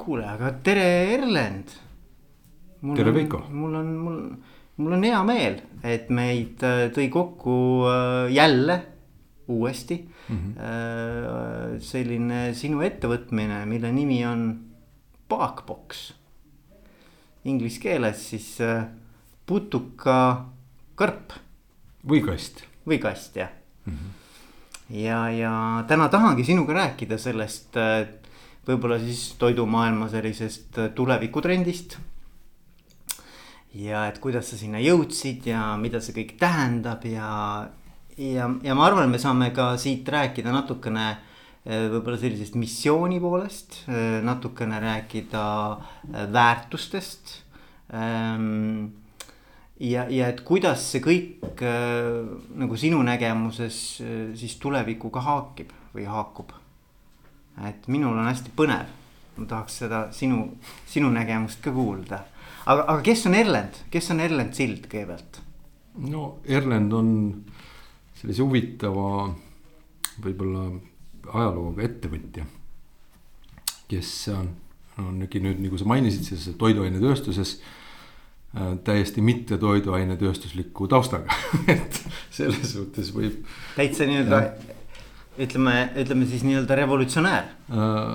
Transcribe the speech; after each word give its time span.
kuule, 0.00 0.26
aga 0.28 0.52
tere, 0.64 0.86
Erlend. 1.14 1.74
tere, 2.96 3.12
Veiko. 3.14 3.42
mul 3.52 3.74
on, 3.80 3.90
mul, 4.04 4.20
mul 4.80 4.96
on 4.96 5.04
hea 5.04 5.20
meel, 5.28 5.60
et 5.84 6.08
meid 6.14 6.62
äh, 6.64 6.86
tõi 6.94 7.08
kokku 7.12 7.56
äh, 7.90 8.32
jälle 8.32 8.78
uuesti 9.50 9.96
mm. 10.28 10.36
-hmm. 10.36 11.80
selline 11.82 12.54
sinu 12.54 12.80
ettevõtmine, 12.86 13.64
mille 13.66 13.92
nimi 13.92 14.20
on 14.26 14.60
Parkbox. 15.28 16.12
Inglise 17.44 17.80
keeles 17.80 18.30
siis 18.30 18.58
putukakõrp. 19.46 21.32
või 22.06 22.22
kast. 22.22 22.64
või 22.86 22.98
kast 22.98 23.36
jah 23.36 23.50
mm. 23.86 23.92
-hmm 23.92 24.20
ja, 24.90 25.30
ja 25.30 25.84
täna 25.88 26.08
tahangi 26.08 26.44
sinuga 26.44 26.72
rääkida 26.72 27.18
sellest 27.18 27.76
võib-olla 28.68 28.98
siis 29.00 29.34
toidumaailma 29.40 30.08
sellisest 30.12 30.78
tulevikutrendist. 30.94 31.98
ja 33.74 34.06
et 34.10 34.18
kuidas 34.18 34.50
sa 34.50 34.56
sinna 34.58 34.80
jõudsid 34.82 35.46
ja 35.46 35.76
mida 35.78 36.00
see 36.02 36.14
kõik 36.16 36.34
tähendab 36.40 37.04
ja, 37.06 37.70
ja, 38.18 38.48
ja 38.62 38.74
ma 38.74 38.86
arvan, 38.86 39.10
me 39.10 39.18
saame 39.22 39.52
ka 39.54 39.76
siit 39.78 40.08
rääkida 40.08 40.50
natukene 40.52 41.16
võib-olla 41.64 42.18
sellisest 42.18 42.56
missiooni 42.58 43.20
poolest, 43.20 43.82
natukene 44.24 44.80
rääkida 44.80 45.44
väärtustest 46.32 47.34
ja, 49.80 50.06
ja 50.08 50.30
et 50.32 50.40
kuidas 50.46 50.86
see 50.92 51.04
kõik 51.04 51.62
nagu 52.58 52.80
sinu 52.80 53.02
nägemuses 53.06 53.76
siis 54.40 54.56
tulevikuga 54.62 55.22
haakib 55.28 55.76
või 55.94 56.08
haakub? 56.08 56.59
Et 57.68 57.88
minul 57.92 58.16
on 58.16 58.28
hästi 58.28 58.52
põnev, 58.56 58.92
ma 59.36 59.48
tahaks 59.48 59.80
seda 59.82 60.02
sinu, 60.14 60.42
sinu 60.88 61.10
nägemust 61.12 61.62
ka 61.64 61.72
kuulda. 61.74 62.22
aga, 62.66 62.86
aga 62.86 63.00
kes 63.04 63.26
on 63.30 63.36
Erlend, 63.38 63.82
kes 63.90 64.10
on 64.14 64.20
Erlend 64.20 64.56
Sild 64.56 64.86
kõigepealt? 64.90 65.42
no 66.10 66.38
Erlend 66.44 66.92
on 66.96 67.10
sellise 68.20 68.44
huvitava, 68.44 69.28
võib-olla 70.20 70.68
ajalooga 71.30 71.84
ettevõtja, 71.84 72.46
kes 73.90 74.14
on, 74.34 74.48
on 75.00 75.20
nüüd, 75.20 75.60
nagu 75.60 75.78
sa 75.78 75.88
mainisid, 75.88 76.26
siis 76.28 76.48
toiduainetööstuses 76.58 77.58
Äh, 78.50 78.72
täiesti 78.82 79.22
mitte 79.22 79.54
toiduainetööstusliku 79.62 80.88
taustaga 80.90 81.30
et 81.70 82.00
selles 82.34 82.72
suhtes 82.72 83.12
võib. 83.14 83.44
täitsa 83.76 84.08
nii-öelda 84.10 84.40
ütleme, 85.40 85.74
ütleme 86.00 86.28
siis 86.28 86.44
nii-öelda 86.46 86.78
revolutsionäär 86.82 87.50
äh,. 87.70 88.14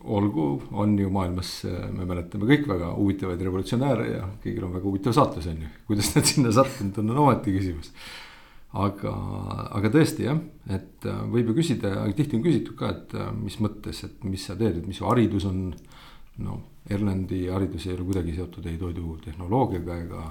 olgu, 0.00 0.62
on 0.72 0.96
ju 0.98 1.10
maailmas, 1.12 1.52
äh, 1.68 1.84
me 1.92 2.06
mäletame 2.08 2.48
kõik 2.48 2.66
väga 2.70 2.94
huvitavaid 2.96 3.44
revolutsionääre 3.48 4.08
ja 4.14 4.24
kõigil 4.44 4.64
on 4.66 4.74
väga 4.78 4.88
huvitav 4.88 5.16
saatus 5.16 5.50
on 5.50 5.62
ju, 5.66 5.70
kuidas 5.90 6.14
nad 6.16 6.28
sinna 6.30 6.54
sattunud 6.56 7.02
on, 7.02 7.14
on 7.14 7.22
omaette 7.26 7.54
küsimus. 7.54 7.92
aga, 8.70 9.14
aga 9.76 9.90
tõesti 9.90 10.28
jah, 10.28 10.40
et 10.70 11.06
äh, 11.10 11.22
võib 11.34 11.52
ju 11.52 11.58
küsida 11.62 11.94
tihti 12.16 12.38
on 12.38 12.46
küsitud 12.46 12.78
ka, 12.78 12.94
et 12.94 13.16
mis 13.40 13.58
mõttes, 13.60 14.04
et 14.06 14.24
mis 14.24 14.46
sa 14.46 14.56
teed, 14.56 14.80
et 14.80 14.86
mis 14.86 15.00
su 15.00 15.08
haridus 15.08 15.48
on 15.50 15.70
no 16.40 16.60
Erlandi 16.90 17.44
haridus 17.52 17.86
ei 17.86 17.94
ole 17.94 18.06
kuidagi 18.08 18.34
seotud 18.38 18.66
ei 18.66 18.78
toidutehnoloogiaga 18.80 19.98
ega, 20.04 20.22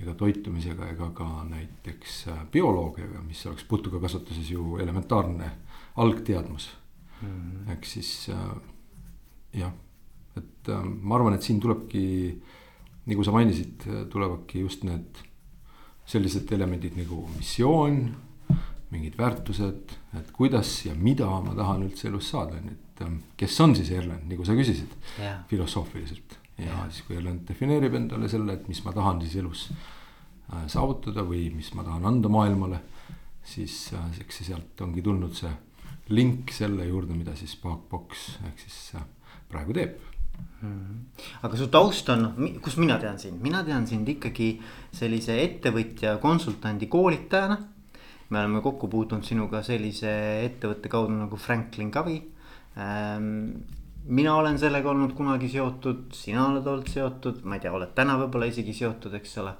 ega 0.00 0.14
toitumisega 0.18 0.88
ega 0.90 1.10
ka 1.14 1.28
näiteks 1.48 2.16
äh, 2.32 2.40
bioloogiaga, 2.52 3.22
mis 3.22 3.44
oleks 3.46 3.64
putukakasvatuses 3.70 4.50
ju 4.50 4.78
elementaarne 4.82 5.50
algteadmus 5.96 6.70
mm. 7.20 7.28
-hmm. 7.28 7.72
ehk 7.72 7.84
siis 7.84 8.28
äh, 8.28 8.56
jah, 9.52 9.72
et 10.36 10.68
äh, 10.68 10.84
ma 10.84 11.14
arvan, 11.14 11.34
et 11.34 11.42
siin 11.42 11.60
tulebki, 11.60 12.42
nagu 13.06 13.24
sa 13.24 13.32
mainisid, 13.32 13.86
tulevadki 14.10 14.60
just 14.60 14.84
need 14.84 15.22
sellised 16.06 16.52
elemendid 16.52 16.96
nagu 16.96 17.28
missioon, 17.36 18.16
mingid 18.90 19.18
väärtused, 19.18 19.92
et 20.18 20.30
kuidas 20.32 20.86
ja 20.86 20.94
mida 20.94 21.26
ma 21.26 21.54
tahan 21.54 21.82
üldse 21.82 22.08
elus 22.08 22.30
saada, 22.30 22.56
on 22.56 22.68
ju 22.68 22.76
et 22.94 23.02
ähm, 23.02 23.18
kes 23.36 23.60
on 23.60 23.74
siis 23.76 23.90
Erlend, 23.90 24.26
nagu 24.30 24.46
sa 24.46 24.54
küsisid 24.54 24.92
yeah. 25.18 25.42
filosoofiliselt. 25.50 26.38
Ja 26.58 26.86
siis, 26.88 27.02
kui 27.06 27.18
Erlend 27.18 27.44
defineerib 27.48 27.96
endale 27.98 28.30
selle, 28.30 28.54
et 28.58 28.68
mis 28.70 28.80
ma 28.86 28.94
tahan 28.94 29.20
siis 29.24 29.36
elus 29.42 29.66
äh, 29.72 30.64
saavutada 30.70 31.24
või 31.26 31.48
mis 31.54 31.72
ma 31.74 31.86
tahan 31.86 32.06
anda 32.10 32.30
maailmale. 32.30 32.80
siis 33.44 33.92
äh, 33.92 34.20
eks 34.22 34.40
see 34.40 34.50
sealt 34.52 34.80
ongi 34.80 35.02
tulnud 35.02 35.34
see 35.36 35.52
link 36.14 36.52
selle 36.52 36.86
juurde, 36.86 37.16
mida 37.16 37.34
siis 37.36 37.56
Parkbox 37.60 38.26
ehk 38.48 38.66
siis 38.66 38.80
äh, 38.98 39.06
praegu 39.50 39.76
teeb 39.76 40.02
Hmm. 40.64 41.04
aga 41.46 41.54
su 41.54 41.68
taust 41.70 42.08
on, 42.10 42.24
kus 42.62 42.74
mina 42.80 42.96
tean 42.98 43.20
sind, 43.22 43.38
mina 43.42 43.60
tean 43.62 43.84
sind 43.86 44.08
ikkagi 44.10 44.48
sellise 44.90 45.36
ettevõtja, 45.38 46.16
konsultandi, 46.18 46.88
koolitajana. 46.90 47.58
me 48.30 48.40
oleme 48.40 48.62
kokku 48.64 48.88
puutunud 48.90 49.22
sinuga 49.22 49.60
sellise 49.62 50.10
ettevõtte 50.42 50.90
kaudu 50.90 51.14
nagu 51.14 51.38
Franklin 51.38 51.92
Covey 51.94 52.18
Ähm, 52.76 53.62
mina 54.04 54.34
olen 54.36 54.58
sellega 54.58 54.90
olnud 54.90 55.14
kunagi 55.16 55.48
seotud, 55.48 56.10
sina 56.16 56.48
oled 56.48 56.66
olnud 56.66 56.90
seotud, 56.92 57.40
ma 57.48 57.56
ei 57.56 57.64
tea, 57.64 57.72
oled 57.72 57.94
täna 57.96 58.18
võib-olla 58.20 58.48
isegi 58.50 58.74
seotud, 58.76 59.14
eks 59.20 59.38
ole. 59.42 59.54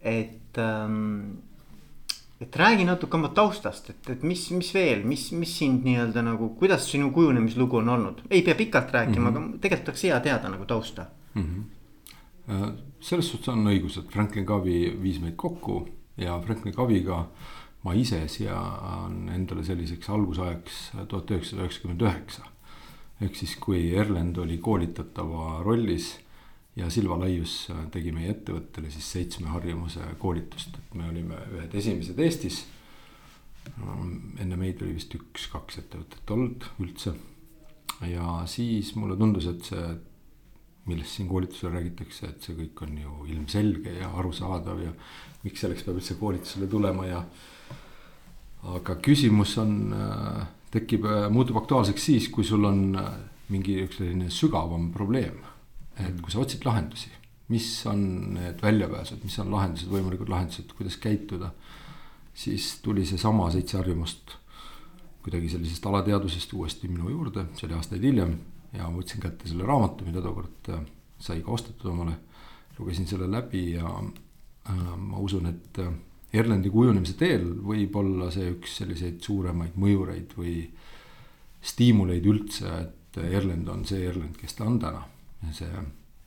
et, 0.00 0.58
ähm, 0.58 1.36
et 2.40 2.56
räägi 2.56 2.86
natuke 2.88 3.18
oma 3.18 3.28
taustast, 3.36 3.90
et, 3.90 4.10
et 4.14 4.22
mis, 4.24 4.46
mis 4.56 4.70
veel, 4.74 5.04
mis, 5.04 5.26
mis 5.36 5.52
sind 5.58 5.84
nii-öelda 5.84 6.24
nagu, 6.24 6.54
kuidas 6.58 6.88
sinu 6.88 7.10
kujunemislugu 7.12 7.82
on 7.82 7.88
olnud, 7.96 8.22
ei 8.30 8.42
pea 8.42 8.56
pikalt 8.56 8.92
rääkima 8.96 9.30
mm, 9.30 9.36
-hmm. 9.36 9.48
aga 9.50 9.60
tegelikult 9.60 9.92
oleks 9.92 10.04
hea 10.08 10.20
teada 10.20 10.48
nagu 10.48 10.64
tausta 10.64 11.06
mm. 11.34 11.42
-hmm. 11.44 12.76
selles 13.00 13.30
suhtes 13.30 13.48
on 13.48 13.66
õigus, 13.66 13.98
et 13.98 14.08
Franklin 14.10 14.46
Covey 14.46 15.02
viis 15.02 15.20
meid 15.20 15.36
kokku 15.36 15.88
ja 16.16 16.40
Franklin 16.40 16.74
Covey'ga 16.74 17.26
ma 17.84 17.94
ise 17.96 18.28
sean 18.28 19.28
endale 19.32 19.64
selliseks 19.64 20.10
algusajaks 20.12 20.80
tuhat 21.08 21.30
üheksasada 21.30 21.64
üheksakümmend 21.64 22.02
üheksa. 22.04 22.42
Ehk 23.20 23.36
siis, 23.36 23.56
kui 23.60 23.90
Erlend 23.96 24.38
oli 24.40 24.58
koolitatava 24.62 25.60
rollis 25.64 26.14
ja 26.78 26.90
Silva 26.90 27.18
Laius 27.20 27.54
tegi 27.92 28.12
meie 28.14 28.32
ettevõttele 28.34 28.90
siis 28.92 29.08
seitsme 29.16 29.50
harjumuse 29.52 30.04
koolitust, 30.20 30.76
et 30.78 30.94
me 30.98 31.08
olime 31.10 31.40
ühed 31.56 31.74
esimesed 31.76 32.18
Eestis. 32.18 32.64
enne 34.40 34.56
meid 34.56 34.80
oli 34.82 34.94
vist 34.96 35.14
üks-kaks 35.14 35.82
ettevõtet 35.82 36.30
olnud 36.30 36.64
üldse. 36.80 37.14
ja 38.08 38.42
siis 38.46 38.94
mulle 38.96 39.16
tundus, 39.16 39.46
et 39.46 39.64
see, 39.64 39.88
millest 40.86 41.16
siin 41.16 41.28
koolitusel 41.28 41.74
räägitakse, 41.74 42.28
et 42.28 42.42
see 42.42 42.56
kõik 42.56 42.82
on 42.86 42.98
ju 42.98 43.26
ilmselge 43.34 43.98
ja 43.98 44.08
arusaadav 44.16 44.80
ja 44.80 44.92
miks 45.44 45.60
selleks 45.60 45.84
peab 45.84 46.00
üldse 46.00 46.16
koolitusele 46.20 46.66
tulema 46.70 47.06
ja 47.06 47.24
aga 48.62 48.96
küsimus 49.04 49.56
on, 49.60 49.92
äh, 49.92 50.46
tekib, 50.74 51.06
äh, 51.08 51.28
muutub 51.32 51.58
aktuaalseks 51.60 52.04
siis, 52.10 52.28
kui 52.32 52.44
sul 52.46 52.64
on 52.68 52.82
äh, 52.98 53.08
mingi 53.50 53.80
üks 53.84 54.00
selline 54.00 54.30
sügavam 54.34 54.90
probleem. 54.94 55.40
et 56.00 56.20
kui 56.22 56.32
sa 56.32 56.40
otsid 56.40 56.62
lahendusi, 56.64 57.10
mis 57.52 57.66
on 57.90 57.98
need 58.38 58.62
väljapääsud, 58.62 59.20
mis 59.24 59.34
on 59.42 59.50
lahendused, 59.52 59.90
võimalikud 59.92 60.30
lahendused, 60.32 60.72
kuidas 60.76 60.96
käituda. 60.96 61.50
siis 62.34 62.78
tuli 62.82 63.04
seesama 63.06 63.50
seitse 63.50 63.76
harjumust 63.76 64.36
kuidagi 65.20 65.50
sellisest 65.52 65.86
alateadusest 65.86 66.52
uuesti 66.56 66.88
minu 66.88 67.10
juurde, 67.10 67.44
see 67.54 67.66
oli 67.66 67.76
aastaid 67.76 68.02
hiljem. 68.02 68.38
ja 68.72 68.86
ma 68.86 68.96
võtsin 68.96 69.20
kätte 69.20 69.48
selle 69.48 69.66
raamatu, 69.66 70.06
mida 70.06 70.22
tookord 70.22 70.70
sai 71.18 71.42
ka 71.42 71.50
ostetud 71.52 71.90
omale. 71.90 72.16
lugesin 72.78 73.06
selle 73.06 73.26
läbi 73.30 73.72
ja 73.72 73.90
äh, 73.90 74.96
ma 74.96 75.18
usun, 75.18 75.46
et 75.46 75.82
Erlendi 76.32 76.70
kujunemise 76.70 77.16
teel 77.18 77.46
võib 77.66 77.96
olla 77.98 78.30
see 78.30 78.52
üks 78.52 78.76
selliseid 78.80 79.18
suuremaid 79.24 79.78
mõjureid 79.80 80.36
või 80.38 80.60
stiimuleid 81.60 82.26
üldse, 82.30 82.70
et 82.84 83.18
Erlend 83.20 83.68
on 83.68 83.82
see 83.88 84.04
Erlend, 84.06 84.36
kes 84.38 84.54
ta 84.54 84.68
on 84.68 84.78
täna. 84.80 85.02
see 85.52 85.68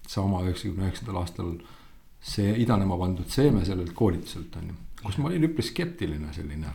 sama 0.09 0.41
üheksakümne 0.43 0.89
üheksandal 0.89 1.21
aastal 1.21 1.53
see 2.23 2.55
idanema 2.63 2.97
pandud 2.97 3.29
seeme 3.31 3.63
sellelt 3.65 3.93
koolituselt 3.95 4.55
on 4.59 4.71
ju, 4.71 4.75
kus 5.03 5.17
ma 5.19 5.29
olin 5.29 5.47
üpris 5.47 5.71
skeptiline 5.71 6.33
selline 6.33 6.73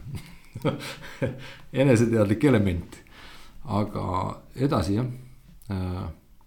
eneseteadlik 1.82 2.44
element. 2.44 2.96
aga 3.64 4.04
edasi 4.56 4.94
jah, 4.96 5.08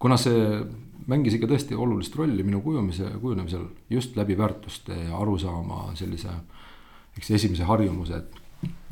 kuna 0.02 0.16
see 0.18 0.62
mängis 1.06 1.36
ikka 1.36 1.50
tõesti 1.50 1.78
olulist 1.78 2.16
rolli 2.18 2.42
minu 2.46 2.60
kujumise, 2.64 3.10
kujunemisel 3.20 3.66
just 3.90 4.16
läbi 4.16 4.34
väärtuste 4.38 4.96
ja 5.06 5.18
arusaama 5.18 5.92
sellise 5.98 6.34
eks 7.16 7.30
esimese 7.38 7.66
harjumuse, 7.68 8.22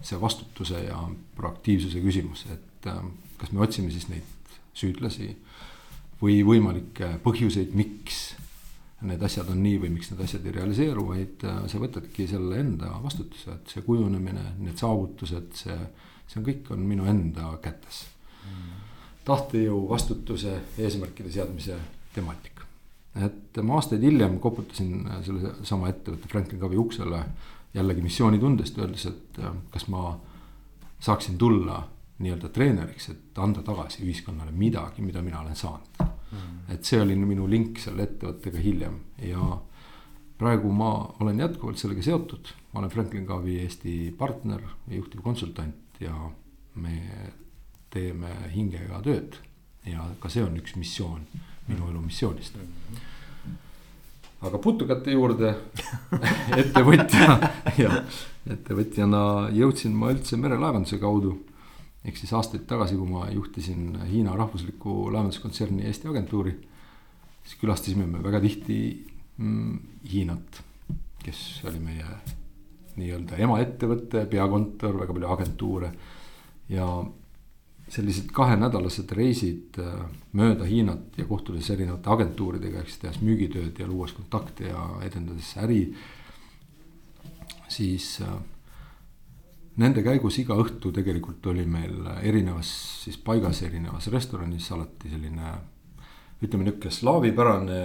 see 0.03 0.21
vastutuse 0.21 0.85
ja 0.85 0.99
proaktiivsuse 1.37 2.03
küsimus, 2.05 2.47
et 2.53 2.89
äh, 2.91 3.01
kas 3.41 3.53
me 3.53 3.65
otsime 3.65 3.93
siis 3.93 4.09
neid 4.11 4.59
süüdlasi 4.77 5.33
või 6.21 6.41
võimalikke 6.47 7.15
põhjuseid, 7.25 7.73
miks 7.77 8.21
need 9.09 9.23
asjad 9.25 9.49
on 9.49 9.63
nii 9.65 9.79
või 9.81 9.95
miks 9.95 10.11
need 10.11 10.21
asjad 10.27 10.45
ei 10.45 10.55
realiseeru, 10.59 11.07
vaid 11.09 11.45
äh, 11.49 11.63
sa 11.73 11.81
võtadki 11.81 12.27
selle 12.29 12.61
enda 12.61 12.93
vastutuse, 13.03 13.57
et 13.57 13.73
see 13.73 13.85
kujunemine, 13.87 14.45
need 14.61 14.81
saavutused, 14.81 15.53
see, 15.57 15.77
see 16.29 16.41
on 16.41 16.49
kõik 16.49 16.73
on 16.75 16.85
minu 16.89 17.09
enda 17.09 17.49
kätes 17.65 18.05
mm.. 18.45 18.83
tahtejõu, 19.29 19.87
vastutuse, 19.93 20.59
eesmärkide 20.81 21.33
seadmise 21.33 21.79
temaatika. 22.15 22.69
et 23.25 23.63
ma 23.65 23.81
aastaid 23.81 24.05
hiljem 24.05 24.37
koputasin 24.43 25.09
selle 25.27 25.55
sama 25.67 25.89
ettevõtte 25.91 26.29
Franklin 26.31 26.61
Covey 26.61 26.79
uksele 26.79 27.25
jällegi 27.75 28.03
missioonitundest, 28.03 28.79
öeldes, 28.79 29.07
et 29.07 29.41
kas 29.71 29.87
ma 29.89 30.19
saaksin 31.01 31.39
tulla 31.39 31.83
nii-öelda 32.21 32.49
treeneriks, 32.53 33.09
et 33.09 33.39
anda 33.39 33.63
tagasi 33.65 34.03
ühiskonnale 34.05 34.53
midagi, 34.53 35.03
mida 35.03 35.23
mina 35.23 35.41
olen 35.41 35.57
saanud. 35.57 36.03
Mm.. 36.31 36.59
et 36.71 36.85
see 36.87 37.01
oli 37.03 37.17
minu 37.19 37.49
link 37.51 37.81
selle 37.83 38.05
ettevõttega 38.07 38.61
hiljem 38.63 39.01
ja 39.27 39.57
praegu 40.39 40.71
ma 40.73 40.93
olen 41.21 41.41
jätkuvalt 41.43 41.81
sellega 41.81 42.05
seotud, 42.07 42.53
ma 42.73 42.81
olen 42.81 42.93
Franklin 42.93 43.27
Covey 43.27 43.59
Eesti 43.65 44.15
partner 44.19 44.63
ja 44.63 44.95
juhtivkonsultant 44.95 46.01
ja 46.01 46.15
me 46.75 47.01
teeme 47.91 48.31
hingega 48.55 49.03
tööd. 49.03 49.41
ja 49.87 50.05
ka 50.21 50.29
see 50.29 50.45
on 50.45 50.59
üks 50.61 50.77
missioon 50.77 51.25
minu 51.67 51.89
elu 51.91 52.01
missioonist. 52.05 52.57
Aga 54.41 54.59
putukate 54.63 55.13
juurde 55.13 55.53
ettevõtja 56.61 57.37
ja 57.79 57.91
ettevõtjana 58.49 59.23
jõudsin 59.55 59.95
ma 59.97 60.13
üldse 60.15 60.39
merelaevanduse 60.41 60.99
kaudu. 61.03 61.37
ehk 62.05 62.17
siis 62.17 62.33
aastaid 62.33 62.65
tagasi, 62.67 62.97
kui 62.97 63.09
ma 63.09 63.29
juhtisin 63.29 63.99
Hiina 64.09 64.33
rahvuslikku 64.37 65.11
laevanduskontserni 65.13 65.85
Eesti 65.85 66.09
agentuuri, 66.09 66.55
siis 67.45 67.61
külastasime 67.61 68.07
me 68.09 68.23
väga 68.25 68.41
tihti 68.41 68.79
mm, 69.37 69.79
Hiinat, 70.13 70.63
kes 71.25 71.61
oli 71.69 71.83
meie 71.85 72.07
nii-öelda 72.97 73.37
emaettevõte, 73.45 74.25
peakontor, 74.31 74.97
väga 75.03 75.17
palju 75.17 75.33
agentuure 75.37 75.93
ja 76.73 76.87
sellised 77.91 78.31
kahenädalased 78.35 79.11
reisid 79.17 79.79
äh, 79.83 80.05
mööda 80.39 80.69
Hiinat 80.69 81.19
ja 81.19 81.27
kohtudes 81.27 81.71
erinevate 81.75 82.11
agentuuridega, 82.13 82.85
siis 82.87 83.03
tehes 83.03 83.19
müügitööd 83.25 83.79
ja 83.83 83.89
luues 83.91 84.15
kontakte 84.15 84.71
ja 84.71 84.87
edendades 85.07 85.57
äri. 85.59 85.83
siis 87.71 88.21
äh, 88.23 88.39
nende 89.81 90.03
käigus 90.03 90.39
iga 90.39 90.55
õhtu 90.59 90.93
tegelikult 90.93 91.47
oli 91.47 91.67
meil 91.67 92.07
erinevas 92.23 92.71
siis 93.05 93.19
paigas, 93.19 93.63
erinevas 93.63 94.09
restoranis 94.13 94.71
alati 94.73 95.11
selline 95.11 95.53
ütleme 96.43 96.67
nihuke 96.67 96.91
slaavipärane 96.91 97.83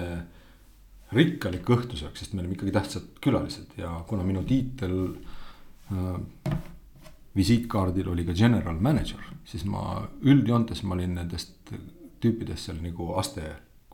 rikkalik 1.16 1.70
õhtusöök, 1.70 2.16
sest 2.18 2.34
me 2.34 2.42
olime 2.42 2.56
ikkagi 2.58 2.74
tähtsad 2.76 3.10
külalised 3.22 3.78
ja 3.78 3.92
kuna 4.10 4.26
minu 4.28 4.44
tiitel 4.48 4.96
äh, 5.92 6.56
visiitkaardil 7.36 8.10
oli 8.10 8.26
ka 8.26 8.34
general 8.34 8.80
manager, 8.80 9.22
siis 9.46 9.66
ma 9.68 10.06
üldjoontes 10.24 10.84
ma 10.84 10.96
olin 10.96 11.18
nendest 11.20 11.74
tüüpidest 12.24 12.70
seal 12.70 12.80
nagu 12.84 13.12
aste 13.20 13.50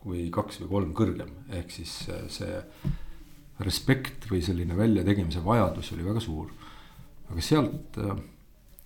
või 0.06 0.28
kaks 0.34 0.62
või 0.62 0.70
kolm 0.76 0.92
kõrgem, 0.98 1.32
ehk 1.54 1.74
siis 1.74 1.96
see 2.34 2.62
respekt 3.62 4.30
või 4.30 4.42
selline 4.46 4.78
väljategemise 4.78 5.44
vajadus 5.46 5.92
oli 5.94 6.06
väga 6.06 6.22
suur. 6.24 6.52
aga 7.32 7.42
sealt 7.42 7.98
äh, 8.02 8.18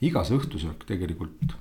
iga 0.06 0.24
see 0.24 0.38
õhtusöök 0.38 0.84
tegelikult 0.88 1.56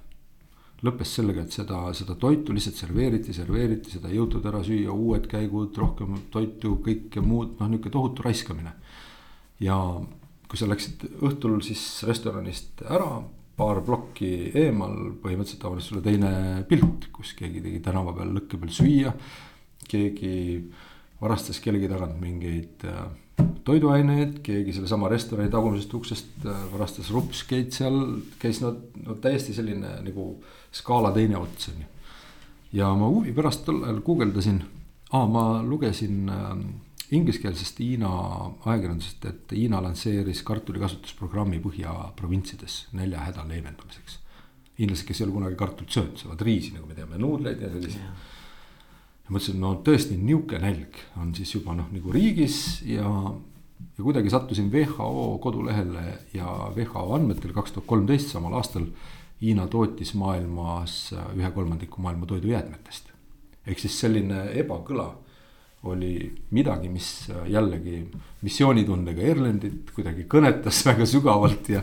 lõppes 0.85 1.14
sellega, 1.17 1.44
et 1.44 1.55
seda, 1.55 1.79
seda 1.97 2.17
toitu 2.20 2.52
lihtsalt 2.52 2.76
serveeriti, 2.76 3.32
serveeriti, 3.32 3.94
seda 3.94 4.11
ei 4.11 4.19
jõutud 4.19 4.44
ära 4.50 4.61
süüa, 4.67 4.93
uued 4.93 5.29
käigud, 5.31 5.73
rohkem 5.81 6.19
toitu, 6.35 6.75
kõike 6.85 7.23
muud, 7.25 7.55
noh, 7.61 7.70
niisugune 7.70 7.94
tohutu 7.94 8.26
raiskamine. 8.26 8.75
ja 9.61 9.79
kui 10.54 10.60
sa 10.60 10.68
läksid 10.70 11.00
õhtul 11.26 11.56
siis 11.66 11.80
restoranist 12.06 12.84
ära, 12.86 13.18
paar 13.58 13.80
plokki 13.82 14.52
eemal, 14.54 15.16
põhimõtteliselt 15.18 15.64
avanes 15.66 15.88
sulle 15.90 16.02
teine 16.04 16.30
pilt, 16.70 17.08
kus 17.10 17.32
keegi 17.34 17.62
tegi 17.64 17.80
tänava 17.82 18.12
peal 18.14 18.30
lõkke 18.36 18.60
peal 18.62 18.70
süüa. 18.70 19.10
keegi 19.90 20.30
varastas 21.18 21.58
kellegi 21.60 21.90
tagant 21.90 22.20
mingeid 22.22 22.86
äh, 22.86 23.02
toiduaineid, 23.66 24.38
keegi 24.46 24.76
sellesama 24.76 25.10
restorani 25.10 25.50
tagumisest 25.50 25.98
uksest 25.98 26.46
äh, 26.46 26.62
varastas 26.70 27.10
rupskeid 27.10 27.74
seal, 27.74 27.98
käis 28.38 28.62
no, 28.62 28.76
no 29.02 29.18
täiesti 29.18 29.56
selline 29.58 29.98
nagu 30.06 30.28
skaala 30.70 31.10
teine 31.18 31.40
ots 31.40 31.72
on 31.72 31.82
ju. 31.82 31.90
ja 32.78 32.94
ma 32.94 33.10
huvi 33.10 33.34
pärast 33.34 33.66
tol 33.66 33.82
ajal 33.82 34.02
guugeldasin, 34.06 34.62
aa 35.10 35.26
ma 35.26 35.48
lugesin 35.66 36.30
äh, 36.30 36.58
ingliskeelsest 37.12 37.80
Hiina 37.80 38.10
ajakirjandusest, 38.64 39.24
et 39.28 39.52
Hiina 39.52 39.80
lansseeris 39.84 40.42
kartulikasutusprogrammi 40.46 41.60
põhjaprovintsides 41.64 42.84
näljahäda 42.96 43.44
leevendamiseks. 43.48 44.20
hiinlased, 44.78 45.06
kes 45.06 45.20
ei 45.20 45.24
ole 45.26 45.32
kunagi 45.36 45.56
kartulit 45.56 45.90
söönud, 45.94 46.16
saavad 46.18 46.40
riisi, 46.42 46.72
nagu 46.74 46.88
me 46.90 46.94
teame, 46.94 47.18
nuudleid 47.18 47.60
ja 47.62 47.68
selliseid. 47.70 48.04
ja 49.24 49.30
mõtlesin, 49.30 49.60
no 49.60 49.74
tõesti 49.86 50.16
nihuke 50.18 50.58
nälg 50.58 50.98
on 51.20 51.34
siis 51.34 51.54
juba 51.54 51.76
noh, 51.78 51.90
nagu 51.92 52.12
riigis 52.12 52.82
ja, 52.88 53.10
ja 53.84 54.02
kuidagi 54.02 54.30
sattusin 54.30 54.72
WHO 54.72 55.38
kodulehele 55.42 56.04
ja 56.34 56.46
WHO 56.76 57.06
andmetel 57.14 57.54
kaks 57.54 57.76
tuhat 57.76 57.86
kolmteist 57.86 58.34
samal 58.34 58.56
aastal. 58.58 58.88
Hiina 59.42 59.66
tootis 59.68 60.14
maailmas 60.14 61.12
ühe 61.36 61.50
kolmandiku 61.52 62.00
maailma 62.00 62.26
toidujäätmetest. 62.26 63.12
ehk 63.66 63.78
siis 63.78 63.98
selline 64.00 64.44
ebakõla 64.60 65.12
oli 65.84 66.32
midagi, 66.50 66.88
mis 66.88 67.08
äh, 67.31 67.46
jällegi 67.52 68.00
missioonitundega 68.44 69.22
Erlendit 69.22 69.92
kuidagi 69.94 70.26
kõnetas 70.31 70.82
väga 70.88 71.06
sügavalt 71.08 71.69
ja. 71.72 71.82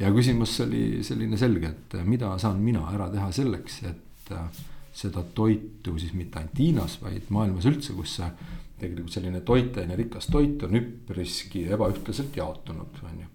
ja 0.00 0.12
küsimus 0.14 0.56
oli 0.64 1.02
selline 1.06 1.38
selge, 1.40 1.72
et 1.74 1.98
äh, 1.98 2.06
mida 2.08 2.32
saan 2.40 2.62
mina 2.64 2.86
ära 2.92 3.10
teha 3.12 3.30
selleks, 3.34 3.82
et 3.90 4.32
äh, 4.32 4.64
seda 4.94 5.24
toitu 5.34 5.96
siis 5.98 6.14
mitte 6.16 6.40
ainult 6.40 6.58
Hiinas, 6.58 6.98
vaid 7.02 7.30
maailmas 7.34 7.66
üldse, 7.68 7.96
kus 7.96 8.18
see 8.20 8.30
tegelikult 8.80 9.14
selline 9.14 9.40
toitainerikas 9.46 10.28
toit 10.32 10.62
on 10.66 10.76
üpriski 10.78 11.64
ebaühtlaselt 11.72 12.36
jaotunud, 12.36 13.00
on 13.06 13.22
ju. 13.22 13.30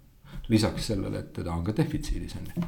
lisaks 0.50 0.92
sellele, 0.92 1.24
et 1.24 1.34
teda 1.34 1.54
on 1.54 1.64
ka 1.64 1.76
defitsiidis, 1.78 2.36
on 2.40 2.52
ju. 2.56 2.68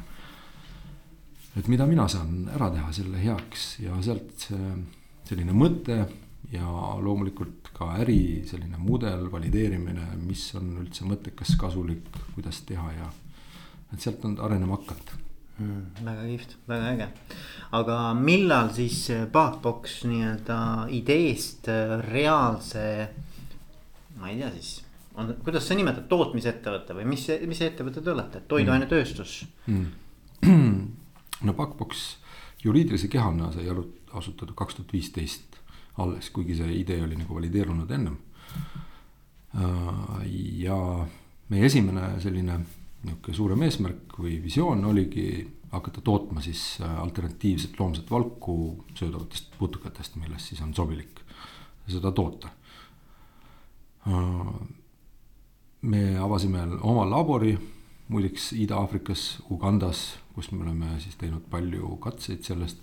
et 1.60 1.68
mida 1.68 1.86
mina 1.86 2.08
saan 2.08 2.46
ära 2.54 2.70
teha 2.72 2.92
selle 2.96 3.20
heaks 3.22 3.68
ja 3.82 3.98
sealt 4.04 4.46
see 4.46 4.74
selline 5.28 5.54
mõte 5.56 6.02
ja 6.50 6.66
loomulikult 7.00 7.70
ka 7.76 7.92
äri 8.02 8.42
selline 8.48 8.80
mudel, 8.80 9.28
valideerimine, 9.32 10.12
mis 10.26 10.48
on 10.58 10.74
üldse 10.82 11.06
mõttekas, 11.08 11.54
kasulik, 11.60 12.08
kuidas 12.34 12.62
teha 12.68 12.92
ja 12.98 13.10
et 13.92 14.00
sealt 14.00 14.24
on 14.28 14.38
arenema 14.42 14.76
hakanud 14.78 15.12
mm,. 15.58 15.82
väga 16.04 16.28
kihvt, 16.28 16.54
väga 16.68 16.92
äge. 16.94 17.08
aga 17.78 17.98
millal 18.18 18.72
siis 18.76 19.04
Backbox 19.32 20.02
nii-öelda 20.10 20.60
ideest 20.92 21.68
reaalse, 22.08 22.86
ma 24.18 24.32
ei 24.32 24.40
tea 24.40 24.50
siis 24.56 24.80
on, 25.14 25.34
kuidas 25.44 25.68
sa 25.68 25.76
nimetad, 25.76 26.06
tootmisettevõte 26.10 26.96
või 26.96 27.06
mis, 27.14 27.26
mis 27.48 27.60
ettevõte 27.64 28.02
te 28.02 28.12
olete, 28.12 28.42
toiduainetööstus 28.48 29.38
mm.? 29.66 29.86
no 31.46 31.56
Backbox 31.58 32.04
juriidilise 32.64 33.10
kehana 33.12 33.50
sai 33.54 33.68
asutatud 33.68 34.54
kaks 34.56 34.78
tuhat 34.78 34.92
viisteist 34.94 35.51
alles, 36.00 36.30
kuigi 36.30 36.56
see 36.56 36.78
idee 36.80 37.02
oli 37.04 37.18
nagu 37.18 37.34
valideerunud 37.34 37.90
ennem. 37.90 38.16
Äh, 39.52 40.22
ja 40.64 40.76
meie 41.52 41.66
esimene 41.68 42.14
selline 42.22 42.60
niisugune 43.02 43.36
suurem 43.36 43.64
eesmärk 43.66 44.14
või 44.22 44.36
visioon 44.44 44.84
oligi 44.88 45.26
hakata 45.72 46.00
tootma 46.04 46.40
siis 46.44 46.78
äh, 46.80 47.00
alternatiivset 47.00 47.80
loomset 47.80 48.10
valku 48.10 48.84
söödavatest 48.94 49.58
putukatest, 49.58 50.16
millest 50.16 50.52
siis 50.52 50.62
on 50.64 50.74
sobilik 50.74 51.20
seda 51.88 52.12
toota. 52.12 52.52
Äh, 54.08 54.54
me 55.82 56.02
avasime 56.18 56.66
oma 56.80 57.04
labori 57.10 57.56
muideks 58.12 58.52
Ida-Aafrikas, 58.52 59.42
Ugandas, 59.50 60.18
kus 60.34 60.50
me 60.52 60.62
oleme 60.62 60.94
siis 61.00 61.16
teinud 61.20 61.44
palju 61.50 61.96
katseid 62.02 62.44
sellest 62.46 62.80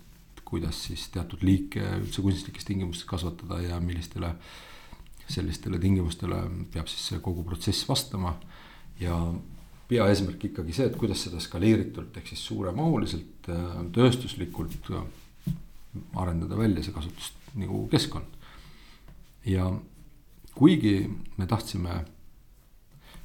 kuidas 0.50 0.84
siis 0.88 1.08
teatud 1.14 1.44
liike 1.46 1.84
üldse 2.00 2.24
kunstlikes 2.26 2.66
tingimustes 2.68 3.08
kasvatada 3.10 3.62
ja 3.62 3.80
millistele 3.84 4.34
sellistele 5.30 5.80
tingimustele 5.82 6.42
peab 6.74 6.90
siis 6.90 7.12
see 7.12 7.22
kogu 7.24 7.46
protsess 7.46 7.88
vastama. 7.90 8.36
ja 9.00 9.16
peaeesmärk 9.90 10.44
ikkagi 10.50 10.74
see, 10.76 10.86
et 10.90 10.98
kuidas 11.00 11.24
seda 11.26 11.40
skaleeritult 11.42 12.18
ehk 12.20 12.28
siis 12.30 12.42
suuremahuliselt, 12.46 13.48
tööstuslikult 13.96 14.90
arendada 16.20 16.58
välja 16.60 16.84
see 16.86 16.94
kasutust 16.94 17.54
nagu 17.58 17.86
keskkond. 17.92 18.38
ja 19.46 19.72
kuigi 20.54 21.10
me 21.38 21.48
tahtsime 21.48 22.04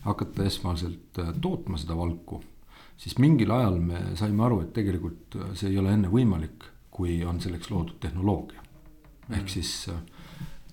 hakata 0.04 0.44
esmaselt 0.44 1.20
tootma 1.40 1.80
seda 1.80 1.96
valku, 1.96 2.42
siis 2.96 3.18
mingil 3.18 3.50
ajal 3.50 3.80
me 3.80 4.00
saime 4.16 4.44
aru, 4.44 4.60
et 4.62 4.72
tegelikult 4.76 5.36
see 5.58 5.72
ei 5.72 5.78
ole 5.80 5.92
enne 5.96 6.12
võimalik 6.12 6.68
kui 6.94 7.18
on 7.26 7.40
selleks 7.42 7.70
loodud 7.70 7.98
tehnoloogia. 8.00 8.62
ehk 9.30 9.42
mm. 9.42 9.48
siis 9.48 9.88
äh, 9.90 10.00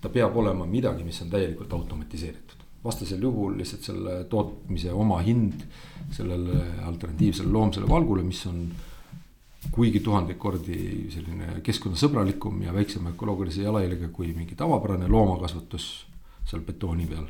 ta 0.00 0.08
peab 0.08 0.36
olema 0.36 0.66
midagi, 0.66 1.04
mis 1.04 1.22
on 1.22 1.30
täielikult 1.30 1.72
automatiseeritud. 1.72 2.62
vastasel 2.84 3.22
juhul 3.22 3.58
lihtsalt 3.58 3.82
selle 3.82 4.24
tootmise 4.24 4.92
omahind 4.92 5.60
sellele 6.10 6.64
alternatiivsele 6.82 7.52
loomsele 7.52 7.88
valgule, 7.88 8.22
mis 8.22 8.46
on 8.46 8.66
kuigi 9.70 10.00
tuhandeid 10.00 10.38
kordi 10.38 10.78
selline 11.12 11.60
keskkonnasõbralikum 11.62 12.64
ja 12.64 12.74
väiksema 12.74 13.12
ökoloogilise 13.12 13.62
jalajäljega 13.62 14.08
kui 14.08 14.32
mingi 14.34 14.58
tavapärane 14.58 15.08
loomakasvatus 15.08 15.88
seal 16.48 16.64
betooni 16.66 17.06
peal. 17.06 17.26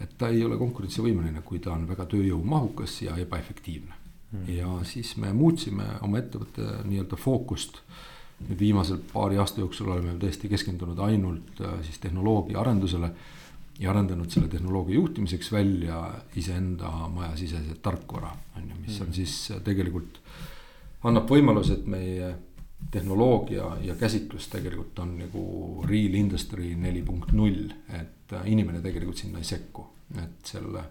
et 0.00 0.12
ta 0.18 0.28
ei 0.32 0.44
ole 0.44 0.56
konkurentsivõimeline, 0.56 1.42
kui 1.44 1.58
ta 1.60 1.74
on 1.74 1.84
väga 1.88 2.06
tööjõumahukas 2.08 3.02
ja 3.04 3.16
ebaefektiivne 3.20 3.94
mm.. 4.32 4.46
ja 4.48 4.78
siis 4.84 5.16
me 5.16 5.32
muutsime 5.32 5.84
oma 6.02 6.18
ettevõtte 6.18 6.66
nii-öelda 6.84 7.16
fookust. 7.16 7.82
Nüüd 8.48 8.58
viimasel 8.60 9.00
paari 9.12 9.38
aasta 9.40 9.60
jooksul 9.60 9.90
oleme 9.92 10.16
tõesti 10.20 10.48
keskendunud 10.50 10.98
ainult 11.04 11.60
äh, 11.60 11.78
siis 11.86 12.00
tehnoloogia 12.02 12.60
arendusele 12.60 13.12
ja 13.80 13.90
arendanud 13.90 14.30
selle 14.30 14.48
tehnoloogia 14.48 14.98
juhtimiseks 14.98 15.52
välja 15.52 16.02
iseenda 16.36 16.90
majasisese 17.14 17.78
tarkvara, 17.82 18.32
on 18.56 18.68
ju, 18.68 18.78
mis 18.86 19.00
on 19.00 19.08
mm. 19.08 19.16
siis 19.16 19.36
tegelikult 19.64 20.20
annab 21.08 21.30
võimaluse, 21.30 21.78
et 21.78 21.86
meie 21.88 22.34
tehnoloogia 22.90 23.70
ja 23.84 23.94
käsitlus 23.96 24.48
tegelikult 24.52 24.98
on 24.98 25.14
nagu 25.20 25.44
real 25.88 26.16
industry 26.16 26.74
neli 26.76 27.02
punkt 27.04 27.32
null, 27.36 27.70
et 27.96 28.34
inimene 28.44 28.80
tegelikult 28.84 29.20
sinna 29.20 29.40
ei 29.40 29.48
sekku, 29.48 29.86
et 30.20 30.52
selle 30.52 30.84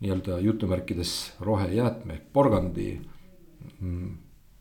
nii-öelda 0.00 0.38
jutumärkides 0.40 1.14
rohejäätme 1.44 2.16
ehk 2.16 2.28
porgandi 2.32 2.88
mm, 3.80 4.10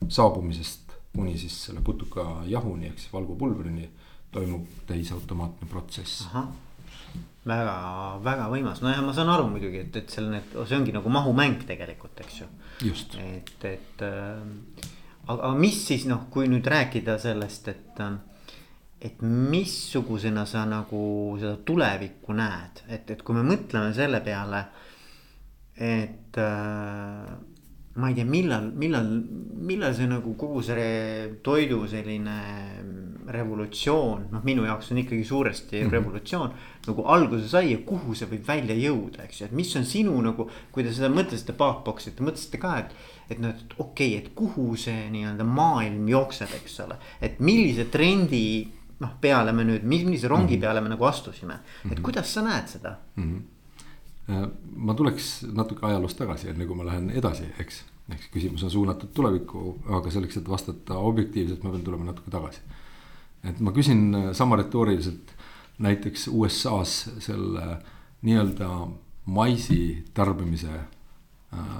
saabumisest 0.07 0.88
kuni 1.15 1.37
siis 1.37 1.55
selle 1.65 1.81
putuka 1.81 2.43
jahuni 2.45 2.87
ehk 2.89 2.99
siis 2.99 3.13
valgupulbrini 3.13 3.89
toimub 4.31 4.67
täisautomaatne 4.87 5.69
protsess 5.69 6.27
väga, 7.47 7.75
väga 8.23 8.47
võimas, 8.51 8.81
nojah, 8.83 9.01
ma 9.05 9.13
saan 9.15 9.31
aru 9.33 9.49
muidugi, 9.51 9.83
et, 9.85 9.99
et 10.01 10.13
seal 10.13 10.29
need, 10.33 10.55
see 10.67 10.77
ongi 10.77 10.95
nagu 10.95 11.11
mahumäng 11.13 11.63
tegelikult, 11.67 12.19
eks 12.23 12.41
ju. 12.41 12.47
et, 13.23 13.53
et 13.69 14.03
äh, 14.05 14.89
aga, 15.27 15.37
aga 15.37 15.53
mis 15.59 15.79
siis 15.87 16.07
noh, 16.09 16.27
kui 16.33 16.49
nüüd 16.51 16.67
rääkida 16.67 17.19
sellest, 17.21 17.71
et 17.71 18.03
äh,. 18.05 18.17
et 18.99 19.21
missugusena 19.23 20.43
sa 20.43 20.65
nagu 20.67 21.37
seda 21.39 21.55
tulevikku 21.63 22.33
näed, 22.35 22.81
et, 22.91 23.11
et 23.15 23.21
kui 23.23 23.37
me 23.37 23.45
mõtleme 23.47 23.93
selle 23.95 24.19
peale, 24.25 24.65
et 25.79 26.39
äh, 26.43 27.29
ma 27.99 28.09
ei 28.09 28.15
tea, 28.15 28.25
millal, 28.25 28.71
millal, 28.79 29.07
millal 29.69 29.93
see 29.95 30.07
nagu 30.07 30.33
kogu 30.39 30.61
see 30.63 31.39
toidu 31.45 31.83
selline 31.89 32.37
revolutsioon, 33.29 34.29
noh, 34.33 34.45
minu 34.45 34.63
jaoks 34.65 34.89
on 34.93 35.01
ikkagi 35.03 35.25
suuresti 35.27 35.75
mm 35.77 35.85
-hmm. 35.85 35.91
revolutsioon. 35.91 36.53
nagu 36.87 37.03
alguse 37.05 37.47
sai 37.47 37.71
ja 37.71 37.77
kuhu 37.85 38.15
see 38.15 38.27
võib 38.27 38.47
välja 38.47 38.75
jõuda, 38.75 39.23
eks 39.23 39.41
ju, 39.41 39.45
et 39.45 39.51
mis 39.51 39.75
on 39.75 39.85
sinu 39.85 40.21
nagu, 40.21 40.49
kui 40.71 40.83
te 40.83 40.93
seda 40.93 41.09
mõtlesite 41.13 41.53
Pathboxi, 41.53 42.11
te 42.11 42.23
mõtlesite 42.23 42.57
ka, 42.57 42.77
et. 42.79 42.95
et 43.29 43.39
noh, 43.39 43.49
et 43.49 43.73
okei 43.77 44.15
okay,, 44.15 44.17
et 44.17 44.33
kuhu 44.35 44.75
see 44.75 45.09
nii-öelda 45.09 45.43
maailm 45.43 46.07
jookseb, 46.09 46.49
eks 46.55 46.79
ole, 46.79 46.95
et 47.21 47.39
millise 47.39 47.85
trendi 47.85 48.71
noh, 48.99 49.11
peale 49.21 49.51
me 49.51 49.63
nüüd, 49.63 49.83
millise 49.83 50.27
rongi 50.27 50.55
mm 50.55 50.57
-hmm. 50.57 50.61
peale 50.61 50.81
me 50.81 50.89
nagu 50.89 51.05
astusime, 51.05 51.53
et 51.53 51.85
mm 51.85 51.91
-hmm. 51.91 52.01
kuidas 52.01 52.33
sa 52.33 52.41
näed 52.41 52.67
seda 52.67 52.97
mm? 53.15 53.23
-hmm 53.23 53.58
ma 54.29 54.93
tuleks 54.93 55.29
natuke 55.57 55.87
ajaloos 55.87 56.13
tagasi, 56.15 56.49
enne 56.51 56.67
kui 56.69 56.77
ma 56.77 56.85
lähen 56.85 57.09
edasi, 57.09 57.47
eks. 57.59 57.83
eks 58.13 58.27
küsimus 58.33 58.63
on 58.65 58.71
suunatud 58.73 59.09
tulevikku, 59.13 59.63
aga 59.97 60.11
selleks, 60.13 60.37
et 60.37 60.49
vastata 60.49 60.97
objektiivselt, 60.97 61.63
ma 61.63 61.73
pean 61.73 61.85
tulema 61.85 62.11
natuke 62.11 62.31
tagasi 62.33 62.61
et 63.43 63.59
ma 63.63 63.71
küsin 63.75 64.09
äh, 64.15 64.31
sama 64.33 64.57
retooriliselt 64.59 65.35
näiteks 65.79 66.27
USA-s 66.27 67.09
selle 67.23 67.77
nii-öelda 68.21 68.69
maisi 69.25 70.03
tarbimise 70.13 70.73
äh, 70.73 71.77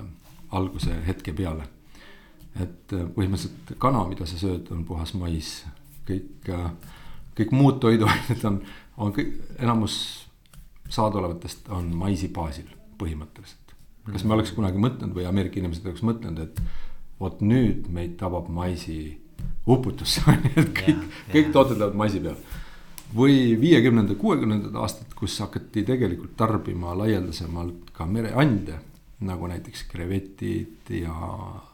alguse 0.52 0.96
hetke 1.08 1.34
peale. 1.34 1.68
et 2.60 2.94
äh, 2.94 3.06
põhimõtteliselt 3.16 3.76
kana, 3.80 4.06
mida 4.10 4.26
sa 4.28 4.40
sööd, 4.40 4.72
on 4.74 4.86
puhas 4.88 5.14
mais, 5.14 5.52
kõik 6.08 6.50
äh,, 6.50 6.72
kõik 7.38 7.54
muud 7.56 7.78
toiduained 7.80 8.42
on, 8.50 8.58
on 8.98 9.14
kõik, 9.16 9.36
enamus 9.60 10.00
saadaolevatest 10.90 11.70
on 11.76 11.90
maisi 11.96 12.30
baasil 12.34 12.70
põhimõtteliselt. 13.00 13.76
kas 14.10 14.24
me 14.26 14.34
oleks 14.34 14.52
kunagi 14.58 14.82
mõtelnud 14.82 15.16
või 15.16 15.28
Ameerika 15.30 15.60
inimesed 15.60 15.86
oleks 15.86 16.04
mõtelnud, 16.06 16.40
et 16.48 16.62
vot 17.20 17.42
nüüd 17.46 17.90
meid 17.94 18.16
tabab 18.18 18.50
maisi 18.50 19.00
ju, 20.56 20.64
et 20.64 20.74
kõik, 20.76 21.04
kõik 21.34 21.52
tooted 21.54 21.78
lähevad 21.78 21.98
maisi 22.00 22.22
peal. 22.24 22.38
või 23.16 23.56
viiekümnendad, 23.62 24.18
kuuekümnendad 24.22 24.76
aastad, 24.82 25.14
kus 25.18 25.40
hakati 25.42 25.84
tegelikult 25.86 26.36
tarbima 26.38 26.96
laialdasemalt 26.98 27.92
ka 27.94 28.06
mereande. 28.06 28.80
nagu 29.20 29.48
näiteks 29.52 29.84
krevetid 29.92 30.90
ja 30.96 31.12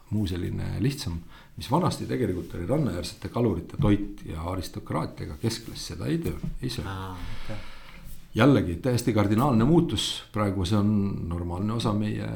muu 0.09 0.25
selline 0.27 0.79
lihtsam, 0.81 1.19
mis 1.57 1.69
vanasti 1.71 2.07
tegelikult 2.09 2.55
oli 2.57 2.65
rannaäärsete 2.65 3.29
kalurite 3.29 3.77
toit 3.77 4.23
ja 4.25 4.41
aristokraatiaga 4.41 5.37
keskklass 5.41 5.91
seda 5.93 6.09
ei 6.09 6.17
töö, 6.17 6.39
ei 6.61 6.69
söö 6.69 6.87
ah,. 6.89 7.13
Okay. 7.43 7.74
Jällegi 8.35 8.79
täiesti 8.83 9.13
kardinaalne 9.13 9.65
muutus, 9.67 10.23
praegu 10.33 10.65
see 10.65 10.77
on 10.77 10.95
normaalne 11.29 11.73
osa 11.73 11.93
meie 11.95 12.27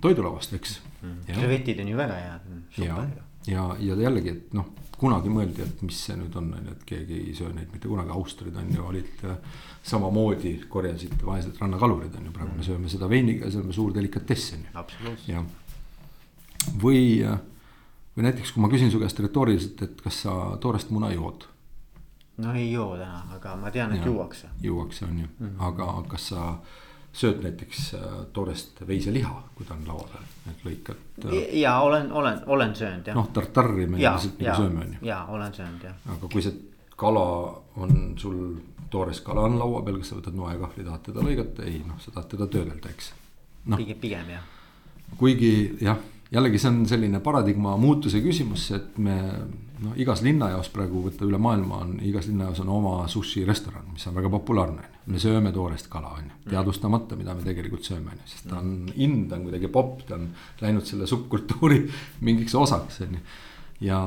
toidulauast, 0.00 0.56
eks 0.58 0.80
mm.. 1.02 1.22
krevetid 1.32 1.80
on 1.80 1.92
ju 1.92 1.96
väga 1.96 2.18
head. 2.20 2.50
ja, 2.84 3.06
ja, 3.46 3.68
ja 3.80 3.96
jällegi, 4.02 4.34
et 4.34 4.56
noh, 4.56 4.68
kunagi 4.96 5.32
mõeldi, 5.32 5.64
et 5.64 5.82
mis 5.84 5.98
see 6.08 6.16
nüüd 6.16 6.36
on, 6.40 6.52
on 6.56 6.68
ju, 6.68 6.76
et 6.76 6.84
keegi 6.88 7.20
ei 7.28 7.34
söö 7.36 7.52
neid 7.56 7.72
mitte 7.72 7.88
kunagi, 7.88 8.12
Austriad 8.16 8.56
on 8.60 8.70
ju, 8.72 8.84
olid 8.92 9.26
äh, 9.28 9.36
samamoodi 9.86 10.54
korjasid 10.72 11.20
vaesed 11.24 11.60
rannakalurid 11.60 12.14
on 12.16 12.28
ju, 12.28 12.36
praegu 12.36 12.52
mm. 12.52 12.60
me 12.60 12.68
sööme 12.68 12.92
seda 12.92 13.08
veiniga, 13.10 13.50
see 13.52 13.62
on 13.62 13.74
suur 13.76 13.92
delikatess 13.96 14.54
on 14.56 14.64
ju. 14.68 15.16
ja 15.32 15.44
või, 16.82 17.02
äh, 17.24 17.40
või 18.16 18.28
näiteks, 18.28 18.54
kui 18.54 18.64
ma 18.64 18.72
küsin 18.72 18.92
su 18.92 19.00
käest 19.02 19.20
retooriliselt, 19.22 19.84
et 19.84 20.00
kas 20.04 20.24
sa 20.26 20.56
toorest 20.62 20.92
muna 20.94 21.12
jood? 21.14 21.48
No 22.36 22.54
ei 22.54 22.72
joo 22.72 22.96
täna, 22.96 23.22
aga 23.36 23.56
ma 23.56 23.70
tean, 23.70 23.92
et 23.92 24.04
ja, 24.04 24.06
juuakse. 24.06 24.48
juuakse 24.62 25.04
on 25.04 25.18
ju 25.18 25.26
mm, 25.26 25.46
-hmm. 25.46 25.64
aga 25.68 26.02
kas 26.08 26.28
sa 26.28 26.56
sööd 27.16 27.42
näiteks 27.42 27.94
äh, 27.94 28.00
toorest 28.32 28.80
veiseliha, 28.86 29.42
kui 29.54 29.66
ta 29.66 29.74
on 29.74 29.86
laua 29.88 30.08
peal, 30.12 30.24
et 30.50 30.64
lõikad. 30.64 30.96
Äh, 31.24 31.58
ja 31.60 31.78
olen, 31.80 32.12
olen, 32.12 32.40
olen 32.46 32.74
söönud 32.74 33.06
jah. 33.06 33.16
noh, 33.16 33.28
tartarri 33.32 33.86
me 33.86 33.96
üldiselt 33.96 34.40
nagu 34.40 34.62
sööme 34.62 34.84
on 34.84 34.92
ju. 34.92 34.98
ja 35.02 35.24
olen 35.24 35.54
söönud 35.54 35.86
jah. 35.88 35.94
aga 36.16 36.28
kui 36.32 36.42
see 36.42 36.58
kala 36.96 37.22
on 37.76 38.12
sul, 38.16 38.56
toores 38.90 39.20
kala 39.20 39.46
on 39.48 39.58
laua 39.58 39.82
peal, 39.82 39.96
kas 40.02 40.12
sa 40.12 40.18
võtad 40.20 40.36
noekahvli, 40.36 40.84
tahad 40.84 41.06
teda 41.08 41.24
lõigata, 41.24 41.64
ei 41.64 41.80
noh, 41.86 41.96
sa 42.00 42.10
tahad 42.10 42.28
teda 42.34 42.50
töödelda, 42.52 42.92
eks 42.92 43.12
no.. 43.64 43.76
pigem, 43.76 43.98
pigem 44.04 44.30
jah. 44.36 44.44
kuigi 45.16 45.52
jah 45.80 46.04
jällegi 46.32 46.58
see 46.58 46.72
on 46.72 46.82
selline 46.90 47.20
paradigma 47.24 47.76
muutuse 47.80 48.20
küsimus, 48.24 48.70
et 48.74 48.98
me 48.98 49.16
noh, 49.82 49.94
igas 50.00 50.24
linnajaos 50.26 50.72
praegu 50.74 51.04
võtta 51.06 51.26
üle 51.28 51.38
maailma 51.38 51.82
on, 51.84 51.96
igas 52.04 52.28
linnajaos 52.30 52.64
on 52.64 52.72
oma 52.74 52.98
sushi 53.10 53.44
restoran, 53.46 53.86
mis 53.92 54.06
on 54.10 54.16
väga 54.16 54.32
populaarne 54.32 54.96
me 55.06 55.20
sööme 55.22 55.52
toorest 55.54 55.88
kala 55.90 56.10
on 56.16 56.24
ju, 56.24 56.32
mm. 56.34 56.50
teadvustamata, 56.50 57.18
mida 57.18 57.34
me 57.36 57.44
tegelikult 57.46 57.86
sööme 57.86 58.12
on 58.12 58.22
ju, 58.22 58.28
sest 58.32 58.48
ta 58.50 58.58
on 58.58 58.72
in, 58.94 59.16
ta 59.30 59.38
on 59.38 59.46
kuidagi 59.46 59.70
popp, 59.72 60.02
ta 60.08 60.16
on 60.18 60.28
läinud 60.62 60.86
selle 60.88 61.06
subkultuuri 61.10 61.82
mingiks 62.26 62.56
osaks 62.58 63.00
on 63.06 63.18
ju. 63.18 63.22
ja 63.86 64.00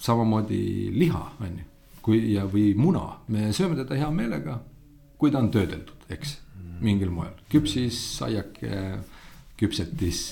samamoodi 0.00 0.90
liha 0.96 1.24
on 1.38 1.58
ju, 1.62 1.66
kui 2.02 2.22
ja, 2.34 2.46
või 2.50 2.70
muna, 2.78 3.04
me 3.30 3.50
sööme 3.56 3.78
teda 3.78 3.98
hea 4.00 4.10
meelega, 4.14 4.58
kui 5.20 5.30
ta 5.30 5.42
on 5.42 5.52
töödeldud, 5.54 6.08
eks, 6.10 6.38
mingil 6.80 7.12
moel, 7.12 7.34
küpsis, 7.52 8.00
aiake, 8.24 9.02
küpsetis, 9.60 10.30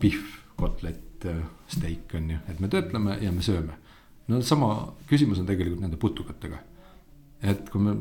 pihv 0.00 0.43
kotlet, 0.56 1.24
äh, 1.30 1.40
steik 1.68 2.14
on 2.14 2.30
ju, 2.34 2.42
et 2.48 2.60
me 2.60 2.70
töötleme 2.72 3.18
ja 3.22 3.32
me 3.32 3.42
sööme. 3.42 3.78
no 4.28 4.40
sama 4.42 4.94
küsimus 5.08 5.40
on 5.40 5.46
tegelikult 5.46 5.82
nende 5.84 5.96
putukatega. 6.00 6.58
et 7.42 7.70
kui 7.70 7.80
me 7.80 7.96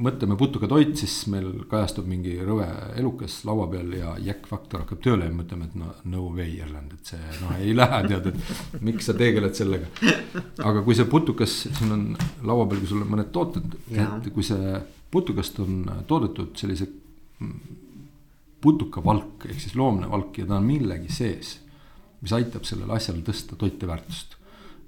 mõtleme 0.00 0.36
putukatoit, 0.40 0.94
siis 0.96 1.14
meil 1.28 1.48
kajastub 1.68 2.06
mingi 2.08 2.38
rõve 2.44 2.66
elukas 2.96 3.40
laua 3.44 3.66
peal 3.68 3.90
ja 3.98 4.14
jäkkfaktor 4.24 4.84
hakkab 4.84 5.02
tööle 5.04 5.28
ja 5.28 5.34
mõtleme, 5.34 5.68
et 5.68 5.74
no 5.76 5.90
no 6.08 6.22
way 6.36 6.56
Erland, 6.64 6.94
et 6.96 7.12
see 7.12 7.34
noh, 7.42 7.52
ei 7.58 7.74
lähe 7.76 8.00
tead, 8.08 8.30
et 8.30 8.80
miks 8.86 9.10
sa 9.10 9.16
tegeled 9.18 9.56
sellega. 9.58 9.90
aga 10.70 10.84
kui 10.86 10.96
see 10.96 11.08
putukas, 11.10 11.58
siin 11.66 11.92
on 11.96 12.06
laua 12.48 12.64
peal, 12.70 12.80
kui 12.80 12.92
sul 12.94 13.04
on 13.04 13.12
mõned 13.12 13.32
tooted, 13.34 13.76
et 13.92 14.32
kui 14.32 14.46
see 14.46 14.80
putukast 15.12 15.60
on 15.60 15.82
toodetud 16.08 16.54
sellise 16.56 16.88
putukavalk 18.60 19.48
ehk 19.48 19.60
siis 19.60 19.76
loomne 19.76 20.08
valk 20.08 20.38
ja 20.38 20.46
ta 20.48 20.58
on 20.60 20.68
millegi 20.68 21.12
sees 21.12 21.58
mis 22.20 22.34
aitab 22.36 22.66
sellele 22.68 22.96
asjale 22.96 23.24
tõsta 23.26 23.56
toiteväärtust. 23.60 24.36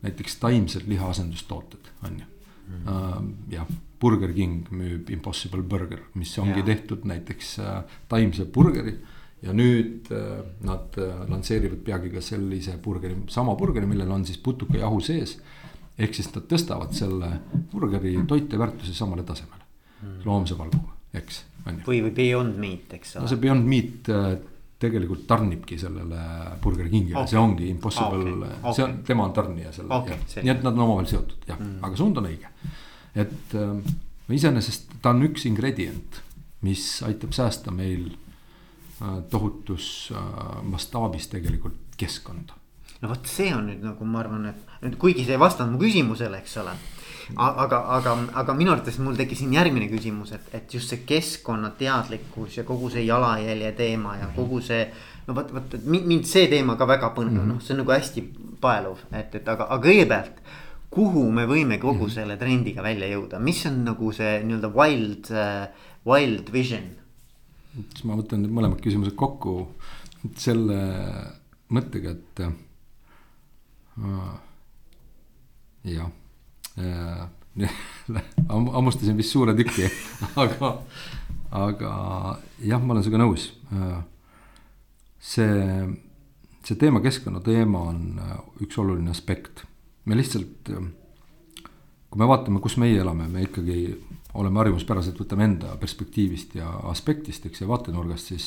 näiteks 0.02 0.36
taimsed 0.42 0.88
lihaasendustooted 0.90 1.90
on 2.06 2.20
ju 2.20 2.26
mm. 2.68 2.86
uh,. 2.86 3.24
jah, 3.52 3.66
Burger 4.00 4.32
King 4.34 4.66
müüb 4.74 5.10
Impossible 5.14 5.62
Burger, 5.62 6.00
mis 6.18 6.32
ongi 6.42 6.58
ja. 6.58 6.66
tehtud 6.66 7.04
näiteks 7.06 7.58
uh, 7.62 7.82
taimse 8.08 8.44
burgeri. 8.44 8.96
ja 9.42 9.50
nüüd 9.52 10.06
uh, 10.14 10.42
nad 10.62 10.94
lansseerivad 11.28 11.80
peagi 11.86 12.10
ka 12.12 12.20
sellise 12.22 12.76
burgeri, 12.82 13.16
sama 13.28 13.56
burgeri, 13.58 13.86
millel 13.90 14.10
on 14.10 14.26
siis 14.26 14.38
putukajahu 14.38 15.00
sees. 15.00 15.38
ehk 15.98 16.14
siis 16.14 16.30
nad 16.34 16.46
tõstavad 16.50 16.94
selle 16.96 17.30
burgeri 17.72 18.16
toiteväärtuse 18.28 18.94
samale 18.94 19.22
tasemele 19.22 19.62
mm. 20.02 20.22
loomse 20.24 20.58
valguga, 20.58 20.96
eks, 21.14 21.44
või, 21.86 22.00
või 22.02 22.14
Beyond 22.16 22.58
Meat, 22.58 22.94
eks 22.98 23.16
ole. 23.16 23.24
no 23.24 23.30
see 23.30 23.42
Beyond 23.42 23.70
Meat 23.70 24.10
tegelikult 24.82 25.26
tarnibki 25.28 25.78
sellele 25.80 26.22
Burger 26.62 26.88
Kingile 26.90 27.20
okay., 27.22 27.32
see 27.32 27.40
ongi 27.40 27.68
impossible 27.70 28.22
okay., 28.22 28.56
okay. 28.60 28.76
see 28.76 28.86
on, 28.86 28.96
tema 29.06 29.26
on 29.28 29.34
tarnija 29.36 29.74
selle 29.74 29.98
okay,, 29.98 30.18
nii 30.40 30.54
et 30.54 30.64
nad 30.64 30.72
on 30.72 30.86
omavahel 30.86 31.10
seotud 31.10 31.46
jah 31.48 31.60
mm., 31.60 31.78
aga 31.86 32.00
suund 32.00 32.18
on 32.20 32.28
õige. 32.30 32.50
et 33.24 33.56
äh, 33.58 33.92
iseenesest 34.32 34.98
ta 35.02 35.12
on 35.12 35.26
üks 35.28 35.46
ingredient, 35.50 36.22
mis 36.66 36.86
aitab 37.06 37.34
säästa 37.36 37.74
meil 37.74 38.08
äh, 38.12 39.20
tohutus 39.30 39.86
äh, 40.14 40.58
mastaabis 40.68 41.30
tegelikult 41.32 41.96
keskkonda. 42.00 42.58
no 43.02 43.12
vot, 43.12 43.28
see 43.28 43.52
on 43.54 43.68
nüüd 43.70 43.84
nagu 43.84 44.08
ma 44.08 44.22
arvan, 44.24 44.50
et 44.82 44.98
kuigi 44.98 45.26
see 45.26 45.36
ei 45.36 45.42
vastanud 45.42 45.76
mu 45.76 45.84
küsimusele, 45.84 46.42
eks 46.42 46.58
ole 46.64 46.76
aga, 47.36 47.78
aga, 47.96 48.14
aga 48.42 48.54
minu 48.56 48.72
arvates 48.74 48.98
mul 49.02 49.16
tekkis 49.18 49.42
siin 49.42 49.54
järgmine 49.56 49.88
küsimus, 49.90 50.32
et, 50.36 50.48
et 50.56 50.74
just 50.74 50.92
see 50.92 51.02
keskkonnateadlikkus 51.08 52.58
ja 52.60 52.64
kogu 52.68 52.90
see 52.92 53.04
jalajälje 53.06 53.72
teema 53.78 54.16
ja 54.20 54.30
kogu 54.36 54.60
see. 54.64 54.86
no 55.26 55.36
vot, 55.36 55.52
vot, 55.54 55.76
mind 55.86 56.26
see 56.28 56.48
teema 56.50 56.76
ka 56.76 56.88
väga 56.88 57.12
põnev 57.16 57.32
mm 57.32 57.38
-hmm., 57.38 57.52
noh, 57.54 57.62
see 57.62 57.74
on 57.74 57.82
nagu 57.82 57.94
hästi 57.94 58.24
paeluv, 58.60 59.04
et, 59.12 59.34
et 59.34 59.48
aga, 59.48 59.68
aga 59.70 59.88
kõigepealt. 59.88 60.42
kuhu 60.90 61.30
me 61.32 61.46
võime 61.46 61.78
kogu 61.78 62.06
-hmm. 62.06 62.14
selle 62.14 62.36
trendiga 62.36 62.82
välja 62.82 63.08
jõuda, 63.08 63.38
mis 63.38 63.66
on 63.66 63.84
nagu 63.84 64.12
see 64.12 64.42
nii-öelda 64.44 64.72
wild 64.76 65.30
uh,, 65.30 65.68
wild 66.06 66.52
vision? 66.52 66.90
siis 67.74 68.04
ma 68.04 68.16
võtan 68.16 68.42
need 68.42 68.52
mõlemad 68.52 68.80
küsimused 68.80 69.14
kokku 69.14 69.68
selle 70.36 70.80
mõttega, 71.72 72.10
et 72.10 72.40
uh, 73.98 74.34
jah 75.84 76.10
hammustasin 78.48 79.18
vist 79.18 79.34
suure 79.34 79.54
tüki 79.56 79.84
aga, 80.42 80.70
aga 81.52 81.90
jah, 82.64 82.80
ma 82.80 82.94
olen 82.94 83.04
sinuga 83.04 83.20
nõus. 83.20 83.50
see, 85.20 85.58
see 86.64 86.80
teema, 86.80 87.02
keskkonnateema 87.04 87.82
on 87.92 88.00
üks 88.64 88.80
oluline 88.80 89.12
aspekt. 89.12 89.66
me 90.08 90.16
lihtsalt, 90.16 90.72
kui 90.72 92.22
me 92.22 92.28
vaatame, 92.30 92.62
kus 92.64 92.78
meie 92.80 93.00
elame, 93.04 93.28
me 93.28 93.44
ikkagi 93.44 93.84
oleme 94.40 94.62
harjumuspäraselt, 94.62 95.20
võtame 95.20 95.44
enda 95.44 95.76
perspektiivist 95.80 96.56
ja 96.56 96.70
aspektist, 96.88 97.44
eks, 97.46 97.60
ja 97.60 97.68
vaatenurgast, 97.68 98.32
siis 98.32 98.46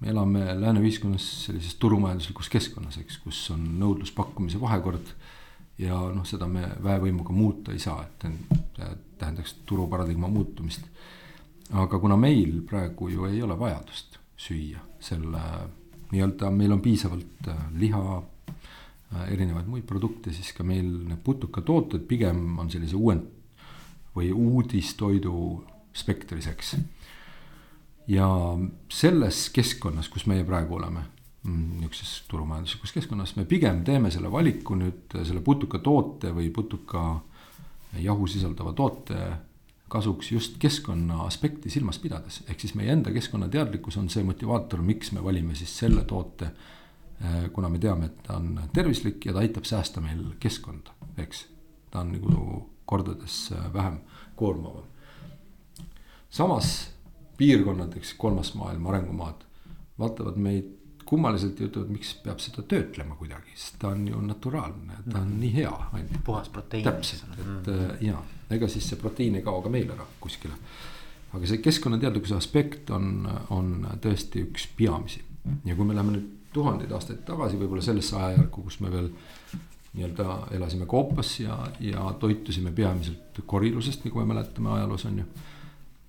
me 0.00 0.12
elame 0.12 0.44
lääne 0.60 0.82
ühiskonnas 0.84 1.24
sellises 1.46 1.78
turumajanduslikus 1.80 2.50
keskkonnas, 2.52 2.98
eks, 3.00 3.16
kus 3.24 3.40
on 3.54 3.64
nõudlus-pakkumise 3.80 4.60
vahekord 4.60 5.14
ja 5.78 5.98
noh, 6.14 6.26
seda 6.26 6.46
me 6.50 6.68
väevõimuga 6.82 7.34
muuta 7.34 7.72
ei 7.72 7.78
saa, 7.82 8.04
et 8.04 8.26
see 8.76 8.90
tähendaks 9.18 9.56
turuparadigma 9.66 10.28
muutumist. 10.28 10.82
aga 11.72 11.98
kuna 11.98 12.16
meil 12.16 12.60
praegu 12.68 13.08
ju 13.08 13.24
ei 13.26 13.42
ole 13.42 13.58
vajadust 13.58 14.18
süüa 14.36 14.80
selle 15.00 15.40
nii-öelda, 16.12 16.50
meil 16.50 16.72
on 16.72 16.80
piisavalt 16.80 17.48
äh, 17.48 17.62
liha, 17.80 18.22
äh, 18.48 19.32
erinevaid 19.32 19.66
muid 19.66 19.86
produkte, 19.88 20.32
siis 20.32 20.52
ka 20.52 20.64
meil 20.66 20.86
need 21.08 21.22
putukatooted 21.24 22.06
pigem 22.08 22.58
on 22.58 22.70
sellise 22.70 22.96
uuend- 22.96 23.30
või 24.14 24.30
uudistoidu 24.30 25.64
spektris, 25.94 26.46
eks. 26.46 26.76
ja 28.06 28.28
selles 28.92 29.48
keskkonnas, 29.50 30.08
kus 30.08 30.26
meie 30.30 30.44
praegu 30.44 30.76
oleme 30.78 31.02
niisuguses 31.44 32.24
turumajanduslikus 32.28 32.92
keskkonnas, 32.96 33.34
me 33.36 33.44
pigem 33.44 33.82
teeme 33.84 34.10
selle 34.10 34.30
valiku 34.32 34.76
nüüd 34.80 35.16
selle 35.20 35.42
putukatoote 35.44 36.32
või 36.32 36.48
putuka 36.54 37.02
jahu 38.00 38.26
sisaldava 38.26 38.72
toote 38.72 39.18
kasuks 39.88 40.32
just 40.32 40.56
keskkonna 40.58 41.22
aspekti 41.22 41.70
silmas 41.70 41.98
pidades. 41.98 42.42
ehk 42.48 42.60
siis 42.60 42.74
meie 42.74 42.92
enda 42.92 43.12
keskkonnateadlikkus 43.12 43.96
on 43.96 44.08
see 44.10 44.24
motivaator, 44.24 44.82
miks 44.82 45.12
me 45.12 45.24
valime 45.24 45.54
siis 45.54 45.78
selle 45.78 46.04
toote. 46.04 46.50
Eh, 47.24 47.50
kuna 47.52 47.68
me 47.68 47.78
teame, 47.78 48.06
et 48.06 48.22
ta 48.26 48.36
on 48.36 48.60
tervislik 48.74 49.26
ja 49.26 49.32
ta 49.32 49.38
aitab 49.38 49.64
säästa 49.64 50.00
meil 50.00 50.24
keskkonda, 50.40 50.90
eks. 51.22 51.46
ta 51.90 52.00
on 52.00 52.10
nagu 52.16 52.70
kordades 52.84 53.52
eh, 53.52 53.68
vähem 53.72 54.00
koormavam. 54.36 54.82
samas 56.30 56.90
piirkonnad, 57.36 57.96
eks 57.96 58.14
kolmas 58.14 58.54
maailm, 58.54 58.86
arengumaad 58.86 59.46
vaatavad 59.98 60.36
meid 60.36 60.72
kummaliselt 61.14 61.60
ütlevad, 61.62 61.90
miks 61.94 62.12
peab 62.24 62.40
seda 62.42 62.64
töötlema 62.68 63.16
kuidagi, 63.18 63.54
sest 63.58 63.78
ta 63.82 63.92
on 63.94 64.06
ju 64.08 64.20
naturaalne, 64.24 64.98
ta 65.06 65.20
on 65.20 65.28
mm. 65.28 65.36
nii 65.42 65.52
hea, 65.54 65.74
on 65.92 66.02
ju. 66.02 66.22
puhas 66.26 66.50
proteiin. 66.52 66.86
täpselt, 66.86 67.36
et 67.38 67.70
mm. 67.70 67.92
ja, 68.04 68.22
ega 68.56 68.70
siis 68.70 68.88
see 68.90 69.00
proteiin 69.00 69.38
ei 69.38 69.46
kao 69.46 69.62
ka 69.64 69.72
meil 69.72 69.92
ära 69.94 70.06
kuskile. 70.22 70.58
aga 71.34 71.50
see 71.50 71.62
keskkonnateadlikkuse 71.62 72.36
aspekt 72.38 72.90
on, 72.94 73.28
on 73.54 73.70
tõesti 74.02 74.44
üks 74.48 74.68
peamisi 74.78 75.22
ja 75.64 75.74
kui 75.74 75.86
me 75.86 75.96
läheme 75.96 76.18
nüüd 76.18 76.28
tuhandeid 76.54 76.92
aastaid 76.94 77.24
tagasi, 77.26 77.58
võib-olla 77.58 77.82
sellesse 77.82 78.14
ajajärku, 78.16 78.62
kus 78.68 78.78
me 78.84 78.92
veel 78.92 79.08
nii-öelda 79.94 80.36
elasime 80.54 80.86
koopas 80.90 81.32
ja, 81.40 81.56
ja 81.82 82.04
toitusime 82.20 82.70
peamiselt 82.74 83.42
korilusest, 83.46 84.06
nagu 84.06 84.22
me 84.22 84.30
mäletame 84.34 84.70
ajaloos 84.76 85.06
on 85.10 85.18
ju 85.22 85.26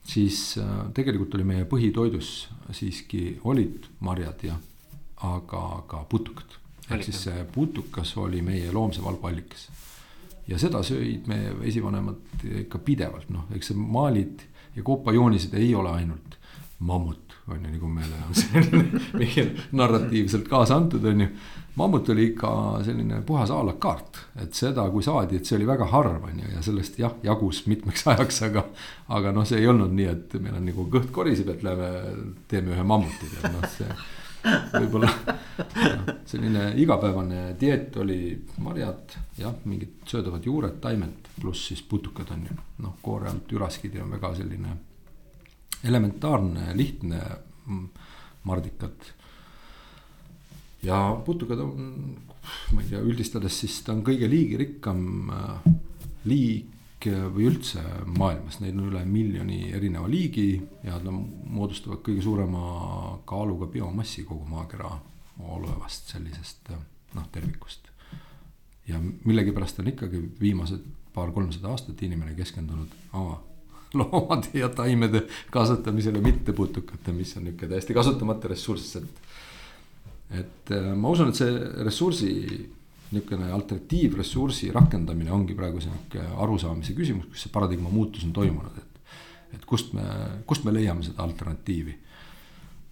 siis 0.05 0.57
äh, 0.61 0.69
tegelikult 0.93 1.33
oli 1.35 1.47
meie 1.47 1.65
põhitoidus 1.69 2.31
siiski 2.75 3.39
olid 3.43 3.89
marjad 4.05 4.45
ja 4.45 4.57
aga 5.23 5.63
ka 5.87 6.05
putukad. 6.09 6.59
ehk 6.89 7.03
siis 7.03 7.23
see 7.27 7.45
putukas 7.53 8.17
oli 8.17 8.41
meie 8.45 8.71
loomse 8.71 9.03
valgu 9.03 9.27
allikas. 9.27 9.69
ja 10.47 10.59
seda 10.59 10.83
söid 10.83 11.27
meie 11.27 11.55
esivanemad 11.63 12.45
ikka 12.65 12.79
pidevalt, 12.79 13.29
noh, 13.29 13.47
eks 13.55 13.71
see 13.71 13.77
maalid 13.77 14.43
ja 14.75 14.83
koopajoonised 14.83 15.53
ei 15.53 15.75
ole 15.75 15.91
ainult 15.91 16.35
mammut, 16.79 17.35
on 17.47 17.63
ju, 17.63 17.71
nagu 17.71 17.87
meile 17.87 18.17
on 18.27 18.35
selline 18.41 19.01
meil 19.13 19.53
narratiivselt 19.71 20.49
kaasa 20.51 20.75
antud, 20.75 21.05
on 21.05 21.21
ju. 21.23 21.27
mammut 21.75 22.09
oli 22.09 22.27
ikka 22.31 22.49
selline 22.85 23.21
puhas 23.25 23.51
a 23.51 23.61
la 23.65 23.77
carte, 23.81 24.27
et 24.43 24.53
seda, 24.53 24.85
kui 24.91 25.03
saadi, 25.03 25.39
et 25.39 25.47
see 25.47 25.57
oli 25.57 25.67
väga 25.67 25.87
harv, 25.91 26.27
on 26.27 26.43
ju, 26.43 26.51
ja 26.51 26.61
sellest 26.65 26.99
jah, 26.99 27.15
jagus 27.23 27.63
mitmeks 27.71 28.05
ajaks, 28.13 28.41
aga. 28.49 28.65
aga 29.07 29.31
noh, 29.31 29.47
see 29.47 29.63
ei 29.63 29.71
olnud 29.71 29.95
nii, 29.95 30.11
et 30.11 30.37
meil 30.41 30.59
on 30.59 30.67
nagu 30.67 30.87
kõht 30.91 31.09
koriseb, 31.15 31.49
et 31.55 31.65
lähme 31.65 31.89
teeme 32.51 32.75
ühe 32.75 32.85
mammuti, 32.85 33.31
tead 33.31 33.55
noh, 33.55 33.65
see 33.77 33.89
võib-olla 34.45 35.09
selline 36.29 36.67
igapäevane 36.81 37.55
dieet 37.59 37.95
oli 38.01 38.19
marjad, 38.63 39.15
jah, 39.39 39.55
mingid 39.65 40.03
söödavad 40.09 40.45
juured, 40.45 40.77
taimed, 40.83 41.29
pluss 41.39 41.69
siis 41.71 41.81
putukad 41.87 42.31
on 42.35 42.45
ju. 42.49 42.57
noh, 42.85 42.97
koore 43.01 43.29
alt 43.31 43.51
üraskid 43.55 43.95
ja 43.97 44.05
väga 44.09 44.33
selline 44.37 44.75
elementaarne, 45.85 46.71
lihtne 46.77 47.21
mardikad. 48.45 49.11
ja 50.83 50.99
putukad 51.25 51.59
on, 51.59 52.15
ma 52.73 52.81
ei 52.81 52.89
tea, 52.89 53.01
üldistades 53.01 53.59
siis 53.63 53.81
ta 53.85 53.93
on 53.93 54.03
kõige 54.05 54.29
liigirikkam 54.29 55.33
äh, 55.33 55.73
liik 56.29 56.74
või 57.11 57.47
üldse 57.49 57.81
maailmas, 58.17 58.59
neid 58.61 58.77
on 58.77 58.89
üle 58.89 59.01
miljoni 59.09 59.71
erineva 59.75 60.07
liigi 60.09 60.49
ja 60.83 60.97
nad 60.97 61.25
moodustavad 61.55 62.01
kõige 62.05 62.23
suurema 62.25 63.17
kaaluga 63.27 63.67
biomassi 63.71 64.25
kogu 64.27 64.45
maakera 64.49 64.91
olevast 65.55 66.13
sellisest 66.13 66.71
noh, 67.15 67.27
tervikust. 67.31 67.89
ja 68.87 68.99
millegipärast 68.99 69.79
on 69.81 69.89
ikkagi 69.91 70.21
viimased 70.39 70.83
paar-kolmsada 71.15 71.71
aastat 71.71 72.01
inimene 72.05 72.35
keskendunud 72.37 72.91
aa, 73.13 73.35
loomade 73.99 74.59
ja 74.59 74.69
taimede 74.69 75.25
kasvatamisele, 75.51 76.21
mitte 76.21 76.53
putukate, 76.53 77.13
mis 77.15 77.35
on 77.37 77.45
niisugune 77.47 77.71
täiesti 77.71 77.93
kasutamata 77.95 78.51
ressurss, 78.51 78.95
et. 78.95 79.21
et 80.41 80.71
äh, 80.75 80.91
ma 80.95 81.13
usun, 81.13 81.31
et 81.31 81.39
see 81.39 81.59
ressursi 81.85 82.31
niisugune 83.15 83.51
alternatiivressursi 83.55 84.71
rakendamine 84.75 85.31
ongi 85.33 85.55
praegu 85.57 85.81
niisugune 85.81 86.25
arusaamise 86.43 86.95
küsimus, 86.97 87.29
kus 87.31 87.45
see 87.45 87.53
paradigma 87.53 87.91
muutus 87.93 88.25
on 88.27 88.33
toimunud, 88.35 88.77
et. 88.81 88.99
et 89.55 89.65
kust 89.65 89.93
me, 89.95 90.03
kust 90.47 90.65
me 90.67 90.73
leiame 90.75 91.03
seda 91.05 91.23
alternatiivi. 91.23 91.95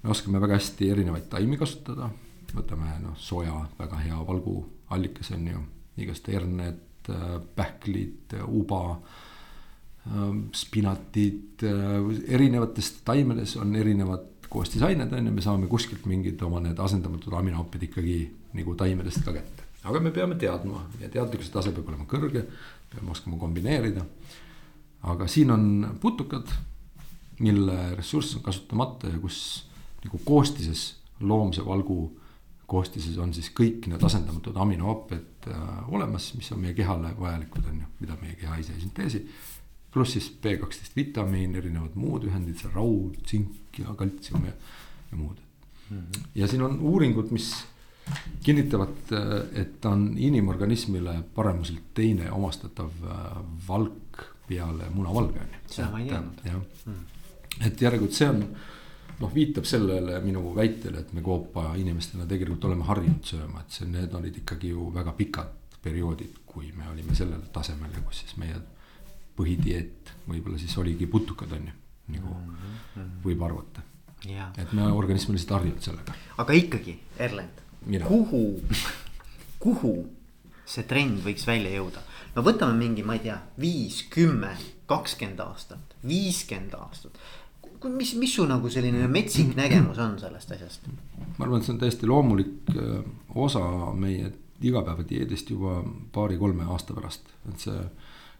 me 0.04 0.12
oskame 0.12 0.42
väga 0.42 0.60
hästi 0.60 0.90
erinevaid 0.92 1.30
taimi 1.32 1.58
kasutada, 1.58 2.10
võtame 2.54 2.98
noh, 3.02 3.18
soja, 3.18 3.56
väga 3.80 4.02
hea 4.04 4.18
valguallikas 4.28 5.32
on 5.38 5.48
ju, 5.48 5.62
igast 6.04 6.28
herned, 6.28 6.82
pähklid, 7.56 8.36
uba 8.48 8.84
spinatid, 10.56 11.64
erinevates 12.28 12.92
taimedes 13.08 13.56
on 13.60 13.76
erinevad 13.76 14.48
koostisained 14.54 15.14
on 15.14 15.28
ju, 15.28 15.34
me 15.34 15.44
saame 15.44 15.68
kuskilt 15.72 16.06
mingid 16.10 16.42
oma 16.46 16.62
need 16.64 16.80
asendamatud 16.80 17.34
aminohapid 17.40 17.88
ikkagi 17.90 18.18
nagu 18.60 18.76
taimedest 18.80 19.24
ka 19.26 19.36
kätte 19.36 19.62
aga 19.84 20.00
me 20.00 20.12
peame 20.15 20.36
teadma 20.39 20.86
ja 21.02 21.10
teadlikkuse 21.12 21.52
tase 21.52 21.74
peab 21.76 21.89
olema 21.91 22.08
kõrge, 22.10 22.46
peame 22.91 23.12
oskama 23.12 23.38
kombineerida. 23.41 24.06
aga 25.04 25.28
siin 25.28 25.52
on 25.52 25.98
putukad, 26.02 26.48
mille 27.39 27.96
ressurss 27.96 28.38
on 28.38 28.43
kasutamata 28.43 29.08
ja 29.12 29.19
kus 29.19 29.65
nagu 30.06 30.19
koostises, 30.26 30.96
loomse 31.19 31.65
valgu 31.65 32.12
koostises 32.67 33.17
on 33.22 33.34
siis 33.36 33.50
kõik 33.56 33.88
need 33.91 34.04
asendamatud 34.04 34.56
aminohapped 34.60 35.50
äh, 35.52 35.89
olemas, 35.91 36.32
mis 36.38 36.52
on 36.56 36.62
meie 36.63 36.76
kehale 36.78 37.12
vajalikud, 37.19 37.65
on 37.69 37.82
ju, 37.84 37.89
mida 38.00 38.15
meie 38.22 38.38
keha 38.39 38.58
ise 38.62 38.76
ei 38.76 38.86
sünteesi. 38.86 39.26
pluss 39.93 40.15
siis 40.15 40.32
B 40.41 40.56
kaksteist 40.58 40.96
vitamiin, 40.96 41.56
erinevad 41.56 41.98
muud 42.00 42.24
ühendid, 42.26 42.63
raud, 42.74 43.19
tsink 43.28 43.78
ja 43.78 43.93
kaltsium 43.98 44.48
ja, 44.48 44.54
ja 45.12 45.17
muud 45.17 45.38
mm. 45.89 45.98
-hmm. 45.98 46.26
ja 46.36 46.48
siin 46.48 46.62
on 46.62 46.80
uuringud, 46.80 47.32
mis 47.32 47.52
kinnitavad, 48.44 49.13
et 49.56 49.80
ta 49.82 49.94
on 49.96 50.13
inimorganismile 50.18 51.16
paremuselt 51.36 51.94
teine 51.96 52.32
omastatav 52.32 52.92
äh, 53.08 53.42
valk 53.68 54.26
peale 54.48 54.89
munavalge 54.92 55.39
on 55.39 55.54
ju. 55.54 55.63
seda 55.68 55.89
ma 55.92 56.00
ei 56.00 56.10
teadnud. 56.10 56.46
jah 56.46 56.62
mm., 56.86 57.02
et 57.68 57.82
järelikult 57.82 58.18
see 58.18 58.30
on 58.30 58.44
noh, 59.20 59.34
viitab 59.34 59.68
sellele 59.70 60.20
minu 60.26 60.52
väitele, 60.56 61.04
et 61.06 61.13
me 61.13 61.24
koopa 61.24 61.74
inimestena 61.80 62.28
tegelikult 62.30 62.66
oleme 62.70 62.88
harjunud 62.88 63.24
sööma, 63.30 63.63
et 63.63 63.78
see, 63.78 63.88
need 63.88 64.13
olid 64.20 64.42
ikkagi 64.44 64.74
ju 64.74 64.89
väga 64.96 65.16
pikad 65.18 65.80
perioodid, 65.84 66.42
kui 66.48 66.72
me 66.76 66.88
olime 66.92 67.16
sellel 67.16 67.44
tasemel 67.54 67.92
ja 67.94 68.04
kus 68.04 68.24
siis 68.24 68.38
meie 68.42 68.60
põhidieet 69.38 70.13
võib-olla 70.28 70.60
siis 70.62 70.76
oligi 70.82 71.08
putukad 71.10 71.52
on 71.56 71.68
ju, 71.70 71.76
nagu 72.18 72.36
mm 72.36 72.54
-hmm. 72.54 73.10
võib 73.26 73.44
arvata. 73.46 73.82
et 74.58 74.74
me 74.74 74.92
organism 74.92 75.32
on 75.32 75.36
lihtsalt 75.36 75.60
harjunud 75.60 75.82
sellega. 75.82 76.13
aga 76.38 76.54
ikkagi, 76.54 77.00
Erlend, 77.18 77.62
kuhu, 78.08 78.43
kuhu 79.60 79.93
see 80.65 80.88
trend 80.89 81.24
võiks 81.26 81.48
välja 81.48 81.72
jõuda? 81.78 82.04
no 82.36 82.43
võtame 82.46 82.78
mingi, 82.80 83.04
ma 83.06 83.17
ei 83.17 83.26
tea, 83.28 83.39
viis, 83.60 84.04
kümme, 84.13 84.56
kakskümmend 84.89 85.39
aastat, 85.43 85.98
viiskümmend 86.08 86.76
aastat 86.80 87.19
mis, 87.89 88.13
mis 88.15 88.36
su 88.36 88.46
nagu 88.48 88.69
selline 88.72 89.08
metsik 89.12 89.54
nägemus 89.58 90.00
on 90.02 90.15
sellest 90.22 90.56
asjast? 90.56 90.88
ma 91.38 91.46
arvan, 91.46 91.60
et 91.60 91.67
see 91.67 91.74
on 91.74 91.82
täiesti 91.82 92.10
loomulik 92.10 92.72
äh, 92.76 93.04
osa 93.36 93.63
meie 93.98 94.32
igapäevadieedist 94.63 95.50
juba 95.52 95.82
paari-kolme 96.15 96.67
aasta 96.72 96.96
pärast, 96.96 97.28
et 97.50 97.65
see 97.65 97.80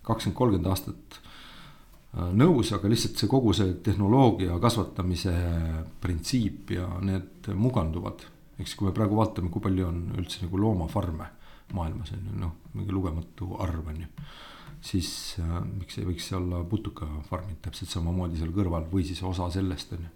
kakskümmend, 0.06 0.38
kolmkümmend 0.38 0.70
aastat 0.72 1.18
äh, 1.20 2.30
nõus, 2.40 2.72
aga 2.76 2.92
lihtsalt 2.92 3.20
see 3.20 3.32
kogu 3.32 3.56
see 3.58 3.76
tehnoloogia 3.84 4.60
kasvatamise 4.64 5.34
printsiip 6.04 6.76
ja 6.78 6.88
need 7.02 7.52
muganduvad. 7.58 8.28
Eks 8.64 8.76
kui 8.80 8.88
me 8.90 8.96
praegu 8.96 9.20
vaatame, 9.20 9.52
kui 9.54 9.64
palju 9.64 9.88
on 9.92 10.02
üldse 10.18 10.46
nagu 10.46 10.60
loomafarme 10.60 11.30
maailmas 11.74 12.12
on 12.16 12.26
ju 12.28 12.40
noh, 12.42 12.58
mingi 12.74 12.96
lugematu 12.96 13.54
arv 13.64 13.88
on 13.94 14.02
ju 14.04 14.10
siis 14.84 15.38
äh, 15.40 15.62
miks 15.64 15.98
ei 16.00 16.08
võiks 16.08 16.28
olla 16.36 16.64
putukafarmid 16.68 17.62
täpselt 17.64 17.92
samamoodi 17.94 18.40
seal 18.40 18.52
kõrval 18.56 18.90
või 18.92 19.06
siis 19.08 19.22
osa 19.24 19.48
sellest 19.54 19.96
on 19.96 20.04
ju. 20.04 20.12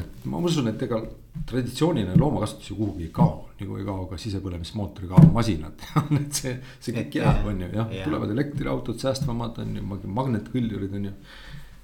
et 0.00 0.24
ma 0.32 0.40
usun, 0.40 0.70
et 0.70 0.82
ega 0.86 1.02
traditsiooniline 1.48 2.16
loomakasvatus 2.16 2.70
ju 2.72 2.78
kuhugi 2.78 3.08
ei 3.08 3.12
kao, 3.18 3.34
nagu 3.60 3.76
ei 3.76 3.86
kao 3.88 4.06
ka 4.10 4.20
sisepõlemismootoriga 4.20 5.26
masinad 5.34 5.86
et 6.22 6.40
see, 6.40 6.56
see 6.80 6.96
kõik 6.96 7.16
jääb, 7.20 7.44
on 7.52 7.64
ju, 7.66 7.70
jah 7.74 7.92
yeah., 7.92 8.08
tulevad 8.08 8.32
elektriautod, 8.32 9.00
säästvamad 9.02 9.60
on 9.64 9.76
ju, 9.76 9.86
magnetkõljurid 10.20 10.96
on 10.96 11.10
ju. 11.10 11.16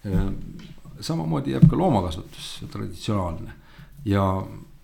Äh, 0.08 0.28
samamoodi 1.02 1.56
jääb 1.56 1.68
ka 1.68 1.76
loomakasvatus 1.76 2.54
traditsionaalne 2.72 3.52
ja 4.08 4.24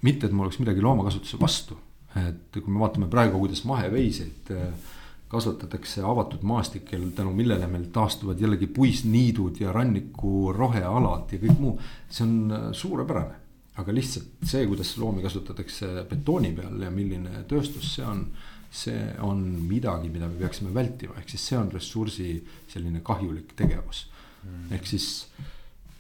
mitte, 0.03 0.27
et 0.27 0.35
mul 0.35 0.47
oleks 0.47 0.61
midagi 0.63 0.83
loomakasvatuse 0.85 1.41
vastu, 1.41 1.79
et 2.19 2.61
kui 2.61 2.73
me 2.73 2.83
vaatame 2.83 3.09
praegu, 3.11 3.41
kuidas 3.43 3.65
maheveiseid 3.69 4.53
äh, 4.55 4.95
kasvatatakse 5.29 6.03
avatud 6.07 6.45
maastikel, 6.49 7.11
tänu 7.17 7.35
millele 7.37 7.67
meil 7.69 7.89
taastuvad 7.93 8.41
jällegi 8.41 8.67
puisniidud 8.73 9.61
ja 9.61 9.73
ranniku 9.73 10.53
rohealad 10.57 11.35
ja 11.35 11.41
kõik 11.43 11.61
muu. 11.61 11.75
see 12.11 12.25
on 12.25 12.53
äh, 12.53 12.69
suurepärane, 12.73 13.41
aga 13.79 13.95
lihtsalt 13.95 14.47
see, 14.49 14.65
kuidas 14.67 14.95
loomi 14.99 15.23
kasvatatakse 15.23 16.07
betooni 16.11 16.55
peal 16.57 16.81
ja 16.83 16.91
milline 16.95 17.45
tööstus 17.49 17.95
see 17.97 18.07
on. 18.07 18.25
see 18.71 19.15
on 19.25 19.39
midagi, 19.65 20.11
mida 20.13 20.27
me 20.29 20.37
peaksime 20.37 20.75
vältima, 20.75 21.15
ehk 21.17 21.31
siis 21.33 21.47
see 21.49 21.57
on 21.57 21.71
ressursi 21.73 22.35
selline 22.69 23.01
kahjulik 23.01 23.55
tegevus 23.57 24.03
mm.. 24.45 24.67
ehk 24.77 24.87
siis 24.87 25.07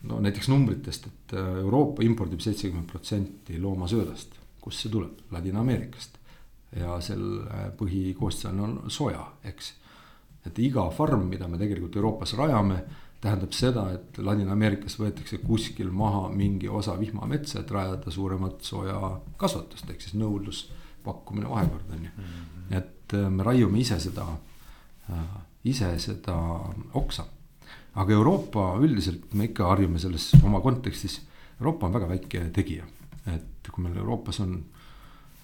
no 0.02 0.20
näiteks 0.20 0.48
numbritest, 0.48 1.06
et 1.06 1.34
äh, 1.34 1.58
Euroopa 1.64 2.04
impordib 2.06 2.40
seitsekümmend 2.44 2.87
protsenti 2.90 3.58
loomasöödast, 3.61 4.38
kust 4.61 4.84
see 4.84 4.92
tuleb, 4.92 5.24
Ladina-Ameerikast 5.34 6.18
ja 6.76 6.98
selle 7.00 7.72
põhikoostis 7.78 8.50
on 8.50 8.80
soja, 8.92 9.24
eks. 9.48 9.72
et 10.46 10.58
iga 10.61 10.84
farm, 10.94 11.26
mida 11.28 11.48
me 11.48 11.58
tegelikult 11.61 11.96
Euroopas 11.96 12.34
rajame, 12.37 12.82
tähendab 13.20 13.54
seda, 13.56 13.87
et 13.96 14.18
Ladina-Ameerikas 14.22 14.98
võetakse 15.00 15.40
kuskil 15.42 15.90
maha 15.90 16.28
mingi 16.30 16.68
osa 16.68 16.94
vihmametsa, 17.00 17.62
et 17.62 17.72
rajada 17.74 18.12
suuremat 18.14 18.62
sojakasvatust, 18.66 19.90
ehk 19.90 20.04
siis 20.04 20.14
nõudlus, 20.18 20.68
pakkumine, 21.04 21.48
vahekord 21.50 21.90
on 21.94 22.04
ju. 22.04 22.12
Mhm. 22.16 22.44
et 22.70 23.14
äh, 23.14 23.30
me 23.30 23.42
raiume 23.42 23.80
ise 23.80 23.96
seda, 24.00 24.26
äh, 25.11 25.37
ise 25.64 25.98
seda 25.98 26.37
oksa. 26.94 27.24
Aga 27.98 28.14
Euroopa 28.14 28.70
üldiselt 28.82 29.32
me 29.34 29.48
ikka 29.48 29.66
harjume 29.72 29.98
selles 29.98 30.30
oma 30.42 30.61
kontekstis, 30.62 31.20
Euroopa 31.58 31.88
on 31.88 31.96
väga 31.96 32.08
väike 32.12 32.42
tegija, 32.54 32.87
et 33.26 33.70
kui 33.72 33.82
meil 33.84 33.96
Euroopas 33.98 34.38
on 34.44 34.58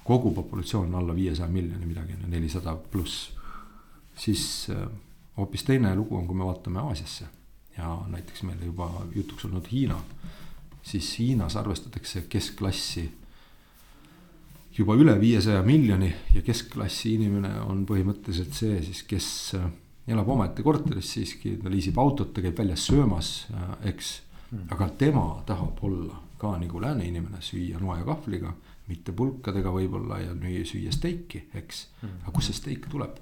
kogu 0.05 0.31
populatsioon 0.37 0.93
on 0.93 1.01
alla 1.01 1.17
viiesaja 1.17 1.49
miljoni 1.51 1.87
midagi, 1.87 2.19
nelisada 2.27 2.77
pluss. 2.77 3.33
siis 4.17 4.67
äh, 4.71 4.89
hoopis 5.37 5.65
teine 5.65 5.95
lugu 5.97 6.17
on, 6.17 6.27
kui 6.27 6.37
me 6.37 6.45
vaatame 6.45 6.81
Aasiasse 6.81 7.27
ja 7.77 7.99
näiteks 8.09 8.43
meil 8.43 8.63
juba 8.63 8.91
jutuks 9.15 9.45
olnud 9.45 9.67
Hiina. 9.73 10.01
siis 10.83 11.19
Hiinas 11.19 11.57
arvestatakse 11.57 12.25
keskklassi 12.29 13.11
juba 14.79 14.95
üle 14.95 15.21
viiesaja 15.21 15.63
miljoni 15.63 16.15
ja 16.35 16.43
keskklassi 16.43 17.15
inimene 17.15 17.61
on 17.61 17.87
põhimõtteliselt 17.87 18.55
see 18.55 18.83
siis, 18.83 19.03
kes 19.03 19.27
äh, 19.59 19.71
elab 20.09 20.29
omaette 20.29 20.63
korteris 20.63 21.15
siiski, 21.17 21.57
ta 21.63 21.73
liisib 21.73 21.99
autot, 21.99 22.33
ta 22.35 22.45
käib 22.45 22.59
väljas 22.59 22.87
söömas, 22.91 23.35
äh, 23.55 23.75
eks. 23.95 24.21
Hmm. 24.51 24.69
aga 24.71 24.87
tema 24.99 25.43
tahab 25.47 25.79
olla 25.83 26.21
ka 26.39 26.53
nagu 26.61 26.81
lääne 26.81 27.07
inimene, 27.09 27.41
süüa 27.43 27.81
noa 27.81 27.97
ja 27.99 28.05
kahvliga 28.05 28.53
mitte 28.89 29.15
pulkadega 29.17 29.73
võib-olla 29.73 30.19
ja 30.21 30.35
süüa 30.69 30.93
steiki, 30.93 31.47
eks. 31.57 31.87
Mm.. 32.03 32.19
aga 32.23 32.35
kust 32.37 32.53
see 32.53 32.59
steik 32.59 32.89
tuleb? 32.93 33.17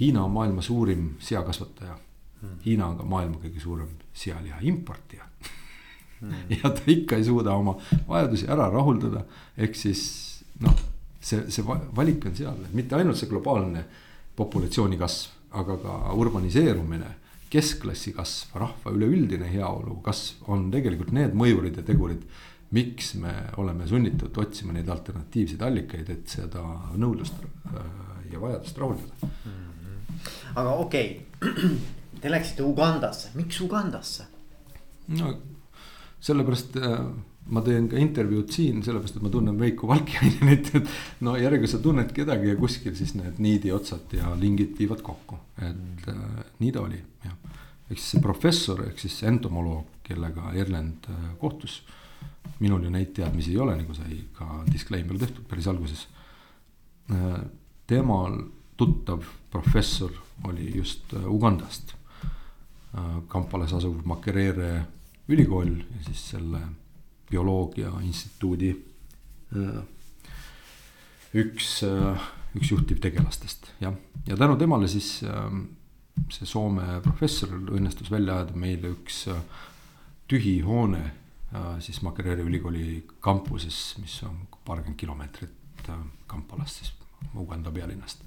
Hiina 0.00 0.24
on 0.24 0.32
maailma 0.32 0.62
suurim 0.64 1.10
seakasvataja. 1.20 1.98
Mm.. 2.40 2.54
Hiina 2.64 2.86
on 2.88 2.96
ka 2.98 3.04
maailma 3.06 3.42
kõige 3.42 3.60
suurem 3.60 3.92
sealiha 4.14 4.62
importija. 4.62 5.28
Ja 6.62 6.70
ta 6.70 6.84
ikka 6.86 7.16
ei 7.18 7.24
suuda 7.26 7.50
oma 7.58 7.72
vajadusi 8.06 8.46
ära 8.46 8.68
rahuldada, 8.70 9.24
ehk 9.58 9.74
siis 9.74 10.02
noh, 10.62 10.76
see, 11.18 11.48
see 11.50 11.64
valik 11.66 12.28
on 12.30 12.36
seal, 12.38 12.60
mitte 12.78 12.94
ainult 12.94 13.18
see 13.18 13.26
globaalne 13.26 13.82
populatsiooni 14.38 15.00
kasv, 15.00 15.32
aga 15.58 15.76
ka 15.82 15.96
urbaniseerumine 16.18 17.10
keskklassi 17.52 18.14
kasv, 18.16 18.54
rahva 18.56 18.92
üleüldine 18.94 19.48
heaolu 19.52 19.98
kasv 20.04 20.48
on 20.52 20.70
tegelikult 20.72 21.12
need 21.12 21.36
mõjurid 21.36 21.76
ja 21.80 21.84
tegurid 21.86 22.24
miks 22.72 23.12
me 23.20 23.32
oleme 23.60 23.86
sunnitud 23.88 24.38
otsima 24.40 24.72
neid 24.72 24.88
alternatiivseid 24.88 25.62
allikaid, 25.66 26.08
et 26.14 26.36
seda 26.36 26.62
nõudlust 26.96 27.42
äh, 27.44 27.82
ja 28.32 28.40
vajadust 28.40 28.78
rahuldada 28.80 29.28
mm. 29.28 29.58
-hmm. 29.82 30.30
aga 30.54 30.76
okei 30.86 31.10
okay., 31.36 31.74
te 32.22 32.30
läksite 32.30 32.64
Ugandasse, 32.64 33.34
miks 33.34 33.60
Ugandasse? 33.60 34.24
no 35.08 35.34
sellepärast 36.20 36.76
äh, 36.76 36.98
ma 37.52 37.62
teen 37.66 37.88
ka 37.90 37.98
intervjuud 37.98 38.52
siin, 38.54 38.82
sellepärast 38.86 39.16
et 39.18 39.24
ma 39.24 39.30
tunnen 39.32 39.58
Veiko 39.58 39.88
Valkjainenit, 39.90 40.70
et 40.78 41.24
no 41.26 41.34
järgi 41.36 41.70
sa 41.70 41.80
tunned 41.82 42.12
kedagi 42.14 42.52
ja 42.52 42.58
kuskil 42.58 42.94
siis 42.98 43.16
need 43.18 43.40
niidi 43.42 43.72
otsad 43.74 44.14
ja 44.16 44.34
lingid 44.38 44.76
viivad 44.78 45.02
kokku, 45.02 45.40
et 45.58 46.06
mm. 46.06 46.12
äh, 46.12 46.44
nii 46.62 46.74
ta 46.74 46.84
oli, 46.84 47.00
jah. 47.24 47.34
ehk 47.88 47.98
siis 47.98 48.12
see 48.14 48.22
professor 48.24 48.84
ehk 48.86 49.02
siis 49.02 49.18
entomoloog, 49.28 49.98
kellega 50.06 50.54
Erlend 50.58 51.10
äh, 51.10 51.26
kohtus 51.40 51.80
äh, 51.82 51.98
minul 52.62 52.84
ju 52.84 52.90
neid 52.90 53.12
teadmisi 53.14 53.52
ei 53.52 53.60
ole, 53.60 53.76
nagu 53.78 53.94
sai 53.94 54.18
ka 54.36 54.62
disclaimer 54.70 55.18
tehtud 55.18 55.46
päris 55.48 55.68
alguses. 55.70 56.06
temal 57.86 58.38
tuttav 58.76 59.24
professor 59.50 60.10
oli 60.48 60.76
just 60.76 61.12
äh, 61.14 61.26
Ugandast. 61.26 61.94
Äh, 62.94 63.22
Kampalas 63.28 63.72
asuv 63.72 64.00
Makerere 64.04 64.86
ülikool 65.28 65.74
ja 65.76 66.04
siis 66.06 66.22
selle 66.30 66.60
bioloogia 67.32 67.90
instituudi 68.04 68.70
äh, 69.56 69.80
üks, 71.42 71.74
üks 72.58 72.70
juhtivtegelastest, 72.74 73.72
jah. 73.80 73.96
ja 74.28 74.36
tänu 74.36 74.58
temale 74.60 74.88
siis 74.92 75.22
see 76.28 76.46
Soome 76.46 77.00
professoril 77.00 77.72
õnnestus 77.72 78.12
välja 78.12 78.36
ajada 78.36 78.56
meile 78.60 78.92
üks 78.92 79.24
tühi 80.28 80.58
hoone 80.60 81.00
siis 81.84 82.02
Makerere 82.04 82.44
ülikooli 82.44 83.02
kampuses, 83.24 83.78
mis 84.00 84.18
on 84.28 84.36
paarkümmend 84.64 84.98
kilomeetrit 84.98 85.88
äh, 85.88 85.98
Kampalast 86.26 86.82
siis, 86.82 86.92
Uganda 87.36 87.70
pealinnast. 87.70 88.24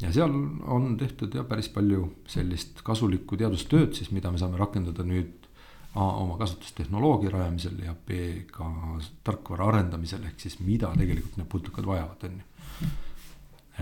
ja 0.00 0.12
seal 0.12 0.32
on 0.68 0.96
tehtud 1.00 1.34
jah, 1.34 1.46
päris 1.48 1.70
palju 1.72 2.10
sellist 2.28 2.82
kasulikku 2.84 3.38
teadustööd 3.40 3.94
siis, 3.96 4.10
mida 4.12 4.30
me 4.30 4.40
saame 4.40 4.58
rakendada 4.60 5.04
nüüd 5.06 5.47
A 5.94 6.04
oma 6.20 6.36
kasutustehnoloogia 6.38 7.30
rajamisel 7.30 7.78
ja 7.82 7.94
B 8.06 8.10
ka 8.52 8.66
tarkvara 9.24 9.70
arendamisel, 9.72 10.22
ehk 10.28 10.40
siis 10.40 10.58
mida 10.60 10.90
tegelikult 10.98 11.38
need 11.40 11.48
putukad 11.48 11.86
vajavad, 11.88 12.26
on 12.28 12.36
ju. 12.36 12.90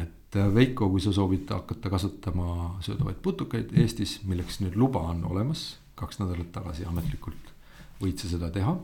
et 0.03 0.39
äh, 0.39 0.55
Veiko, 0.55 0.89
kui 0.93 1.03
sa 1.03 1.13
soovid 1.13 1.51
hakata 1.51 1.91
kasvatama 1.91 2.79
söödavaid 2.81 3.19
putukaid 3.23 3.75
Eestis, 3.75 4.21
milleks 4.25 4.61
nüüd 4.63 4.79
luba 4.79 5.03
on 5.11 5.25
olemas, 5.25 5.67
kaks 5.99 6.23
nädalat 6.23 6.53
tagasi 6.55 6.87
ametlikult 6.87 7.53
võid 8.01 8.21
sa 8.21 8.31
seda 8.31 8.51
teha. 8.53 8.77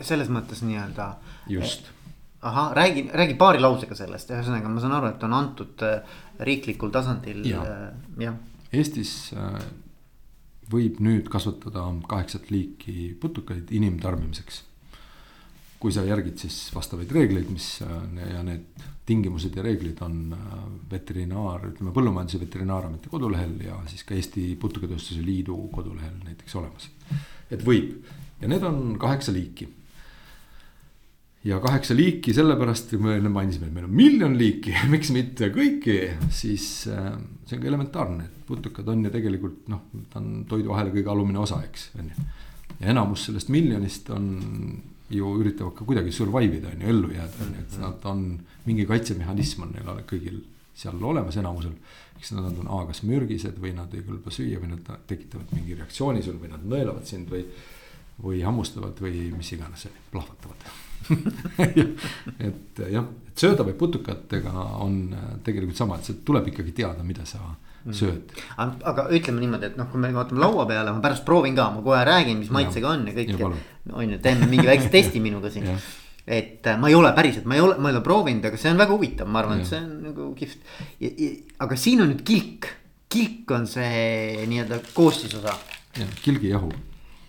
selles 0.00 0.30
mõttes 0.32 0.62
nii-öelda. 0.64 1.14
just. 1.48 1.90
ahah, 2.42 2.72
räägi, 2.74 3.06
räägi 3.14 3.34
paari 3.38 3.60
lausega 3.60 3.94
sellest, 3.94 4.30
ühesõnaga 4.30 4.68
ma 4.68 4.80
saan 4.82 4.96
aru, 4.96 5.12
et 5.12 5.22
on 5.22 5.34
antud 5.36 5.84
äh, 5.86 6.02
riiklikul 6.40 6.90
tasandil 6.90 7.44
ja., 7.46 7.62
jah. 8.18 8.40
Eestis 8.72 9.30
võib 10.72 11.00
nüüd 11.04 11.28
kasvatada 11.32 11.84
kaheksat 12.08 12.50
liiki 12.50 13.16
putukaid 13.20 13.72
inimtarbimiseks. 13.72 14.64
kui 15.82 15.90
sa 15.90 16.04
järgid 16.06 16.38
siis 16.38 16.56
vastavaid 16.70 17.10
reegleid, 17.10 17.48
mis 17.50 17.80
ja 17.82 18.42
need 18.46 18.84
tingimused 19.06 19.56
ja 19.56 19.64
reeglid 19.66 19.98
on 20.06 20.30
veterinaar, 20.90 21.64
ütleme 21.72 21.90
põllumajanduse 21.94 22.38
veterinaaraameti 22.44 23.10
kodulehel 23.10 23.56
ja 23.66 23.80
siis 23.90 24.04
ka 24.06 24.14
Eesti 24.14 24.44
Putukatööstuse 24.62 25.24
Liidu 25.26 25.56
kodulehel 25.74 26.20
näiteks 26.22 26.54
olemas. 26.60 26.86
et 27.50 27.64
võib 27.66 28.06
ja 28.40 28.50
need 28.50 28.62
on 28.66 28.96
kaheksa 28.98 29.34
liiki. 29.34 29.68
Ja 31.44 31.58
kaheksa 31.62 31.94
liiki 31.96 32.34
sellepärast, 32.34 32.94
me 33.02 33.16
enne 33.18 33.30
mainisime, 33.32 33.66
et 33.66 33.74
meil 33.74 33.88
on 33.88 33.96
miljon 33.96 34.36
liiki 34.38 34.74
miks 34.92 35.10
mitte 35.14 35.50
kõiki, 35.54 35.98
siis 36.34 36.86
äh, 36.90 37.10
see 37.46 37.58
on 37.58 37.64
ka 37.64 37.70
elementaarne, 37.70 38.28
et 38.28 38.46
putukad 38.46 38.88
on 38.92 39.02
ju 39.06 39.12
tegelikult 39.14 39.66
noh, 39.72 39.88
ta 40.12 40.22
on 40.22 40.44
toiduahela 40.50 40.94
kõige 40.94 41.10
alumine 41.12 41.42
osa, 41.42 41.62
eks, 41.66 41.90
on 41.98 42.12
ju. 42.12 42.28
ja 42.78 42.92
enamus 42.94 43.26
sellest 43.28 43.50
miljonist 43.54 44.10
on 44.14 44.30
ju 45.12 45.34
üritavad 45.40 45.74
ka 45.76 45.86
kuidagi 45.88 46.14
survive 46.14 46.60
ida, 46.60 46.70
on 46.76 46.86
ju, 46.86 46.94
ellu 46.94 47.10
jääda, 47.16 47.42
on 47.46 47.58
ju, 47.58 47.66
et 47.66 47.76
nad 47.82 48.08
on, 48.12 48.24
mingi 48.68 48.86
kaitsemehhanism 48.88 49.66
on 49.66 49.74
neil 49.74 50.06
kõigil 50.08 50.38
seal 50.78 51.02
olemas 51.04 51.36
enamusel. 51.36 51.74
eks 52.16 52.30
nad 52.36 52.54
on 52.54 52.70
A 52.70 52.84
kas 52.86 53.02
mürgised 53.02 53.58
või 53.60 53.74
nad 53.74 53.92
ei 53.94 54.06
kõlba 54.06 54.30
süüa 54.32 54.62
või 54.62 54.70
nad 54.76 54.86
tekitavad 55.10 55.50
mingi 55.56 55.74
reaktsiooni 55.74 56.22
sul 56.22 56.38
või 56.38 56.52
nad 56.54 56.62
nõelavad 56.62 57.04
sind 57.08 57.28
või 57.34 57.42
või 58.22 58.42
hammustavad 58.44 59.00
või 59.02 59.32
mis 59.34 59.52
iganes, 59.56 59.88
plahvatavad 60.12 60.91
et 62.48 62.82
jah, 62.92 63.06
et 63.28 63.44
sööda 63.44 63.66
või 63.66 63.76
putukatega 63.78 64.52
on 64.84 64.98
tegelikult 65.44 65.78
sama, 65.78 65.98
et 65.98 66.08
see 66.08 66.20
tuleb 66.26 66.52
ikkagi 66.52 66.74
teada, 66.76 67.04
mida 67.06 67.24
sa 67.28 67.40
mm. 67.42 67.96
sööd. 67.96 68.36
aga 68.58 69.08
ütleme 69.14 69.42
niimoodi, 69.42 69.72
et 69.72 69.80
noh, 69.80 69.88
kui 69.92 70.02
me 70.02 70.12
vaatame 70.14 70.42
laua 70.42 70.68
peale, 70.68 70.94
ma 70.94 71.04
pärast 71.04 71.26
proovin 71.28 71.56
ka, 71.58 71.70
ma 71.74 71.82
kohe 71.84 72.04
räägin, 72.08 72.38
mis 72.42 72.52
maitsega 72.54 72.92
on 72.92 73.08
ja 73.10 73.16
kõik. 73.16 73.42
on 73.92 74.14
ju, 74.14 74.20
teeme 74.22 74.48
mingi 74.50 74.68
väikse 74.68 74.92
testi 74.96 75.22
minuga 75.24 75.52
siin 75.52 75.68
et 76.22 76.66
äh, 76.70 76.78
ma 76.78 76.86
ei 76.86 76.94
ole 76.94 77.10
päriselt, 77.16 77.48
ma 77.50 77.56
ei 77.56 77.64
ole, 77.64 77.74
ma 77.82 77.90
ei 77.90 77.96
ole 77.96 78.04
proovinud, 78.04 78.44
aga 78.46 78.60
see 78.60 78.70
on 78.70 78.78
väga 78.78 78.94
huvitav, 78.94 79.26
ma 79.26 79.40
arvan, 79.42 79.62
et 79.62 79.66
see 79.66 79.80
on 79.82 79.90
nagu 80.06 80.28
kihvt. 80.38 80.70
aga 81.66 81.78
siin 81.80 82.04
on 82.04 82.12
nüüd 82.12 82.22
kilk, 82.26 82.68
kilk 83.10 83.50
on 83.56 83.66
see 83.66 84.46
nii-öelda 84.46 84.78
koostisosa. 84.94 85.56
kilgijahu 86.22 86.70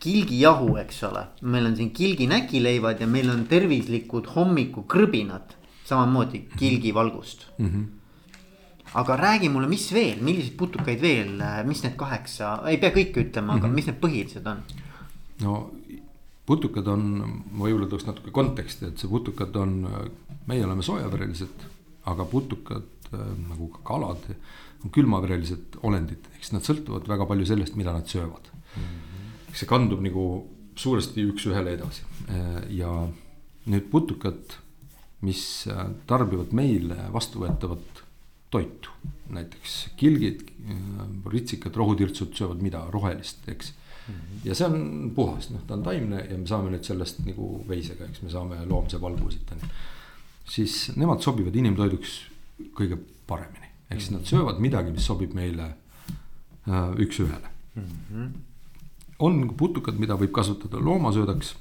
kilgijahu, 0.04 0.76
eks 0.84 1.04
ole, 1.08 1.26
meil 1.42 1.68
on 1.70 1.76
siin 1.80 1.92
kilginäkileivad 1.96 3.02
ja 3.04 3.08
meil 3.08 3.32
on 3.32 3.46
tervislikud 3.50 4.30
hommikukrõbinad, 4.36 5.58
samamoodi 5.88 6.48
kilgivalgust 6.60 7.50
mm. 7.58 7.68
-hmm 7.68 7.92
aga 8.94 9.16
räägi 9.18 9.50
mulle, 9.50 9.68
mis 9.68 9.88
veel, 9.94 10.20
milliseid 10.22 10.54
putukaid 10.58 11.00
veel, 11.02 11.40
mis 11.66 11.80
need 11.82 11.96
kaheksa, 11.98 12.60
ei 12.70 12.78
pea 12.78 12.92
kõike 12.94 13.24
ütlema 13.24 13.48
mm, 13.48 13.50
-hmm. 13.50 13.58
aga 13.58 13.68
mhm. 13.68 13.76
mis 13.76 13.88
need 13.90 14.00
põhilised 14.04 14.50
on? 14.52 14.60
no 15.42 15.54
putukad 16.46 16.88
on, 16.88 17.08
ma 17.52 17.66
võib-olla 17.66 17.88
tooks 17.90 18.06
natuke 18.06 18.32
konteksti, 18.32 18.92
et 18.92 19.02
see 19.02 19.10
putukad 19.10 19.56
on, 19.56 19.74
meie 20.46 20.66
oleme 20.66 20.86
soojaverelised, 20.86 21.66
aga 22.12 22.26
putukad 22.26 23.10
nagu 23.50 23.72
ka 23.74 23.82
kalad 23.84 24.30
on 24.84 24.94
külmaverelised 24.94 25.80
olendid, 25.82 26.30
eks 26.38 26.54
nad 26.54 26.62
sõltuvad 26.62 27.10
väga 27.10 27.26
palju 27.26 27.50
sellest, 27.50 27.76
mida 27.80 27.98
nad 27.98 28.06
söövad 28.06 28.52
mm. 28.54 28.84
-hmm 28.84 29.13
see 29.54 29.70
kandub 29.70 30.02
nagu 30.04 30.26
suuresti 30.80 31.26
üks-ühele 31.30 31.76
edasi 31.78 32.06
ja 32.74 32.90
nüüd 33.70 33.90
putukad, 33.92 34.58
mis 35.24 35.44
tarbivad 36.10 36.52
meile 36.58 37.08
vastuvõetavat 37.14 38.02
toitu, 38.54 38.92
näiteks 39.34 39.78
kilgid, 39.98 40.44
ritsikad, 41.30 41.76
rohutirtsud 41.78 42.36
söövad 42.38 42.62
mida, 42.66 42.84
rohelist, 42.94 43.48
eks 43.50 43.72
mm. 43.74 44.14
-hmm. 44.14 44.42
ja 44.50 44.56
see 44.56 44.68
on 44.68 45.12
puhas, 45.16 45.50
noh, 45.50 45.64
ta 45.68 45.78
on 45.78 45.84
taimne 45.84 46.22
ja 46.30 46.38
me 46.38 46.48
saame 46.48 46.74
nüüd 46.74 46.86
sellest 46.86 47.24
nagu 47.26 47.50
veisega, 47.70 48.10
eks 48.10 48.22
me 48.22 48.30
saame 48.34 48.60
loomse 48.70 49.02
valgu 49.02 49.32
siit 49.32 49.52
on 49.56 49.64
ju. 49.64 49.72
siis 50.56 50.92
nemad 50.96 51.22
sobivad 51.22 51.56
inimtoiduks 51.56 52.20
kõige 52.78 53.00
paremini, 53.28 53.70
ehk 53.90 54.02
siis 54.02 54.12
nad 54.14 54.26
söövad 54.30 54.60
midagi, 54.62 54.92
mis 54.92 55.06
sobib 55.06 55.34
meile 55.34 55.70
äh, 56.70 56.90
üks-ühele 57.06 57.50
mm. 57.76 57.94
-hmm 58.12 58.53
on 59.20 59.54
putukad, 59.58 60.00
mida 60.00 60.18
võib 60.20 60.34
kasutada 60.36 60.82
loomasöödaks. 60.82 61.56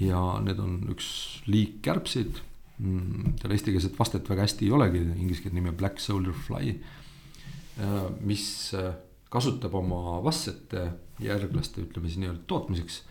ja 0.00 0.38
need 0.44 0.58
on 0.62 0.76
üks 0.92 1.06
liik 1.50 1.80
kärbseid 1.82 2.38
mm,. 2.78 3.36
tal 3.42 3.54
eestikeelset 3.54 3.98
vastet 3.98 4.28
väga 4.30 4.46
hästi 4.46 4.68
ei 4.68 4.72
olegi, 4.72 5.02
inglise 5.16 5.42
keele 5.42 5.58
nimi 5.58 5.72
on 5.72 5.76
black 5.76 6.00
soldier 6.00 6.36
fly. 6.46 6.74
Äh, 7.80 7.96
mis 8.20 8.44
äh, 8.78 8.92
kasutab 9.30 9.74
oma 9.74 10.20
vastsete 10.24 10.90
järglaste, 11.20 11.82
ütleme 11.84 12.08
siis 12.08 12.20
nii-öelda 12.22 12.46
tootmiseks. 12.46 13.02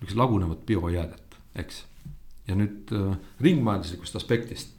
niisugust 0.00 0.16
lagunevat 0.16 0.66
biojäädet, 0.66 1.38
eks. 1.54 1.84
ja 2.48 2.56
nüüd 2.56 2.92
äh, 2.96 3.16
ringmajanduslikust 3.40 4.16
aspektist 4.16 4.76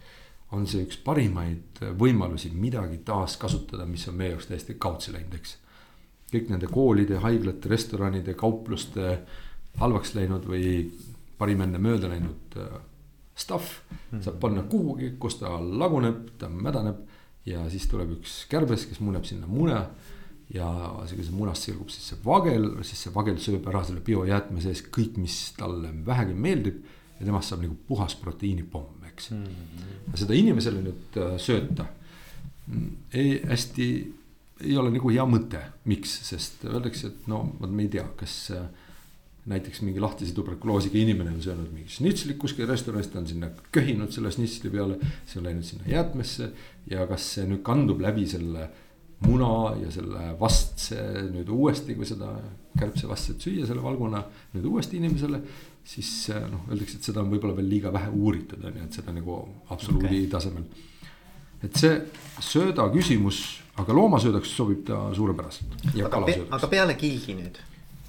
on 0.52 0.66
see 0.68 0.84
üks 0.84 0.98
parimaid 1.00 1.80
võimalusi 2.00 2.50
midagi 2.52 2.98
taaskasutada, 3.08 3.86
mis 3.88 4.08
on 4.10 4.18
meie 4.20 4.34
jaoks 4.34 4.50
täiesti 4.50 4.76
kaotsi 4.76 5.14
läinud, 5.14 5.38
eks 5.38 5.56
kõik 6.32 6.52
nende 6.52 6.68
koolide, 6.72 7.20
haiglate, 7.24 7.70
restoranide, 7.70 8.36
kaupluste 8.40 9.18
halvaks 9.80 10.16
läinud 10.16 10.46
või 10.48 10.92
parim 11.40 11.64
enne 11.66 11.80
mööda 11.82 12.12
läinud 12.12 12.58
äh, 12.60 12.80
stuff 13.36 13.82
mm.. 14.12 14.22
saab 14.26 14.40
panna 14.44 14.64
kuhugi, 14.70 15.16
kus 15.20 15.40
ta 15.42 15.56
laguneb, 15.60 16.34
ta 16.40 16.50
mädaneb 16.52 17.02
ja 17.48 17.64
siis 17.74 17.88
tuleb 17.90 18.18
üks 18.20 18.44
kärbes, 18.52 18.86
kes 18.90 19.02
muneb 19.02 19.26
sinna 19.28 19.50
mune. 19.50 19.80
ja 20.52 20.68
sellise 21.08 21.32
munast 21.32 21.64
sirgub 21.64 21.88
siis 21.88 22.10
see 22.12 22.18
vagel, 22.26 22.66
siis 22.84 23.06
see 23.06 23.14
vagel 23.16 23.38
sööb 23.40 23.68
ära 23.72 23.86
selle 23.88 24.02
biojäätme 24.04 24.60
sees 24.60 24.82
kõik, 24.84 25.16
mis 25.16 25.38
talle 25.56 25.94
vähegi 26.06 26.36
meeldib. 26.36 26.82
ja 27.20 27.26
temast 27.26 27.54
saab 27.54 27.64
nagu 27.64 27.78
puhas 27.88 28.18
proteiinipomm, 28.20 29.06
eks 29.12 29.32
mm. 29.32 29.46
-hmm. 29.46 30.18
seda 30.24 30.36
inimesele 30.36 30.82
nüüd 30.84 31.18
äh, 31.18 31.38
sööta 31.40 31.86
mm, 32.68 32.90
ei 33.14 33.40
hästi 33.48 33.88
ei 34.64 34.78
ole 34.78 34.92
nagu 34.94 35.12
hea 35.12 35.26
mõte, 35.28 35.62
miks, 35.90 36.14
sest 36.28 36.66
öeldakse, 36.70 37.12
et 37.12 37.28
no 37.32 37.44
vot 37.60 37.72
me 37.72 37.86
ei 37.86 37.92
tea, 37.96 38.06
kas 38.20 38.36
äh, 38.56 38.66
näiteks 39.50 39.82
mingi 39.82 40.02
lahtise 40.02 40.36
tuberkuloosiga 40.38 41.00
inimene 41.02 41.34
on 41.34 41.42
söönud 41.42 41.72
mingi 41.74 41.90
šnitslit 41.90 42.38
kuskil 42.42 42.70
restoranis, 42.70 43.10
ta 43.10 43.20
on 43.22 43.28
sinna 43.30 43.50
köhinud 43.74 44.14
selle 44.14 44.32
šnitsli 44.34 44.70
peale, 44.74 45.00
see 45.26 45.42
on 45.42 45.48
läinud 45.50 45.66
sinna 45.66 45.90
jäätmesse. 45.90 46.52
ja 46.92 47.08
kas 47.10 47.26
see 47.36 47.48
nüüd 47.50 47.64
kandub 47.66 48.02
läbi 48.02 48.28
selle 48.30 48.70
muna 49.26 49.74
ja 49.82 49.90
selle 49.94 50.32
vastse 50.40 51.02
nüüd 51.32 51.50
uuesti, 51.54 51.96
kui 51.98 52.06
seda 52.10 52.36
kärbsevastset 52.78 53.42
süüa 53.42 53.68
selle 53.70 53.84
valguna 53.84 54.24
nüüd 54.54 54.70
uuesti 54.70 55.02
inimesele. 55.02 55.42
siis 55.84 56.30
äh, 56.30 56.44
noh, 56.52 56.68
öeldakse, 56.70 57.00
et 57.00 57.10
seda 57.10 57.24
on 57.24 57.32
võib-olla 57.34 57.56
veel 57.58 57.70
liiga 57.70 57.90
vähe 57.94 58.12
uuritud 58.14 58.62
on 58.62 58.76
ju, 58.78 58.84
et 58.86 58.94
seda 58.94 59.14
nagu 59.16 59.40
absoluudi 59.74 60.06
okay. 60.06 60.28
tasemel. 60.30 60.70
et 61.66 61.82
see 61.82 61.98
sööda 62.46 62.86
küsimus 62.94 63.42
aga 63.80 63.94
loomasöödaks 63.96 64.56
sobib 64.56 64.86
ta 64.88 65.04
suurepäraselt. 65.16 65.76
aga, 66.06 66.24
pe 66.28 66.40
aga 66.50 66.68
peale 66.72 66.96
kilgi 67.00 67.36
nüüd? 67.38 67.60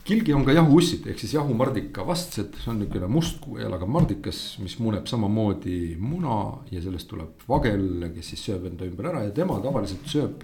kilgi 0.05 0.35
on 0.35 0.45
ka 0.47 0.55
jahuussid 0.57 1.07
ehk 1.13 1.21
siis 1.23 1.37
jahumardika 1.37 2.03
vastsed, 2.07 2.57
see 2.59 2.71
on 2.73 2.81
niisugune 2.83 3.09
must 3.13 3.45
jalaga 3.61 3.87
mardikas, 3.87 4.41
mis 4.63 4.75
muneb 4.83 5.07
samamoodi 5.11 5.95
muna 6.01 6.39
ja 6.75 6.83
sellest 6.83 7.11
tuleb 7.11 7.47
vagel, 7.49 8.09
kes 8.17 8.33
siis 8.35 8.47
sööb 8.49 8.67
enda 8.73 8.89
ümber 8.89 9.13
ära 9.13 9.25
ja 9.29 9.35
tema 9.37 9.61
tavaliselt 9.63 10.09
sööb 10.11 10.43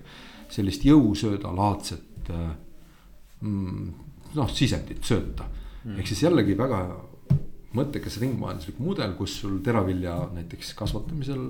sellist 0.54 0.86
jõusöödalaadset 0.86 2.30
mm, 2.30 3.88
noh, 4.38 4.54
sisendit, 4.54 5.02
sööta 5.04 5.48
mm.. 5.48 5.98
ehk 5.98 6.12
siis 6.12 6.22
jällegi 6.28 6.54
väga 6.58 6.84
mõttekas 7.76 8.16
ringmajanduslik 8.22 8.78
mudel, 8.80 9.12
kus 9.18 9.40
sul 9.42 9.58
teravilja 9.64 10.14
näiteks 10.36 10.72
kasvatamisel 10.78 11.42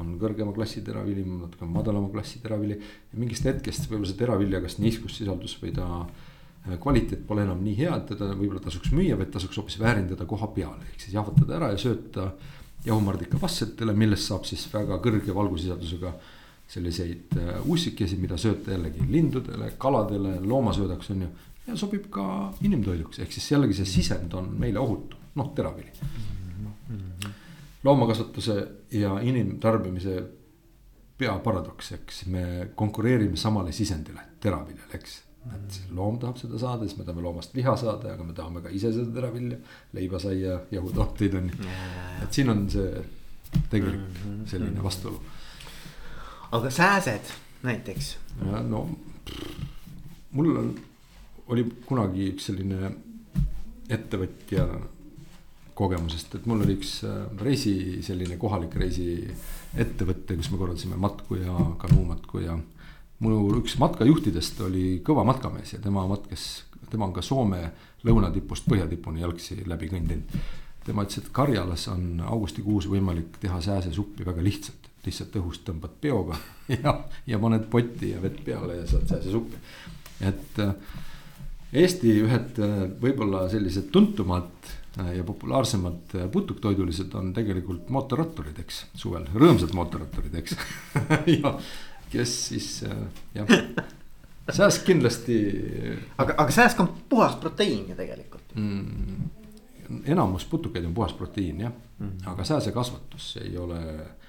on 0.00 0.14
kõrgema 0.20 0.54
klassi 0.56 0.82
teravili, 0.84 1.24
natuke 1.26 1.68
madalama 1.68 2.10
klassi 2.12 2.40
teravili. 2.42 2.78
mingist 3.16 3.46
hetkest 3.48 3.88
võib-olla 3.88 4.10
see 4.10 4.20
teravilja, 4.20 4.60
kas 4.64 4.78
niiskussisaldus 4.82 5.56
või 5.62 5.72
ta 5.76 5.86
äh, 6.02 6.76
kvaliteet 6.82 7.26
pole 7.26 7.46
enam 7.46 7.62
nii 7.64 7.76
hea, 7.80 7.96
et 7.96 8.12
teda 8.12 8.32
võib-olla 8.34 8.62
tasuks 8.64 8.92
müüa, 8.96 9.16
vaid 9.18 9.32
tasuks 9.34 9.56
hoopis 9.60 9.78
väärindada 9.80 10.28
koha 10.28 10.50
peal, 10.54 10.76
ehk 10.90 11.00
siis 11.00 11.16
jahvatada 11.16 11.58
ära 11.58 11.72
ja 11.72 11.80
sööta 11.80 12.30
jahumardika 12.86 13.40
vassetele, 13.42 13.94
millest 13.96 14.28
saab 14.28 14.44
siis 14.48 14.66
väga 14.72 15.00
kõrge 15.02 15.34
valgusisaldusega 15.34 16.12
selliseid 16.70 17.36
äh, 17.40 17.56
ussikesi, 17.72 18.18
mida 18.20 18.38
sööta 18.40 18.74
jällegi 18.74 19.06
lindudele, 19.10 19.72
kaladele, 19.80 20.36
loomasöödaks 20.42 21.10
on 21.14 21.26
ju. 21.26 21.32
ja 21.66 21.78
sobib 21.78 22.10
ka 22.12 22.26
inimtoiduks, 22.66 23.22
ehk 23.24 23.32
siis 23.32 23.48
jällegi 23.54 23.80
see 23.80 23.96
sisend 23.96 24.34
on 24.38 24.52
meile 24.60 24.82
ohutu, 24.82 25.18
noh 25.40 25.52
teravili 25.56 25.92
mm. 25.96 27.00
-hmm 27.00 27.42
loomakasvatuse 27.86 28.56
ja 28.98 29.16
inimtarbimise 29.22 30.16
peaparadoks, 31.18 31.92
eks 31.96 32.24
me 32.32 32.42
konkureerime 32.74 33.38
samale 33.40 33.72
sisendile, 33.72 34.20
teraviljale, 34.40 34.98
eks. 34.98 35.22
et 35.54 35.78
loom 35.94 36.18
tahab 36.20 36.40
seda 36.40 36.58
saada, 36.60 36.84
siis 36.84 36.98
me 36.98 37.06
tahame 37.06 37.22
loomast 37.24 37.54
liha 37.56 37.76
saada, 37.78 38.12
aga 38.16 38.26
me 38.26 38.34
tahame 38.36 38.62
ka 38.64 38.72
ise 38.74 38.90
seda 38.92 39.14
teravilja, 39.14 39.58
leibasaia, 39.96 40.58
jahutooteid 40.74 41.38
on 41.38 41.48
ju. 41.52 41.70
et 42.24 42.36
siin 42.36 42.52
on 42.52 42.66
see 42.70 43.04
tegelik 43.70 44.02
mhm. 44.02 44.44
selline 44.50 44.82
vastuolu. 44.84 45.22
aga 46.58 46.70
sääsed 46.70 47.32
näiteks? 47.62 48.16
no 48.68 48.82
mul 50.36 50.56
on, 50.56 50.74
oli 51.48 51.64
kunagi 51.86 52.30
üks 52.34 52.50
selline 52.50 52.90
ettevõtja 53.92 54.66
kogemusest, 55.76 56.38
et 56.38 56.46
mul 56.48 56.62
oli 56.64 56.76
üks 56.78 56.98
äh, 57.04 57.26
reisi, 57.42 57.74
selline 58.04 58.38
kohalik 58.40 58.74
reisiettevõte, 58.80 60.38
kus 60.38 60.50
me 60.52 60.60
korraldasime 60.60 60.98
matku 61.00 61.38
ja 61.40 61.56
kanuumatku 61.82 62.42
ja. 62.44 62.56
mul 63.24 63.58
üks 63.60 63.76
matkajuhtidest 63.80 64.60
oli 64.66 64.86
kõva 65.04 65.24
matkamees 65.28 65.74
ja 65.76 65.80
tema 65.84 66.06
matkas, 66.08 66.64
tema 66.90 67.08
on 67.08 67.14
ka 67.16 67.24
Soome 67.24 67.60
lõunatipust 68.06 68.68
põhjatipuni 68.70 69.24
jalgsi 69.24 69.62
läbi 69.68 69.90
kõndinud. 69.92 70.36
tema 70.86 71.04
ütles, 71.04 71.18
et 71.18 71.32
Karjalas 71.34 71.88
on 71.92 72.22
augustikuus 72.24 72.88
võimalik 72.88 73.40
teha 73.42 73.60
sääsesuppi 73.60 74.24
väga 74.24 74.44
lihtsalt, 74.44 74.88
lihtsalt 75.04 75.36
õhust 75.40 75.66
tõmbad 75.66 75.98
peoga 76.00 76.38
ja, 76.76 76.94
ja 77.26 77.38
paned 77.42 77.68
potti 77.70 78.14
ja 78.14 78.22
vett 78.22 78.40
peale 78.44 78.80
ja 78.80 78.86
saad 78.88 79.12
sääsesuppi, 79.12 79.60
et 80.24 80.64
äh, 80.64 80.72
Eesti 81.76 82.12
ühed 82.22 82.58
äh, 82.62 82.76
võib-olla 83.02 83.44
sellised 83.52 83.90
tuntumad 83.92 84.48
ja 85.16 85.24
populaarsemad 85.24 86.14
äh, 86.14 86.30
putuktoidulised 86.32 87.14
on 87.14 87.32
tegelikult 87.36 87.90
mootorratturid, 87.92 88.58
eks, 88.64 88.86
suvel, 88.96 89.26
rõõmsad 89.34 89.74
mootorratturid, 89.76 90.34
eks 90.40 90.56
ja 91.36 91.52
kes 92.12 92.34
siis 92.48 92.70
jah, 93.34 93.50
sääsk 94.56 94.86
kindlasti. 94.86 95.36
aga, 96.16 96.38
aga 96.38 96.54
sääsk 96.54 96.80
on 96.80 96.92
puhas 97.10 97.36
proteiin 97.42 97.90
ju 97.90 97.98
tegelikult 97.98 98.54
mm,. 98.54 99.28
enamus 100.14 100.46
putukaid 100.48 100.86
on 100.86 100.94
puhas 100.94 101.12
proteiin 101.18 101.60
jah 101.66 101.72
mm, 101.72 102.08
-hmm. 102.08 102.32
aga 102.32 102.44
sääsekasvatus 102.44 103.36
ei 103.42 103.58
ole. 103.58 103.80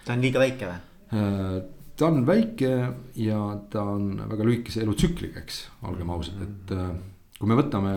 ta 0.06 0.14
on 0.14 0.22
liiga 0.22 0.40
väike 0.40 0.72
või? 0.72 1.62
ta 1.98 2.08
on 2.08 2.26
väike 2.26 2.72
ja 3.16 3.60
ta 3.70 3.84
on 3.84 4.24
väga 4.30 4.44
lühikese 4.44 4.82
elutsükliga, 4.82 5.40
eks, 5.40 5.68
olgem 5.84 6.10
ausad, 6.10 6.42
et 6.42 6.76
kui 7.40 7.48
me 7.50 7.56
võtame 7.56 7.94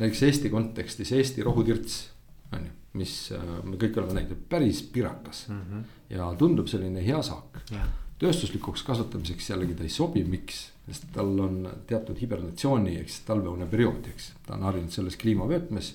näiteks 0.00 0.22
Eesti 0.22 0.50
kontekstis 0.50 1.12
Eesti 1.12 1.42
rohutirts, 1.42 2.09
on 2.52 2.66
ju, 2.66 2.74
mis 3.00 3.14
äh, 3.36 3.48
me 3.64 3.78
kõik 3.80 3.98
oleme 4.00 4.18
näinud, 4.18 4.44
päris 4.50 4.82
pirakas 4.82 5.46
mm. 5.48 5.60
-hmm. 5.60 5.96
ja 6.16 6.28
tundub 6.38 6.68
selline 6.68 7.04
hea 7.06 7.22
saak 7.22 7.62
yeah.. 7.72 7.88
tööstuslikuks 8.18 8.82
kasvatamiseks 8.82 9.50
jällegi 9.50 9.74
ta 9.74 9.86
ei 9.86 9.94
sobi, 9.94 10.24
miks, 10.24 10.70
sest 10.86 11.08
tal 11.12 11.38
on 11.40 11.68
teatud 11.86 12.18
hibernatsiooni 12.20 12.96
ehk 13.00 13.08
siis 13.08 13.26
talveune 13.26 13.66
periood, 13.66 14.06
eks. 14.14 14.32
ta 14.46 14.54
on 14.54 14.68
harjunud 14.68 14.90
selles 14.90 15.16
kliimavöötmes 15.16 15.94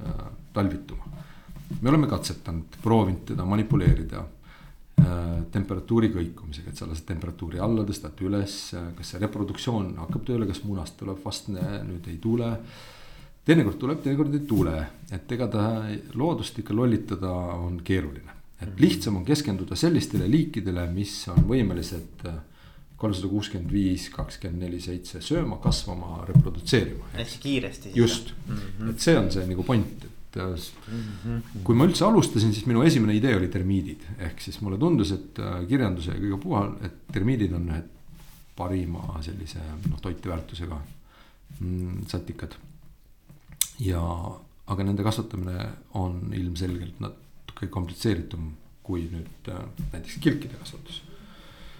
äh, 0.00 0.26
talvituma. 0.52 1.08
me 1.80 1.88
oleme 1.88 2.06
katsetanud, 2.06 2.80
proovinud 2.82 3.24
teda 3.26 3.44
manipuleerida 3.44 4.24
Äh, 5.02 5.38
temperatuuri 5.50 6.10
kõikumisega, 6.12 6.70
et 6.70 6.78
sa 6.78 6.86
lased 6.86 7.06
temperatuuri 7.08 7.58
alla, 7.64 7.82
tõstad 7.88 8.18
üles, 8.22 8.56
kas 8.98 9.12
see 9.12 9.20
reproduktsioon 9.22 9.94
hakkab 10.02 10.26
tööle, 10.28 10.46
kas 10.46 10.60
munast 10.66 10.98
tuleb 11.00 11.18
vastne, 11.24 11.62
nüüd 11.88 12.06
ei 12.12 12.18
tule. 12.22 12.50
Teinekord 13.44 13.78
tuleb, 13.80 14.02
teinekord 14.04 14.34
ei 14.38 14.46
tule, 14.46 14.76
et 15.12 15.34
ega 15.34 15.48
ta 15.50 15.64
loodust 16.18 16.58
ikka 16.62 16.76
lollitada 16.76 17.32
on 17.58 17.80
keeruline. 17.84 18.30
et 18.62 18.68
mhm. 18.68 18.78
lihtsam 18.78 19.16
on 19.18 19.24
keskenduda 19.26 19.76
sellistele 19.76 20.28
liikidele, 20.30 20.86
mis 20.94 21.16
on 21.28 21.42
võimelised 21.48 22.26
äh, 22.30 22.40
kolmsada 23.02 23.28
kuuskümmend 23.32 23.72
viis, 23.74 24.06
kakskümmend 24.14 24.62
neli, 24.62 24.78
seitse 24.80 25.20
sööma, 25.24 25.58
kasvama, 25.62 26.22
reprodutseerima. 26.28 27.10
hästi 27.16 27.38
kiiresti. 27.42 27.92
just 27.94 28.30
mm, 28.46 28.56
-hmm. 28.56 28.90
et 28.90 29.00
see 29.00 29.18
on 29.18 29.30
see 29.34 29.46
nagu 29.46 29.62
point, 29.66 30.04
et 30.04 30.12
kui 31.64 31.76
ma 31.76 31.84
üldse 31.84 32.04
alustasin, 32.06 32.54
siis 32.54 32.66
minu 32.66 32.82
esimene 32.86 33.16
idee 33.16 33.34
oli 33.36 33.48
termiidid, 33.52 34.06
ehk 34.18 34.40
siis 34.40 34.60
mulle 34.60 34.78
tundus, 34.78 35.10
et 35.12 35.38
äh, 35.38 35.66
kirjanduse 35.68 36.14
kõige 36.16 36.38
puhal, 36.40 36.72
et 36.86 36.94
termiidid 37.12 37.52
on 37.58 37.68
ühed 37.68 37.90
parima 38.56 39.18
sellise 39.24 39.60
noh, 39.90 40.00
toiteväärtusega 40.00 40.78
mm, 41.58 42.04
satikad. 42.08 42.54
Ja, 43.82 44.02
aga 44.66 44.84
nende 44.86 45.04
kasvatamine 45.06 45.68
on 45.98 46.32
ilmselgelt 46.36 47.00
natuke 47.02 47.68
komplitseeritum 47.72 48.52
kui 48.86 49.06
nüüd 49.10 49.50
äh, 49.50 49.62
näiteks 49.92 50.18
kilkide 50.20 50.58
kasvatus 50.60 51.02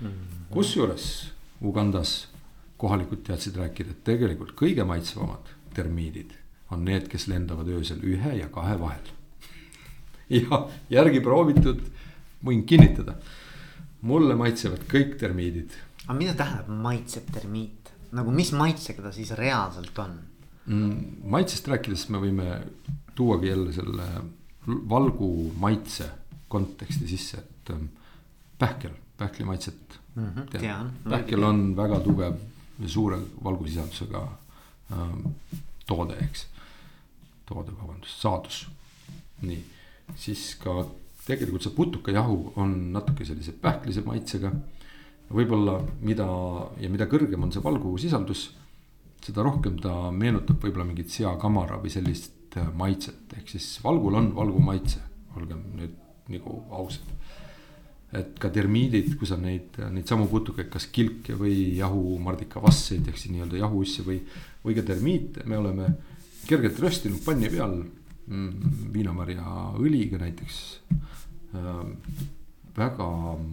mm 0.00 0.06
-hmm.. 0.06 0.44
kusjuures 0.50 1.32
Ugandas 1.62 2.28
kohalikud 2.76 3.22
teadsid 3.22 3.56
rääkida, 3.56 3.90
et 3.90 4.04
tegelikult 4.04 4.56
kõige 4.58 4.84
maitsvamad 4.84 5.50
termiidid 5.74 6.32
on 6.70 6.84
need, 6.84 7.06
kes 7.08 7.28
lendavad 7.30 7.68
öösel 7.68 8.00
ühe 8.02 8.32
ja 8.38 8.48
kahe 8.48 8.78
vahel. 8.80 9.06
ja 10.40 10.58
järgi 10.90 11.20
proovitud, 11.20 11.80
võin 12.44 12.64
kinnitada, 12.66 13.14
mulle 14.00 14.34
maitsevad 14.34 14.82
kõik 14.90 15.14
termiidid. 15.20 15.70
aga 16.06 16.18
mida 16.18 16.34
tähendab 16.34 16.68
maitseb 16.68 17.30
termiit, 17.32 17.92
nagu 18.12 18.30
mis 18.30 18.52
maitsega 18.52 19.02
ta 19.02 19.12
siis 19.12 19.30
reaalselt 19.30 19.98
on? 19.98 20.18
Maitsest 20.66 21.68
rääkides 21.68 22.08
me 22.08 22.20
võime 22.22 22.60
tuuagi 23.18 23.48
jälle 23.48 23.72
selle 23.72 24.04
valgu 24.66 25.52
maitse 25.58 26.10
konteksti 26.48 27.08
sisse, 27.08 27.38
et 27.42 27.72
ähm, 27.74 27.88
pähkel, 28.58 28.94
pähkli 29.18 29.44
maitset 29.44 29.98
mm. 30.14 30.28
-hmm, 30.28 30.48
tean. 30.50 30.92
pähkel 31.08 31.42
on 31.42 31.76
väga 31.76 32.00
tugev 32.00 32.36
ja 32.78 32.88
suure 32.88 33.18
valgusisaldusega 33.44 34.22
ähm, 34.92 35.26
toode, 35.86 36.16
eks 36.24 36.46
toode, 37.46 37.72
vabandust, 37.82 38.20
saadus. 38.20 38.66
nii, 39.42 39.58
siis 40.14 40.54
ka 40.62 40.84
tegelikult 41.26 41.64
see 41.66 41.74
putukajahu 41.74 42.52
on 42.56 42.92
natuke 42.94 43.24
sellise 43.24 43.52
pähklise 43.52 44.04
maitsega. 44.06 44.52
võib-olla 45.32 45.78
mida 46.04 46.26
ja 46.82 46.88
mida 46.92 47.06
kõrgem 47.08 47.42
on 47.42 47.52
see 47.52 47.62
valgusisaldus, 47.64 48.50
seda 49.22 49.44
rohkem 49.46 49.78
ta 49.82 50.10
meenutab 50.14 50.62
võib-olla 50.62 50.86
mingit 50.88 51.12
seakamara 51.14 51.78
või 51.82 51.92
sellist 51.94 52.56
äh, 52.58 52.68
maitset, 52.74 53.24
ehk 53.38 53.50
siis 53.54 53.74
valgul 53.84 54.18
on 54.18 54.32
valgu 54.36 54.62
maitse, 54.62 55.02
olgem 55.38 55.62
nüüd 55.78 55.98
nagu 56.32 56.62
ausad. 56.74 57.08
Et 58.12 58.34
ka 58.36 58.50
termiidid, 58.52 59.14
kui 59.16 59.28
sa 59.28 59.38
neid, 59.40 59.78
neid 59.92 60.08
samu 60.08 60.26
putukaid, 60.28 60.68
kas 60.72 60.90
kilke 60.92 61.36
või 61.38 61.78
jahumardikavasseid 61.78 63.08
ehk 63.08 63.16
siis 63.16 63.32
nii-öelda 63.32 63.62
jahuussi 63.62 64.04
või, 64.04 64.18
või 64.64 64.76
ka 64.76 64.84
termiite, 64.90 65.46
me 65.48 65.56
oleme 65.56 65.88
kergelt 66.44 66.80
röstinud 66.82 67.22
panni 67.24 67.48
peal 67.52 67.78
mm, 67.80 68.90
viinamarja 68.92 69.72
õliga 69.80 70.20
näiteks. 70.20 70.60
Äh,. 71.56 71.86
väga 72.72 73.06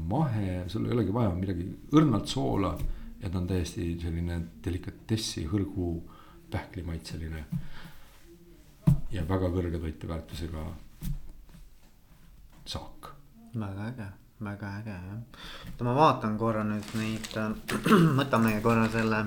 mahe, 0.08 0.64
sul 0.72 0.86
ei 0.88 0.94
olegi 0.96 1.12
vaja 1.12 1.34
midagi 1.36 1.66
õrnalt 1.92 2.30
soola 2.32 2.70
ja 3.22 3.30
ta 3.30 3.38
on 3.38 3.48
täiesti 3.48 3.92
selline 4.02 4.42
delikatessi 4.66 5.46
hõrgu 5.52 5.92
pähklimaitseline. 6.52 7.46
ja 9.12 9.24
väga 9.30 9.50
kõrge 9.50 9.80
toiteväärtusega 9.80 10.64
saak. 12.66 13.12
väga 13.60 13.88
äge, 13.88 14.08
väga 14.44 14.72
äge 14.80 14.96
jah. 14.96 15.20
oota, 15.66 15.84
ma 15.84 15.96
vaatan 15.96 16.38
korra 16.38 16.64
nüüd 16.64 16.96
neid, 16.96 17.30
võtame 18.20 18.62
korra 18.62 18.90
selle 18.90 19.26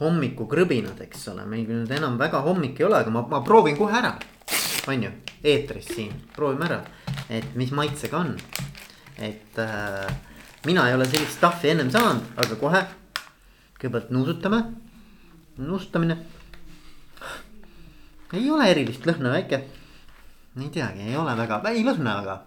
hommikukrõbinad, 0.00 0.98
eks 1.04 1.28
ole, 1.28 1.46
meil 1.46 1.68
nüüd 1.68 1.90
enam 1.94 2.18
väga 2.18 2.40
hommik 2.42 2.80
ei 2.80 2.86
ole, 2.86 3.02
aga 3.02 3.10
ma, 3.14 3.26
ma 3.28 3.42
proovin 3.46 3.76
kohe 3.76 3.98
ära. 3.98 4.16
on 4.88 5.02
ju, 5.02 5.10
eetris 5.44 5.92
siin, 5.94 6.12
proovime 6.34 6.66
ära, 6.66 6.80
et 7.28 7.54
mis 7.54 7.70
maitsega 7.70 8.18
on. 8.18 8.36
et 9.18 9.58
äh, 9.58 10.31
mina 10.66 10.88
ei 10.88 10.94
ole 10.94 11.08
sellist 11.08 11.38
stuff'i 11.38 11.72
ennem 11.72 11.90
saanud, 11.90 12.22
aga 12.36 12.58
kohe 12.60 12.84
kõigepealt 13.80 14.12
nuusutame, 14.14 14.62
nuusutamine. 15.58 16.16
ei 18.32 18.50
ole 18.50 18.70
erilist 18.70 19.06
lõhna 19.06 19.34
väike. 19.34 19.64
ei 20.60 20.70
teagi, 20.70 21.08
ei 21.10 21.16
ole 21.16 21.36
väga, 21.36 21.62
ei 21.70 21.84
lõhna 21.84 22.16
väga 22.22 22.40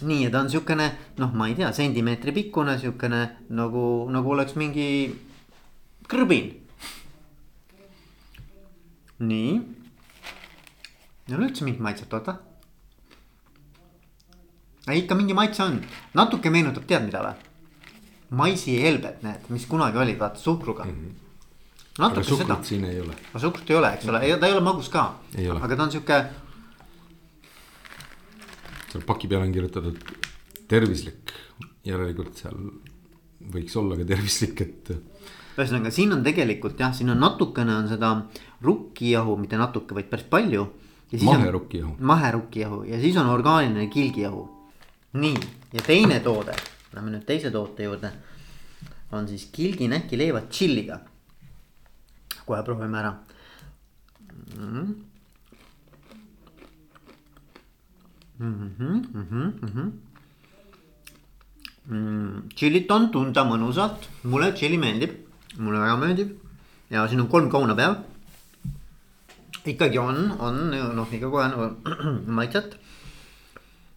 nii, 0.00 0.24
ja 0.24 0.30
ta 0.30 0.40
on 0.40 0.50
siukene, 0.50 0.88
noh, 1.18 1.32
ma 1.34 1.48
ei 1.48 1.56
tea, 1.58 1.72
sentimeetri 1.74 2.32
pikkune, 2.32 2.78
siukene 2.78 3.22
nagu, 3.50 3.82
nagu 4.14 4.30
oleks 4.30 4.54
mingi 4.58 4.88
krõbin. 6.08 6.52
nii. 9.18 9.54
ei 11.28 11.34
ole 11.34 11.48
üldse 11.48 11.66
mingit 11.66 11.82
maitset, 11.82 12.12
oota. 12.14 12.38
Ikka 14.96 15.14
mingi 15.18 15.34
maitse 15.34 15.62
on, 15.62 15.80
natuke 16.14 16.50
meenutab, 16.50 16.86
tead 16.88 17.04
mida 17.04 17.22
või? 17.24 17.46
maisihelbed, 18.38 19.22
need, 19.24 19.46
mis 19.48 19.64
kunagi 19.66 19.98
olid, 19.98 20.18
vaata 20.20 20.40
suhkruga 20.40 20.84
mm. 20.84 20.92
-hmm 20.92 21.24
natuke 21.98 22.22
aga 22.22 22.28
suhkrut 22.28 22.68
siin 22.68 22.84
ei 22.86 23.00
ole. 23.02 23.14
aga 23.30 23.40
suhkrut 23.42 23.70
ei 23.70 23.76
ole, 23.76 23.92
eks 23.96 24.08
ole, 24.08 24.20
ta 24.38 24.46
ei 24.46 24.54
ole 24.54 24.62
magus 24.64 24.88
ka. 24.92 25.04
aga 25.54 25.76
ta 25.76 25.82
on 25.82 25.90
sihuke. 25.90 26.18
seal 28.92 29.04
paki 29.06 29.30
peale 29.30 29.48
on 29.48 29.54
kirjutatud 29.56 30.12
tervislik, 30.70 31.32
järelikult 31.84 32.38
seal 32.38 32.58
võiks 33.54 33.74
olla 33.80 33.98
ka 33.98 34.06
tervislik, 34.08 34.62
et 34.62 34.92
ühesõnaga, 35.58 35.90
siin 35.90 36.14
on 36.14 36.22
tegelikult 36.22 36.78
jah, 36.78 36.92
siin 36.94 37.10
on 37.10 37.18
natukene 37.18 37.74
on 37.74 37.88
seda 37.90 38.12
rukkijahu, 38.62 39.34
mitte 39.40 39.58
natuke, 39.58 39.96
vaid 39.96 40.06
päris 40.10 40.28
palju. 40.30 40.68
maherukkijahu. 41.24 41.96
maherukkijahu 41.98 42.84
ja 42.84 43.00
siis 43.00 43.16
on 43.16 43.26
orgaaniline 43.32 43.90
kilgijahu. 43.90 44.46
Nii, 45.12 45.36
ja 45.72 45.82
teine 45.86 46.20
toode, 46.20 46.56
lähme 46.94 47.12
nüüd 47.14 47.24
teise 47.26 47.50
toote 47.50 47.84
juurde. 47.84 48.12
on 49.12 49.28
siis 49.28 49.48
kilginähki 49.52 50.18
leivad 50.18 50.50
tšilliga. 50.50 51.00
kohe 52.46 52.62
proovime 52.62 52.98
ära 52.98 53.14
mm.. 54.56 54.94
Mm 58.38 58.54
-hmm, 58.78 59.06
mm 59.14 59.26
-hmm, 59.30 59.52
mm 59.62 59.68
-hmm 59.74 60.08
mm,. 61.88 62.48
tšillit 62.54 62.90
on 62.90 63.08
tunda 63.12 63.44
mõnusalt, 63.48 64.08
mulle 64.24 64.52
tšilli 64.52 64.78
meeldib, 64.80 65.16
mulle 65.58 65.80
väga 65.80 65.96
meeldib 66.02 66.34
ja 66.92 67.06
siin 67.08 67.24
on 67.24 67.30
kolm 67.32 67.50
kauna 67.50 67.76
peal. 67.78 67.96
ikkagi 69.68 69.98
on, 70.00 70.30
on 70.40 70.60
noh, 70.96 71.08
ikka 71.12 71.28
kohe 71.28 71.48
nagu 71.52 71.66
maitset. 72.38 72.78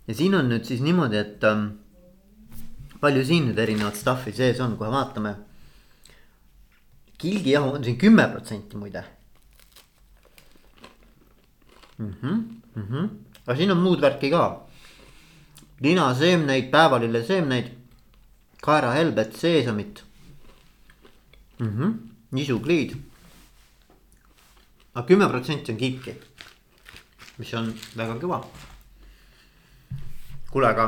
Ja 0.07 0.15
siin 0.15 0.35
on 0.35 0.49
nüüd 0.49 0.65
siis 0.67 0.81
niimoodi, 0.81 1.17
et 1.17 1.43
ähm, 1.47 1.67
palju 3.01 3.23
siin 3.25 3.49
nüüd 3.49 3.57
erinevat 3.61 3.97
stuff'i 3.97 4.33
sees 4.35 4.59
on, 4.59 4.77
kohe 4.77 4.91
vaatame. 4.91 5.35
kilgijahu 7.21 7.75
on 7.77 7.83
siin 7.83 7.97
kümme 7.97 8.25
protsenti 8.31 8.77
muide 8.77 9.03
mm. 11.97 12.13
-hmm, 12.21 12.37
mm 12.75 12.87
-hmm. 12.89 13.09
aga 13.47 13.57
siin 13.57 13.71
on 13.71 13.77
muud 13.77 14.01
värki 14.01 14.29
ka. 14.29 14.61
linaseemneid, 15.81 16.71
päevalilleseemneid 16.71 17.67
kaerahelbet, 18.61 19.35
seesamit 19.35 20.03
mm. 21.59 21.67
-hmm. 21.67 21.93
nisukliid. 22.31 22.95
aga 24.95 25.07
kümme 25.07 25.29
protsenti 25.29 25.71
on 25.71 25.77
kiipki, 25.77 26.15
mis 27.37 27.53
on 27.53 27.73
väga 27.97 28.13
kõva. 28.13 28.45
Kuule, 30.51 30.67
aga 30.67 30.87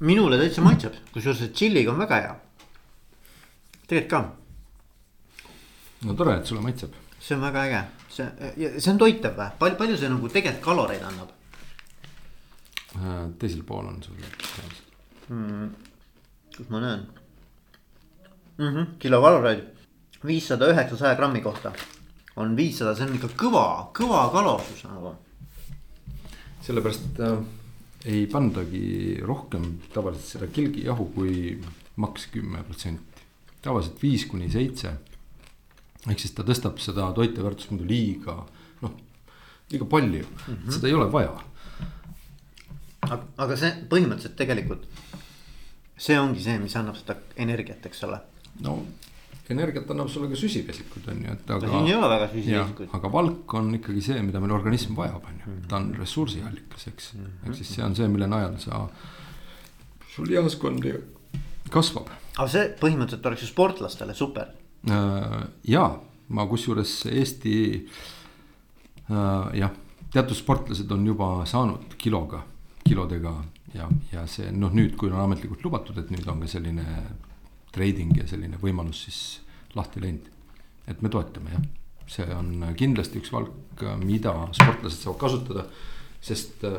minule 0.00 0.38
täitsa 0.40 0.62
maitseb, 0.64 0.94
kusjuures 1.12 1.40
see 1.42 1.54
tšilliga 1.54 1.92
on 1.92 2.02
väga 2.04 2.20
hea. 2.22 2.36
tegelikult 3.88 4.10
ka. 4.10 4.20
no 6.04 6.14
tore, 6.14 6.38
et 6.38 6.46
sulle 6.46 6.62
maitseb. 6.62 6.94
see 7.20 7.36
on 7.36 7.42
väga 7.46 7.64
äge, 7.66 7.82
see, 8.14 8.28
see 8.78 8.92
on 8.92 9.02
toitav 9.02 9.36
või, 9.38 9.50
palju, 9.58 9.80
palju 9.82 9.98
see 9.98 10.12
nagu 10.12 10.32
tegelikult 10.36 10.64
kaloreid 10.64 11.04
annab? 11.10 11.34
Äh, 12.98 13.26
teisel 13.38 13.62
pool 13.68 13.86
on 13.86 14.02
sul 14.02 14.16
mm 15.28 15.68
kus 16.58 16.68
ma 16.74 16.80
näen 16.80 17.06
mm 18.58 18.68
-hmm,. 18.74 18.86
kilokaloreid 18.98 19.62
viissada 20.26 20.66
üheksa 20.72 20.96
saja 20.96 21.14
grammi 21.14 21.40
kohta 21.40 21.72
on 22.36 22.56
viissada, 22.56 22.94
see 22.94 23.06
on 23.06 23.14
ikka 23.14 23.28
kõva, 23.42 23.64
kõva 23.98 24.24
kalorsus 24.32 24.84
nagu. 24.84 25.14
sellepärast 26.66 27.20
äh, 27.20 27.38
ei 28.08 28.26
pandagi 28.30 29.18
rohkem 29.26 29.66
tavaliselt 29.92 30.32
seda 30.32 30.48
kilgijahu 30.52 31.10
kui 31.16 31.34
maks 32.00 32.28
kümme 32.32 32.62
protsenti, 32.64 33.26
tavaliselt 33.62 34.00
viis 34.02 34.24
kuni 34.30 34.50
seitse. 34.50 34.94
ehk 36.08 36.20
siis 36.22 36.32
ta 36.32 36.44
tõstab 36.46 36.78
seda 36.80 37.10
toiteväärtust 37.12 37.72
muidu 37.74 37.88
liiga 37.88 38.38
noh, 38.82 38.94
liiga 39.70 39.84
palju 39.84 40.24
mm, 40.24 40.54
-hmm. 40.54 40.72
seda 40.72 40.88
ei 40.88 40.94
ole 40.94 41.12
vaja. 41.12 41.34
aga 43.36 43.56
see 43.56 43.72
põhimõtteliselt 43.90 44.36
tegelikult 44.36 44.86
see 45.98 46.18
ongi 46.18 46.42
see, 46.42 46.58
mis 46.62 46.76
annab 46.78 46.96
seda 46.98 47.18
energiat, 47.36 47.84
eks 47.90 48.04
ole. 48.06 48.20
no 48.64 48.78
energiat 49.52 49.90
annab 49.90 50.10
sulle 50.12 50.28
ka 50.30 50.38
süsivesikud 50.38 51.08
on 51.12 51.22
ju, 51.24 51.34
et 51.34 51.50
aga. 51.54 51.70
siin 51.72 51.88
ei 51.88 51.94
ole 51.96 52.08
väga 52.12 52.28
süsivesikuid. 52.32 52.90
aga 52.98 53.12
valk 53.12 53.54
on 53.60 53.70
ikkagi 53.78 54.02
see, 54.04 54.22
mida 54.24 54.42
meil 54.44 54.54
organism 54.56 54.96
vajab, 54.98 55.24
on 55.30 55.40
ju, 55.44 55.56
ta 55.70 55.80
on 55.80 55.88
ressursiallikas, 55.96 56.86
eks 56.92 57.12
mm 57.14 57.24
-hmm., 57.24 57.48
ehk 57.48 57.60
siis 57.60 57.74
see 57.76 57.84
on 57.84 57.96
see, 57.96 58.08
mille 58.08 58.28
najal 58.28 58.58
sa, 58.62 58.82
sul 60.14 60.28
lihaskond 60.28 60.84
kasvab. 61.70 62.12
aga 62.36 62.48
see 62.48 62.68
põhimõtteliselt 62.80 63.26
oleks 63.26 63.42
ju 63.42 63.50
sportlastele 63.52 64.14
super. 64.14 64.52
Äh, 64.90 65.42
ja 65.64 65.88
ma 66.28 66.46
kusjuures 66.46 67.06
Eesti 67.06 67.54
äh, 69.10 69.58
jah, 69.58 69.70
teatud 70.12 70.36
sportlased 70.36 70.92
on 70.92 71.06
juba 71.06 71.46
saanud 71.46 71.96
kiloga, 71.98 72.42
kilodega 72.84 73.34
ja, 73.74 73.88
ja 74.12 74.26
see 74.26 74.52
noh, 74.52 74.72
nüüd, 74.72 74.96
kui 74.96 75.10
on 75.10 75.20
ametlikult 75.20 75.64
lubatud, 75.64 75.98
et 75.98 76.10
nüüd 76.10 76.28
on 76.28 76.40
ka 76.40 76.50
selline 76.50 76.84
trading 77.78 78.16
ja 78.18 78.26
selline 78.26 78.58
võimalus 78.60 79.04
siis 79.06 79.22
lahti 79.78 80.02
läinud. 80.02 80.28
et 80.88 81.02
me 81.04 81.10
toetame 81.12 81.52
jah, 81.52 81.64
see 82.08 82.28
on 82.34 82.62
kindlasti 82.76 83.20
üks 83.20 83.32
valk, 83.32 83.82
mida 84.00 84.32
sportlased 84.56 85.02
saavad 85.02 85.18
kasutada, 85.20 85.64
sest 86.24 86.64
äh, 86.66 86.78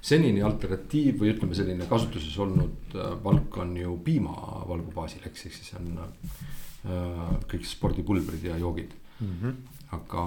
senini 0.00 0.40
alternatiiv 0.44 1.20
või 1.20 1.34
ütleme, 1.34 1.56
selline 1.56 1.88
kasutuses 1.90 2.38
olnud 2.40 2.96
äh, 2.96 3.12
valk 3.24 3.60
on 3.60 3.74
ju 3.76 3.98
piimavalgu 4.04 4.94
baasil, 4.96 5.26
eks, 5.28 5.44
ehk 5.46 5.58
siis 5.58 5.74
on 5.78 5.92
äh, 6.00 7.36
kõik 7.50 7.68
spordipulbrid 7.68 8.48
ja 8.48 8.56
joogid 8.60 8.96
mm. 9.20 9.36
-hmm. 9.42 9.60
aga 9.98 10.24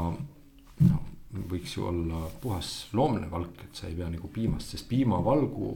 noh, 0.85 1.09
võiks 1.49 1.73
ju 1.77 1.87
olla 1.89 2.27
puhas 2.41 2.71
loomne 2.93 3.29
valk, 3.31 3.65
et 3.65 3.75
sa 3.75 3.89
ei 3.89 3.97
pea 3.97 4.09
nagu 4.13 4.29
piimast, 4.29 4.75
sest 4.75 4.87
piimavalgu 4.89 5.73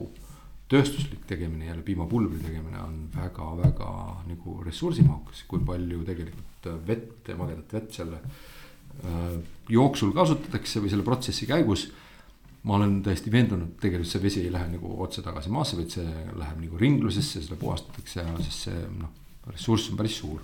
tööstuslik 0.68 1.24
tegemine, 1.28 1.68
jälle 1.68 1.84
piimapulbri 1.84 2.40
tegemine 2.42 2.80
on 2.82 2.96
väga-väga 3.14 3.92
nagu 4.28 4.56
ressursimahukas, 4.66 5.44
kui 5.48 5.62
palju 5.64 6.02
tegelikult 6.04 6.68
vett 6.86 7.30
ja 7.30 7.36
magedat 7.38 7.72
vett 7.72 7.96
selle 7.96 8.20
äh, 8.20 9.38
jooksul 9.72 10.12
kasutatakse 10.16 10.82
või 10.84 10.92
selle 10.92 11.06
protsessi 11.06 11.48
käigus. 11.48 11.88
ma 12.68 12.74
olen 12.74 12.98
täiesti 13.02 13.30
veendunud, 13.32 13.76
tegelikult 13.80 14.10
see 14.10 14.22
vesi 14.22 14.40
ei 14.44 14.52
lähe 14.52 14.66
nagu 14.74 14.90
otse 15.00 15.22
tagasi 15.22 15.48
maasse, 15.48 15.76
vaid 15.78 15.94
see 15.94 16.24
läheb 16.36 16.60
nagu 16.60 16.78
ringlusesse, 16.78 17.40
seda 17.40 17.56
puhastatakse 17.56 18.20
ja 18.20 18.36
sest 18.42 18.66
see 18.66 18.80
noh, 18.98 19.12
ressurss 19.46 19.90
on 19.90 19.96
päris 19.96 20.18
suur. 20.20 20.42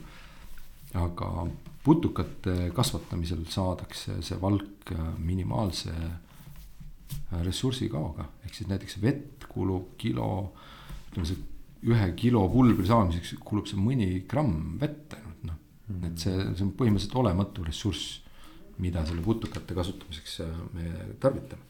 aga 0.95 1.47
putukate 1.85 2.71
kasvatamisel 2.73 3.45
saadakse 3.51 4.23
see 4.23 4.39
valk 4.41 4.95
minimaalse 5.19 5.91
ressursi 5.91 6.25
kaoga, 7.91 8.29
ehk 8.45 8.55
siis 8.55 8.69
näiteks 8.71 9.01
vett 9.03 9.45
kulub 9.51 9.95
kilo, 9.99 10.29
ütleme 11.11 11.27
see 11.29 11.43
ühe 11.91 12.09
kilo 12.17 12.47
pulbri 12.53 12.87
saamiseks 12.89 13.37
kulub 13.45 13.69
see 13.69 13.81
mõni 13.81 14.25
gramm 14.29 14.79
vett 14.81 15.17
ainult 15.19 15.47
noh. 15.51 15.59
Mm 15.87 15.97
-hmm.. 16.01 16.07
et 16.11 16.19
see, 16.19 16.37
see 16.57 16.65
on 16.65 16.73
põhimõtteliselt 16.79 17.19
olematu 17.21 17.65
ressurss, 17.65 18.21
mida 18.79 19.05
selle 19.07 19.23
putukate 19.23 19.75
kasutamiseks 19.75 20.41
äh, 20.41 20.61
me 20.73 20.93
tarvitame. 21.21 21.63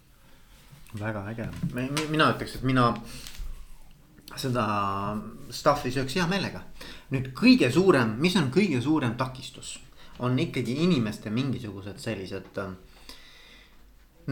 väga 0.95 1.25
äge, 1.31 1.49
mina 2.11 2.31
ütleks, 2.31 2.55
et 2.55 2.63
mina 2.63 2.93
seda 4.37 4.65
stuff'i 5.51 5.91
sööks 5.91 6.15
hea 6.15 6.27
meelega. 6.31 6.63
nüüd 7.11 7.33
kõige 7.35 7.71
suurem, 7.73 8.17
mis 8.19 8.37
on 8.37 8.51
kõige 8.55 8.81
suurem 8.81 9.17
takistus, 9.17 9.79
on 10.19 10.39
ikkagi 10.39 10.79
inimeste 10.85 11.31
mingisugused 11.31 11.99
sellised 11.99 12.59
äh, 12.59 12.71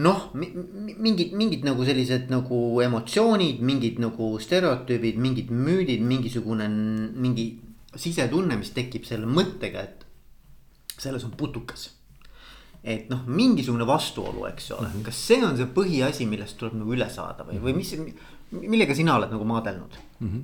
noh, 0.01 0.29
mingid, 0.33 1.33
mingid 1.37 1.65
nagu 1.67 1.85
sellised 1.85 2.31
nagu 2.33 2.59
emotsioonid, 2.81 3.59
mingid 3.65 3.99
nagu 4.01 4.33
stereotüübid, 4.41 5.19
mingid 5.21 5.51
müüdid, 5.53 6.01
mingisugune 6.01 6.67
mingi 6.69 7.49
sisetunne, 7.99 8.57
mis 8.57 8.73
tekib 8.73 9.05
selle 9.05 9.29
mõttega, 9.29 9.83
et 9.85 10.07
selles 10.97 11.25
on 11.27 11.35
putukas. 11.37 11.91
et 12.83 13.07
noh, 13.07 13.21
mingisugune 13.31 13.85
vastuolu, 13.87 14.41
eks 14.49 14.71
ole 14.75 14.87
mm, 14.87 14.93
-hmm. 14.93 15.03
kas 15.05 15.19
see 15.27 15.45
on 15.45 15.55
see 15.55 15.69
põhiasi, 15.75 16.25
millest 16.27 16.57
tuleb 16.59 16.73
nagu 16.75 16.91
üle 16.91 17.05
saada 17.09 17.45
või, 17.47 17.61
või 17.63 17.73
mis, 17.77 17.93
millega 18.51 18.95
sina 18.95 19.15
oled 19.15 19.31
nagu 19.31 19.45
maadelnud 19.47 19.95
mm? 20.19 20.27
-hmm. 20.27 20.41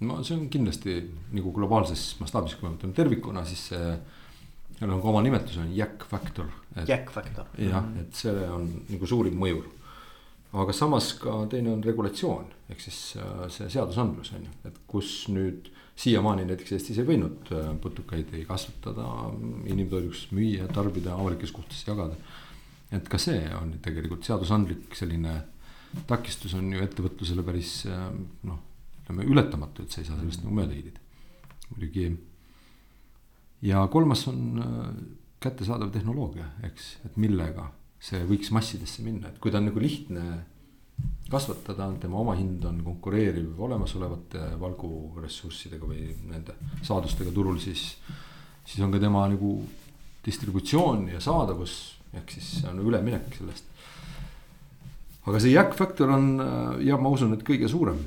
no 0.00 0.18
see 0.22 0.36
on 0.36 0.50
kindlasti 0.52 0.98
nagu 1.32 1.52
globaalses 1.52 2.02
mastaabis, 2.20 2.58
kui 2.58 2.68
me 2.68 2.74
võtame 2.74 2.92
tervikuna, 2.92 3.44
siis 3.48 3.62
see 3.70 3.96
seal 4.78 4.92
on 4.94 5.02
ka 5.02 5.10
oma 5.10 5.22
nimetus 5.26 5.58
on 5.58 5.72
jack 5.74 6.04
factor. 6.06 6.46
Jack 6.86 7.10
factor. 7.10 7.48
jah, 7.58 7.86
et 7.98 8.14
see 8.14 8.34
on 8.46 8.68
nagu 8.86 9.10
suurim 9.10 9.38
mõjur. 9.40 9.66
aga 10.58 10.72
samas 10.72 11.10
ka 11.20 11.42
teine 11.52 11.74
on 11.74 11.82
regulatsioon, 11.84 12.46
ehk 12.72 12.80
siis 12.80 13.00
äh, 13.20 13.42
see 13.52 13.68
seadusandlus 13.74 14.30
on 14.36 14.46
ju, 14.46 14.52
et 14.70 14.78
kus 14.88 15.10
nüüd 15.34 15.68
siiamaani 15.98 16.46
näiteks 16.48 16.76
Eestis 16.76 17.00
ei 17.02 17.08
võinud 17.08 17.50
äh, 17.52 17.72
putukaid 17.82 18.32
ei 18.38 18.46
kasvatada, 18.48 19.08
inimtoiduks 19.68 20.28
müüa, 20.32 20.70
tarbida, 20.72 21.18
avalikes 21.18 21.52
kohtades 21.52 21.84
jagada. 21.84 22.16
et 22.94 23.08
ka 23.12 23.20
see 23.20 23.42
on 23.58 23.74
tegelikult 23.84 24.24
seadusandlik 24.24 24.94
selline 24.96 25.34
takistus 26.08 26.54
on 26.56 26.70
ju 26.72 26.80
ettevõtlusele 26.84 27.44
päris 27.44 27.82
äh, 27.90 28.08
noh, 28.48 28.62
ütleme 29.02 29.28
ületamatu, 29.28 29.84
et 29.84 29.92
sa 29.92 30.00
ei 30.00 30.08
saa 30.08 30.16
sellest 30.20 30.46
nagu 30.46 30.54
mööda 30.54 30.76
hiilida. 30.76 31.04
muidugi 31.74 32.08
ja 33.62 33.86
kolmas 33.90 34.26
on 34.28 34.62
äh, 34.62 34.92
kättesaadav 35.40 35.90
tehnoloogia, 35.94 36.46
eks, 36.66 36.96
et 37.06 37.16
millega 37.16 37.68
see 38.02 38.20
võiks 38.26 38.52
massidesse 38.54 39.02
minna, 39.02 39.30
et 39.30 39.38
kui 39.42 39.50
ta 39.50 39.58
on 39.58 39.68
nagu 39.70 39.82
lihtne 39.82 40.24
kasvatada, 41.30 41.90
tema 42.00 42.18
omahind 42.22 42.64
on 42.66 42.80
konkureeriv 42.86 43.58
olemasolevate 43.62 44.44
valguressurssidega 44.60 45.86
või 45.86 46.08
nende 46.30 46.56
saadustega 46.82 47.30
turul, 47.34 47.58
siis. 47.62 47.92
siis 48.64 48.82
on 48.84 48.94
ka 48.94 49.00
tema 49.02 49.26
nagu 49.30 49.52
distributsioon 50.24 51.08
ja 51.12 51.20
saadavus, 51.22 51.74
ehk 52.16 52.32
siis 52.34 52.64
on 52.70 52.80
üleminek 52.82 53.36
sellest. 53.36 53.64
aga 55.28 55.40
see 55.44 55.52
jäkkfaktor 55.52 56.10
on 56.16 56.30
jah, 56.84 57.00
ma 57.00 57.12
usun, 57.12 57.34
et 57.36 57.44
kõige 57.46 57.68
suurem. 57.68 58.00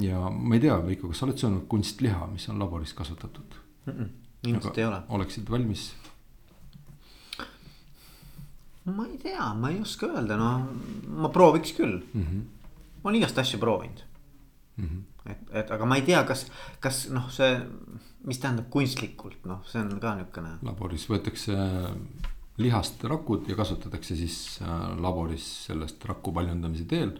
ja 0.00 0.30
ma 0.30 0.56
ei 0.56 0.64
tea, 0.64 0.78
Veiko, 0.86 1.12
kas 1.12 1.20
sa 1.20 1.28
oled 1.28 1.38
söönud 1.38 1.66
kunstliha, 1.68 2.26
mis 2.32 2.48
on 2.48 2.58
laboris 2.58 2.94
kasvatatud 2.96 3.60
mm? 3.86 3.92
-mm, 3.92 4.08
ilmselt 4.46 4.78
ei 4.78 4.88
ole. 4.88 5.02
oleksid 5.08 5.50
valmis? 5.50 5.88
ma 8.94 9.06
ei 9.06 9.18
tea, 9.18 9.54
ma 9.54 9.70
ei 9.70 9.80
oska 9.82 10.06
öelda, 10.14 10.36
no 10.38 10.50
ma 11.22 11.30
prooviks 11.34 11.74
küll 11.74 11.98
mm. 11.98 12.22
-hmm. 12.22 12.42
ma 13.02 13.10
olen 13.10 13.20
igast 13.20 13.38
asju 13.38 13.58
proovinud 13.58 14.04
mm. 14.76 14.84
-hmm. 14.88 15.30
et, 15.32 15.42
et 15.62 15.70
aga 15.70 15.86
ma 15.86 15.96
ei 15.96 16.06
tea, 16.06 16.22
kas, 16.24 16.46
kas 16.80 17.08
noh, 17.10 17.30
see, 17.30 17.58
mis 18.26 18.38
tähendab 18.38 18.70
kunstlikult, 18.70 19.44
noh, 19.44 19.64
see 19.66 19.80
on 19.82 19.98
ka 20.00 20.14
niisugune. 20.14 20.58
laboris 20.62 21.08
võetakse 21.10 21.58
lihast 22.56 23.04
rakud 23.04 23.48
ja 23.48 23.56
kasvatatakse 23.56 24.16
siis 24.16 24.60
äh, 24.62 24.96
laboris 25.00 25.66
sellest 25.66 26.04
raku 26.04 26.32
paljundamise 26.32 26.84
teel. 26.84 27.18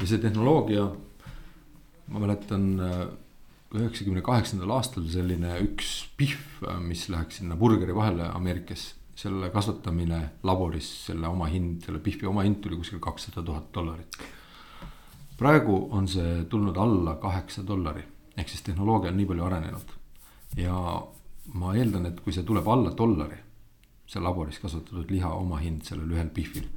ja 0.00 0.06
see 0.06 0.18
tehnoloogia, 0.18 0.88
ma 2.08 2.18
mäletan 2.18 2.80
äh, 2.80 3.06
üheksakümne 3.78 4.22
kaheksandal 4.22 4.70
aastal 4.76 5.06
selline 5.10 5.56
üks 5.64 5.94
pihv, 6.18 6.66
mis 6.84 7.08
läheks 7.12 7.40
sinna 7.40 7.56
burgeri 7.58 7.94
vahele 7.96 8.28
Ameerikas 8.30 8.92
selle 9.16 9.50
kasvatamine 9.50 10.20
laboris, 10.42 10.88
selle 11.06 11.28
oma 11.28 11.46
hind, 11.50 11.82
selle 11.86 12.00
Bihvi 12.02 12.26
oma 12.26 12.44
hind 12.46 12.60
tuli 12.62 12.76
kuskil 12.76 13.00
kakssada 13.02 13.42
tuhat 13.42 13.70
dollarit. 13.74 14.18
praegu 15.38 15.88
on 15.90 16.06
see 16.08 16.44
tulnud 16.50 16.76
alla 16.78 17.16
kaheksa 17.22 17.66
dollari, 17.66 18.04
ehk 18.36 18.48
siis 18.48 18.62
tehnoloogia 18.62 19.10
on 19.10 19.16
nii 19.16 19.26
palju 19.26 19.44
arenenud. 19.44 19.94
ja 20.56 20.76
ma 21.54 21.74
eeldan, 21.74 22.06
et 22.06 22.20
kui 22.20 22.32
see 22.32 22.42
tuleb 22.42 22.68
alla 22.68 22.94
dollari, 22.96 23.38
see 24.06 24.22
laboris 24.22 24.58
kasvatatud 24.58 25.10
liha 25.10 25.30
omahind 25.34 25.82
sellel 25.82 26.10
ühel 26.10 26.30
Bihvil, 26.34 26.68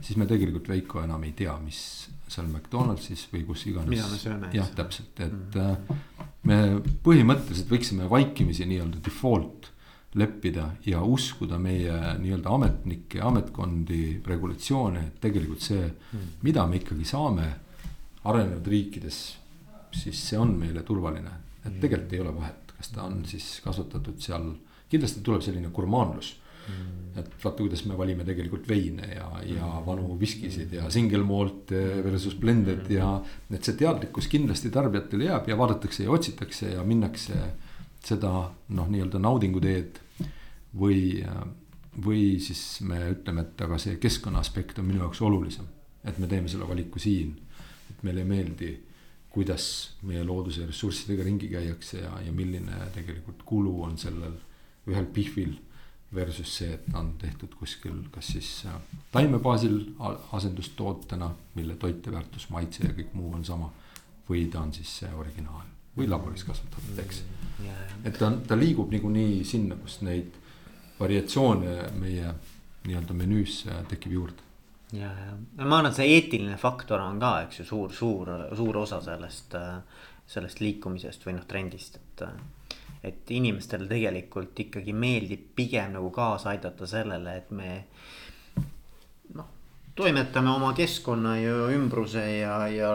siis 0.00 0.16
me 0.16 0.26
tegelikult 0.26 0.68
Veiko 0.68 1.02
enam 1.02 1.24
ei 1.24 1.32
tea, 1.36 1.56
mis 1.64 1.80
seal 2.28 2.46
McDonaldsis 2.46 3.26
või 3.32 3.44
kus 3.48 3.66
iganes. 3.70 4.24
jah, 4.52 4.70
täpselt, 4.76 5.20
et 5.24 5.58
mm 5.58 5.98
me 6.48 6.58
põhimõtteliselt 7.04 7.70
võiksime 7.70 8.08
vaikimisi 8.10 8.66
nii-öelda 8.68 9.02
default 9.04 9.70
leppida 10.18 10.70
ja 10.88 11.02
uskuda 11.04 11.58
meie 11.60 11.94
nii-öelda 12.22 12.54
ametnikke, 12.54 13.20
ametkondi, 13.24 14.20
regulatsioone, 14.26 15.04
et 15.10 15.18
tegelikult 15.22 15.64
see, 15.64 15.82
hmm. 15.84 16.38
mida 16.46 16.64
me 16.66 16.80
ikkagi 16.80 17.04
saame 17.08 17.48
arenenud 18.28 18.66
riikides, 18.72 19.20
siis 19.94 20.22
see 20.30 20.40
on 20.40 20.56
meile 20.60 20.82
turvaline. 20.86 21.34
et 21.64 21.70
hmm. 21.72 21.80
tegelikult 21.84 22.16
ei 22.16 22.24
ole 22.24 22.34
vahet, 22.38 22.74
kas 22.78 22.92
ta 22.94 23.04
on 23.04 23.20
siis 23.28 23.58
kasvatatud 23.64 24.20
seal, 24.22 24.52
kindlasti 24.88 25.24
tuleb 25.24 25.44
selline 25.44 25.72
gurmaanlus 25.74 26.32
mm.. 26.32 26.47
Et 27.18 27.30
vaata, 27.42 27.56
kuidas 27.62 27.84
me 27.88 27.96
valime 27.98 28.24
tegelikult 28.26 28.68
veine 28.68 29.08
ja, 29.10 29.26
ja 29.42 29.64
hmm. 29.64 29.86
vanu 29.86 30.18
viskisid 30.20 30.72
ja 30.76 30.90
single 30.92 31.24
malt 31.26 31.72
versus 32.04 32.36
blended 32.38 32.84
mm. 32.84 32.92
ja. 32.94 33.08
et 33.50 33.64
see 33.64 33.74
teadlikkus 33.80 34.28
kindlasti 34.30 34.70
tarbijatel 34.74 35.24
jääb 35.26 35.48
ja 35.50 35.56
vaadatakse 35.58 36.04
ja 36.04 36.12
otsitakse 36.14 36.76
ja 36.76 36.84
minnakse 36.86 37.40
seda 38.04 38.32
noh, 38.68 38.90
nii-öelda 38.90 39.20
naudingu 39.22 39.60
teed. 39.62 39.98
või, 40.78 41.24
või 42.04 42.38
siis 42.44 42.80
me 42.86 43.00
ütleme, 43.10 43.46
et 43.46 43.62
aga 43.64 43.78
see 43.80 43.96
keskkonna 44.00 44.42
aspekt 44.44 44.78
on 44.78 44.86
minu 44.86 45.00
jaoks 45.00 45.22
olulisem, 45.24 45.66
et 46.04 46.18
me 46.20 46.28
teeme 46.28 46.48
selle 46.48 46.68
valiku 46.68 47.00
siin. 47.02 47.34
et 47.90 48.02
meile 48.04 48.20
ei 48.20 48.28
meeldi, 48.28 48.68
kuidas 49.32 49.96
meie 50.02 50.24
looduse 50.24 50.66
ressurssidega 50.66 51.24
ringi 51.24 51.48
käiakse 51.48 52.02
ja, 52.02 52.12
ja 52.24 52.32
milline 52.32 52.90
tegelikult 52.94 53.42
kulu 53.48 53.74
on 53.82 53.98
sellel 53.98 54.36
ühel 54.88 55.08
pihvil. 55.12 55.56
Versus 56.14 56.54
see, 56.56 56.72
et 56.72 56.94
on 56.96 57.10
tehtud 57.20 57.52
kuskil, 57.60 57.98
kas 58.10 58.30
siis 58.32 58.64
äh, 58.66 58.76
taime 59.12 59.38
baasil 59.44 59.74
asendustootena, 60.32 61.28
mille 61.54 61.76
toiteväärtus, 61.76 62.48
maitse 62.48 62.86
ja 62.86 62.94
kõik 62.96 63.12
muu 63.12 63.34
on 63.36 63.44
sama. 63.44 63.70
või 64.28 64.46
ta 64.52 64.60
on 64.60 64.72
siis 64.72 64.88
see 65.00 65.08
originaal 65.16 65.64
või 65.96 66.08
laboris 66.08 66.44
kasvatatud, 66.44 66.98
eks 67.00 67.22
mm 67.22 67.38
et 68.04 68.18
ta, 68.18 68.30
ta 68.46 68.56
liigub 68.56 68.92
niikuinii 68.92 69.44
sinna, 69.44 69.76
kus 69.76 69.96
neid 70.06 70.36
variatsioone 71.00 71.88
meie 71.98 72.34
nii-öelda 72.86 73.14
menüüs 73.14 73.64
tekib 73.90 74.12
juurde. 74.12 74.44
ja, 74.92 75.10
ja 75.10 75.64
ma 75.64 75.80
arvan, 75.80 75.90
et 75.90 75.98
see 75.98 76.12
eetiline 76.14 76.56
faktor 76.56 77.02
on 77.02 77.18
ka, 77.18 77.32
eks 77.46 77.60
ju, 77.60 77.64
suur, 77.64 77.92
suur, 77.92 78.30
suur 78.56 78.78
osa 78.84 79.00
sellest, 79.04 79.56
sellest 80.26 80.62
liikumisest 80.62 81.26
või 81.26 81.38
noh, 81.38 81.48
trendist, 81.50 81.98
et. 81.98 82.24
Et 83.04 83.30
inimestele 83.30 83.86
tegelikult 83.88 84.58
ikkagi 84.60 84.92
meeldib 84.92 85.44
pigem 85.56 85.94
nagu 85.94 86.10
kaasa 86.10 86.50
aidata 86.54 86.86
sellele, 86.86 87.36
et 87.36 87.50
me 87.50 87.70
noh 89.34 89.48
toimetame 89.98 90.50
oma 90.50 90.72
keskkonna 90.78 91.36
ja 91.40 91.54
ümbruse 91.74 92.24
ja, 92.40 92.60
ja 92.70 92.90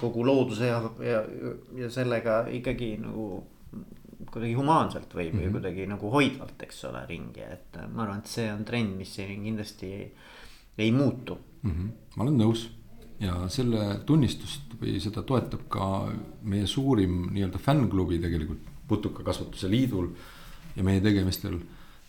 kogu 0.00 0.26
looduse 0.26 0.68
ja, 0.68 0.82
ja, 1.00 1.22
ja 1.76 1.90
sellega 1.90 2.42
ikkagi 2.52 2.96
nagu 3.00 3.46
kuidagi 4.32 4.54
humaanselt 4.56 5.12
või, 5.12 5.26
või 5.28 5.32
mm 5.32 5.40
-hmm. 5.40 5.52
kuidagi 5.56 5.86
nagu 5.90 6.10
hoidvalt, 6.10 6.62
eks 6.64 6.84
ole, 6.88 7.02
ringi, 7.08 7.42
et 7.44 7.80
ma 7.92 8.04
arvan, 8.04 8.22
et 8.22 8.30
see 8.30 8.52
on 8.52 8.64
trend, 8.64 8.94
mis 8.96 9.16
kindlasti 9.16 9.92
ei, 9.92 10.06
ei 10.78 10.92
muutu 10.92 11.38
mm. 11.62 11.70
-hmm. 11.70 11.90
ma 12.16 12.24
olen 12.24 12.38
nõus 12.40 12.68
ja 13.20 13.48
selle 13.48 14.00
tunnistust 14.06 14.76
või 14.80 14.98
seda 15.00 15.22
toetab 15.22 15.68
ka 15.68 15.88
meie 16.42 16.66
suurim 16.66 17.28
nii-öelda 17.32 17.58
fännklubi 17.58 18.18
tegelikult 18.22 18.71
Putukakasvatuse 18.92 19.70
Liidul 19.72 20.10
ja 20.76 20.84
meie 20.86 21.00
tegemistel 21.04 21.58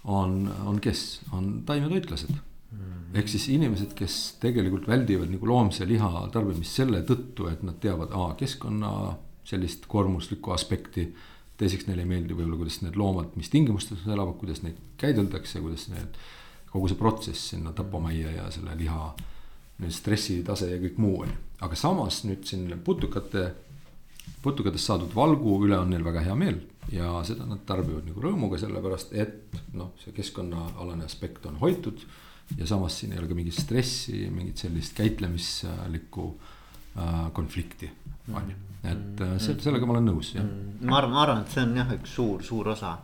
on, 0.04 0.42
on 0.68 0.82
kes, 0.84 1.22
on 1.32 1.62
taimetoitlased. 1.66 2.34
-hmm. 2.34 3.18
ehk 3.20 3.28
siis 3.28 3.50
inimesed, 3.50 3.94
kes 3.96 4.38
tegelikult 4.42 4.88
väldivad 4.88 5.30
nagu 5.32 5.48
loomse 5.48 5.88
liha 5.88 6.28
tarbimist 6.34 6.80
selle 6.80 7.04
tõttu, 7.08 7.50
et 7.52 7.64
nad 7.64 7.80
teavad, 7.80 8.12
aa, 8.12 8.34
keskkonna 8.40 9.16
sellist 9.48 9.86
koormuslikku 9.92 10.52
aspekti 10.56 11.10
teiseks 11.58 11.88
neile 11.88 12.04
ei 12.04 12.10
meeldi 12.10 12.36
võib-olla, 12.36 12.58
kuidas 12.64 12.80
need 12.82 12.98
loomad, 13.00 13.36
mis 13.40 13.52
tingimustes 13.54 14.02
nad 14.04 14.16
elavad, 14.16 14.40
kuidas 14.40 14.64
neid 14.66 14.80
käideldakse, 15.02 15.62
kuidas 15.62 15.88
need, 15.92 16.18
kogu 16.72 16.90
see 16.90 16.98
protsess 17.00 17.52
sinna 17.54 17.74
tapamajja 17.76 18.34
ja 18.40 18.50
selle 18.52 18.76
liha. 18.80 19.14
stressitase 19.90 20.70
ja 20.70 20.78
kõik 20.80 20.98
muu 21.02 21.16
on 21.24 21.32
ju, 21.32 21.38
aga 21.66 21.76
samas 21.76 22.22
nüüd 22.24 22.46
siin 22.48 22.70
putukate, 22.86 23.50
putukatest 24.44 24.90
saadud 24.92 25.16
valgu 25.16 25.58
üle 25.66 25.78
on 25.80 25.94
neil 25.94 26.04
väga 26.06 26.26
hea 26.26 26.36
meel. 26.36 26.62
ja 26.92 27.08
seda 27.24 27.46
nad 27.48 27.62
tarbivad 27.66 28.10
nagu 28.10 28.22
rõõmuga, 28.22 28.60
sellepärast 28.60 29.14
et 29.16 29.56
noh, 29.74 29.94
see 30.04 30.12
keskkonnaalane 30.16 31.06
aspekt 31.08 31.46
on 31.48 31.56
hoitud. 31.62 32.04
ja 32.58 32.68
samas 32.68 33.00
siin 33.00 33.14
ei 33.14 33.22
ole 33.22 33.32
ka 33.32 33.38
mingit 33.40 33.56
stressi, 33.56 34.28
mingit 34.30 34.58
sellist 34.66 34.98
käitlemislikku 34.98 36.28
äh, 36.98 37.32
konflikti, 37.34 37.92
on 38.34 38.52
ju 38.52 38.62
et 38.84 39.22
äh, 39.22 39.38
se 39.40 39.56
sellega 39.64 39.88
ma 39.88 39.96
olen 39.96 40.10
nõus, 40.12 40.34
jah. 40.36 40.44
Mm. 40.44 40.90
ma 40.90 41.00
arvan, 41.00 41.16
ma 41.16 41.22
arvan, 41.24 41.46
et 41.46 41.56
see 41.56 41.64
on 41.64 41.78
jah, 41.80 41.94
üks 41.96 42.16
suur, 42.18 42.44
suur 42.44 42.74
osa 42.74 42.98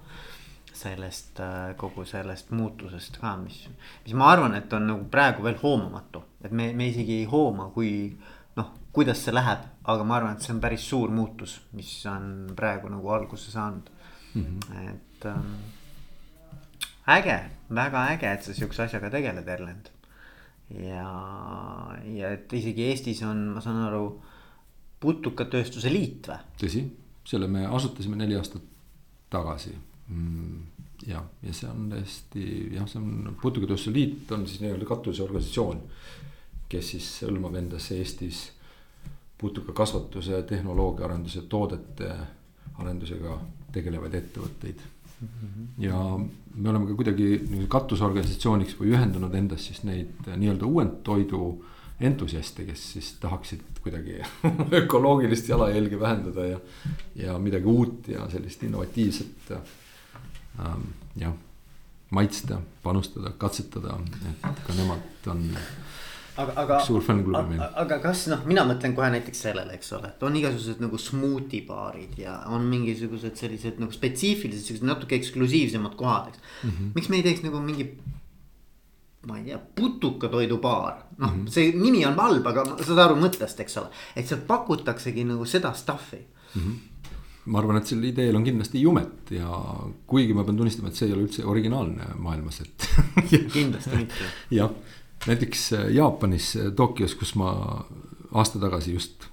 sellest 0.80 1.40
äh, 1.44 1.72
kogu 1.80 2.06
sellest 2.08 2.52
muutusest 2.56 3.20
ka, 3.22 3.36
mis, 3.42 3.62
mis 4.06 4.16
ma 4.20 4.30
arvan, 4.34 4.56
et 4.60 4.74
on 4.76 4.88
nagu 4.92 5.08
praegu 5.12 5.46
veel 5.46 5.60
hoomamatu, 5.62 6.24
et 6.44 6.52
me, 6.56 6.72
me 6.76 6.90
isegi 6.92 7.22
ei 7.22 7.30
hooma, 7.32 7.70
kui 7.76 7.92
noh, 8.60 8.74
kuidas 8.96 9.24
see 9.24 9.36
läheb, 9.36 9.66
aga 9.90 10.06
ma 10.06 10.18
arvan, 10.20 10.38
et 10.38 10.46
see 10.46 10.54
on 10.54 10.62
päris 10.64 10.86
suur 10.92 11.12
muutus, 11.14 11.60
mis 11.78 11.92
on 12.12 12.50
praegu 12.58 12.92
nagu 12.92 13.14
alguse 13.16 13.52
saanud 13.52 13.90
mm. 14.34 14.46
-hmm. 14.46 14.90
et 14.90 15.26
ähm, 15.26 15.54
äge, 17.08 17.40
väga 17.76 18.06
äge, 18.14 18.34
et 18.34 18.44
sa 18.44 18.54
sihukese 18.54 18.84
asjaga 18.84 19.10
tegeled, 19.10 19.48
Erlend. 19.48 19.90
ja, 20.70 21.12
ja 22.16 22.32
et 22.32 22.54
isegi 22.54 22.90
Eestis 22.92 23.24
on, 23.26 23.48
ma 23.56 23.62
saan 23.62 23.84
aru 23.88 24.22
putukatööstuse 25.00 25.92
liit 25.94 26.28
või? 26.30 26.42
tõsi, 26.62 26.84
selle 27.26 27.48
me 27.48 27.66
asutasime 27.66 28.20
neli 28.20 28.36
aastat 28.38 28.62
tagasi 29.30 29.74
mm,. 30.08 30.62
ja, 31.08 31.24
ja 31.44 31.54
see 31.54 31.70
on 31.70 31.90
täiesti 31.90 32.46
jah, 32.76 32.88
see 32.90 33.02
on 33.02 33.36
putukatööstuse 33.42 33.96
liit 33.96 34.32
on 34.32 34.48
siis 34.48 34.62
nii-öelda 34.62 34.86
katuseorganisatsioon. 34.86 35.84
kes 36.70 36.90
siis 36.94 37.10
hõlmab 37.26 37.56
endas 37.58 37.92
Eestis 37.96 38.52
putukakasvatuse, 39.40 40.44
tehnoloogia 40.44 41.06
arenduse, 41.06 41.42
toodete 41.42 42.12
arendusega 42.80 43.40
tegelevaid 43.74 44.14
ettevõtteid 44.20 44.82
mm. 45.22 45.28
-hmm. 45.28 45.68
ja 45.78 46.20
me 46.56 46.70
oleme 46.70 46.88
ka 46.88 46.96
kuidagi 47.00 47.28
katusorganisatsiooniks 47.68 48.78
või 48.80 48.94
ühendanud 48.96 49.36
endas 49.36 49.66
siis 49.68 49.84
neid 49.84 50.30
nii-öelda 50.36 50.66
uuendtoidu 50.66 51.44
entusiaste, 52.00 52.64
kes 52.66 52.86
siis 52.94 53.12
tahaksid 53.20 53.62
kuidagi 53.84 54.22
ökoloogilist 54.82 55.50
jalajälge 55.50 56.00
vähendada 56.00 56.46
ja, 56.46 56.60
ja 57.16 57.40
midagi 57.40 57.66
uut 57.66 58.08
ja 58.08 58.30
sellist 58.30 58.64
innovatiivset 58.64 59.52
ähm, 59.52 60.90
jah, 61.16 61.34
maitsta, 62.10 62.62
panustada, 62.84 63.32
katsetada, 63.38 64.00
et 64.30 64.64
ka 64.68 64.74
nemad 64.74 65.28
on 65.28 65.44
aga, 66.44 66.56
aga, 66.64 66.78
meil. 67.50 67.64
aga 67.84 67.98
kas 68.04 68.26
noh, 68.32 68.44
mina 68.50 68.64
mõtlen 68.68 68.96
kohe 68.98 69.10
näiteks 69.14 69.44
sellele, 69.48 69.76
eks 69.78 69.92
ole, 69.98 70.14
et 70.14 70.24
on 70.28 70.38
igasugused 70.40 70.84
nagu 70.84 71.00
smuuti 71.02 71.62
baarid 71.68 72.18
ja 72.22 72.38
on 72.54 72.68
mingisugused 72.70 73.40
sellised 73.40 73.82
nagu 73.82 73.96
spetsiifilised, 73.96 74.66
siuksed 74.68 74.88
natuke 74.88 75.20
eksklusiivsemad 75.20 75.98
kohad, 76.00 76.32
eks 76.32 76.40
mm. 76.40 76.70
-hmm. 76.72 76.92
miks 76.96 77.10
me 77.10 77.20
ei 77.20 77.28
teeks 77.28 77.46
nagu 77.48 77.62
mingi 77.64 77.90
ma 79.28 79.38
ei 79.38 79.50
tea, 79.50 79.60
putukatoidubaar, 79.76 81.02
noh 81.18 81.34
mm 81.34 81.46
-hmm., 81.46 81.50
see 81.52 81.74
nimi 81.76 82.06
on 82.08 82.16
halb, 82.16 82.46
aga 82.48 82.64
saad 82.80 83.02
aru 83.06 83.20
mõttest, 83.20 83.60
eks 83.60 83.78
ole, 83.82 83.92
et 84.16 84.28
seal 84.28 84.46
pakutaksegi 84.48 85.28
nagu 85.28 85.46
seda 85.46 85.74
stuff'i 85.74 86.24
mm. 86.24 86.62
-hmm 86.62 86.78
ma 87.50 87.60
arvan, 87.62 87.80
et 87.80 87.90
sel 87.90 88.04
ideel 88.06 88.38
on 88.38 88.46
kindlasti 88.46 88.82
jumet 88.84 89.32
ja 89.34 89.50
kuigi 90.10 90.36
ma 90.38 90.44
pean 90.46 90.60
tunnistama, 90.60 90.92
et 90.92 91.00
see 91.00 91.08
ei 91.08 91.16
ole 91.16 91.26
üldse 91.26 91.46
originaalne 91.50 92.12
maailmas, 92.22 92.62
et 92.66 92.88
kindlasti 93.56 93.96
mitte. 93.96 94.28
jah, 94.60 94.70
näiteks 95.28 95.74
äh, 95.74 95.90
Jaapanis 95.96 96.56
äh, 96.56 96.72
Tokyos, 96.76 97.16
kus 97.16 97.36
ma 97.40 97.52
aasta 98.32 98.60
tagasi 98.60 98.94
just 98.94 99.28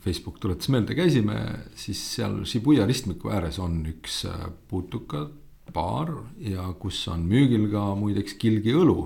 Facebook 0.00 0.38
tuletas 0.40 0.70
meelde, 0.72 0.94
käisime, 0.96 1.36
siis 1.76 2.00
seal 2.14 2.38
Shibuya 2.48 2.86
ristmiku 2.88 3.32
ääres 3.34 3.58
on 3.60 3.82
üks 3.90 4.22
äh, 4.28 4.46
putukabaar 4.70 6.14
ja 6.40 6.70
kus 6.80 7.02
on 7.12 7.26
müügil 7.28 7.68
ka 7.72 7.90
muideks 7.98 8.38
kilgiõlu 8.40 9.00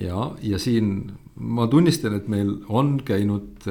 ja, 0.00 0.30
ja 0.40 0.60
siin 0.62 1.12
ma 1.36 1.66
tunnistan, 1.68 2.16
et 2.16 2.28
meil 2.32 2.54
on 2.68 2.96
käinud 3.04 3.66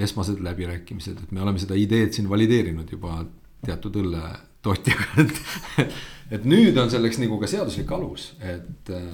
esmased 0.00 0.40
läbirääkimised, 0.44 1.22
et 1.22 1.32
me 1.32 1.42
oleme 1.44 1.60
seda 1.60 1.76
ideed 1.78 2.12
siin 2.16 2.28
valideerinud 2.28 2.92
juba 2.92 3.22
teatud 3.64 4.00
õlletootjaga, 4.02 5.08
et. 5.24 5.42
et 6.30 6.44
nüüd 6.48 6.76
on 6.78 6.90
selleks 6.92 7.20
nagu 7.22 7.38
ka 7.40 7.48
seaduslik 7.50 7.90
alus, 7.96 8.32
et 8.40 8.92
äh, 8.94 9.08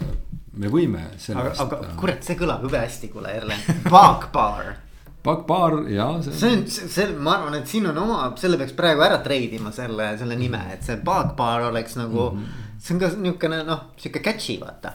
me 0.57 0.73
võime. 0.73 1.07
aga, 1.35 1.53
aga 1.64 1.81
äh, 1.83 1.95
kurat, 2.01 2.25
see 2.27 2.39
kõlab 2.39 2.67
jube 2.67 2.83
hästi, 2.83 3.12
kuule 3.12 3.33
Erlen, 3.37 3.62
Baakbaar 3.89 4.75
Baakbaar 5.27 5.81
ja. 5.91 6.12
see 6.23 6.53
on, 6.55 6.62
see, 6.71 7.09
ma 7.19 7.39
arvan, 7.41 7.57
et 7.59 7.67
siin 7.67 7.89
on 7.91 7.99
oma, 7.99 8.29
selle 8.39 8.61
peaks 8.61 8.77
praegu 8.79 9.03
ära 9.03 9.19
treidima 9.25 9.73
selle, 9.75 10.12
selle 10.21 10.39
nime, 10.39 10.61
et 10.77 10.87
see 10.87 11.01
Baakbaar 11.03 11.71
oleks 11.73 11.99
nagu 11.99 12.31
mm. 12.31 12.39
-hmm 12.45 12.62
see 12.87 12.95
on 12.95 13.01
ka 13.01 13.09
niukene 13.19 13.62
noh, 13.67 13.81
sihuke 13.99 14.21
catchy 14.23 14.59
vaata. 14.61 14.93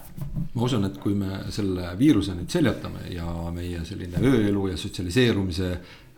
ma 0.54 0.64
usun, 0.64 0.86
et 0.88 0.98
kui 1.02 1.16
me 1.18 1.42
selle 1.52 1.92
viiruse 2.00 2.36
nüüd 2.38 2.52
seljatame 2.52 3.08
ja 3.12 3.28
meie 3.52 3.84
selline 3.88 4.22
ööelu 4.22 4.68
ja 4.72 4.78
sotsialiseerumise 4.80 5.72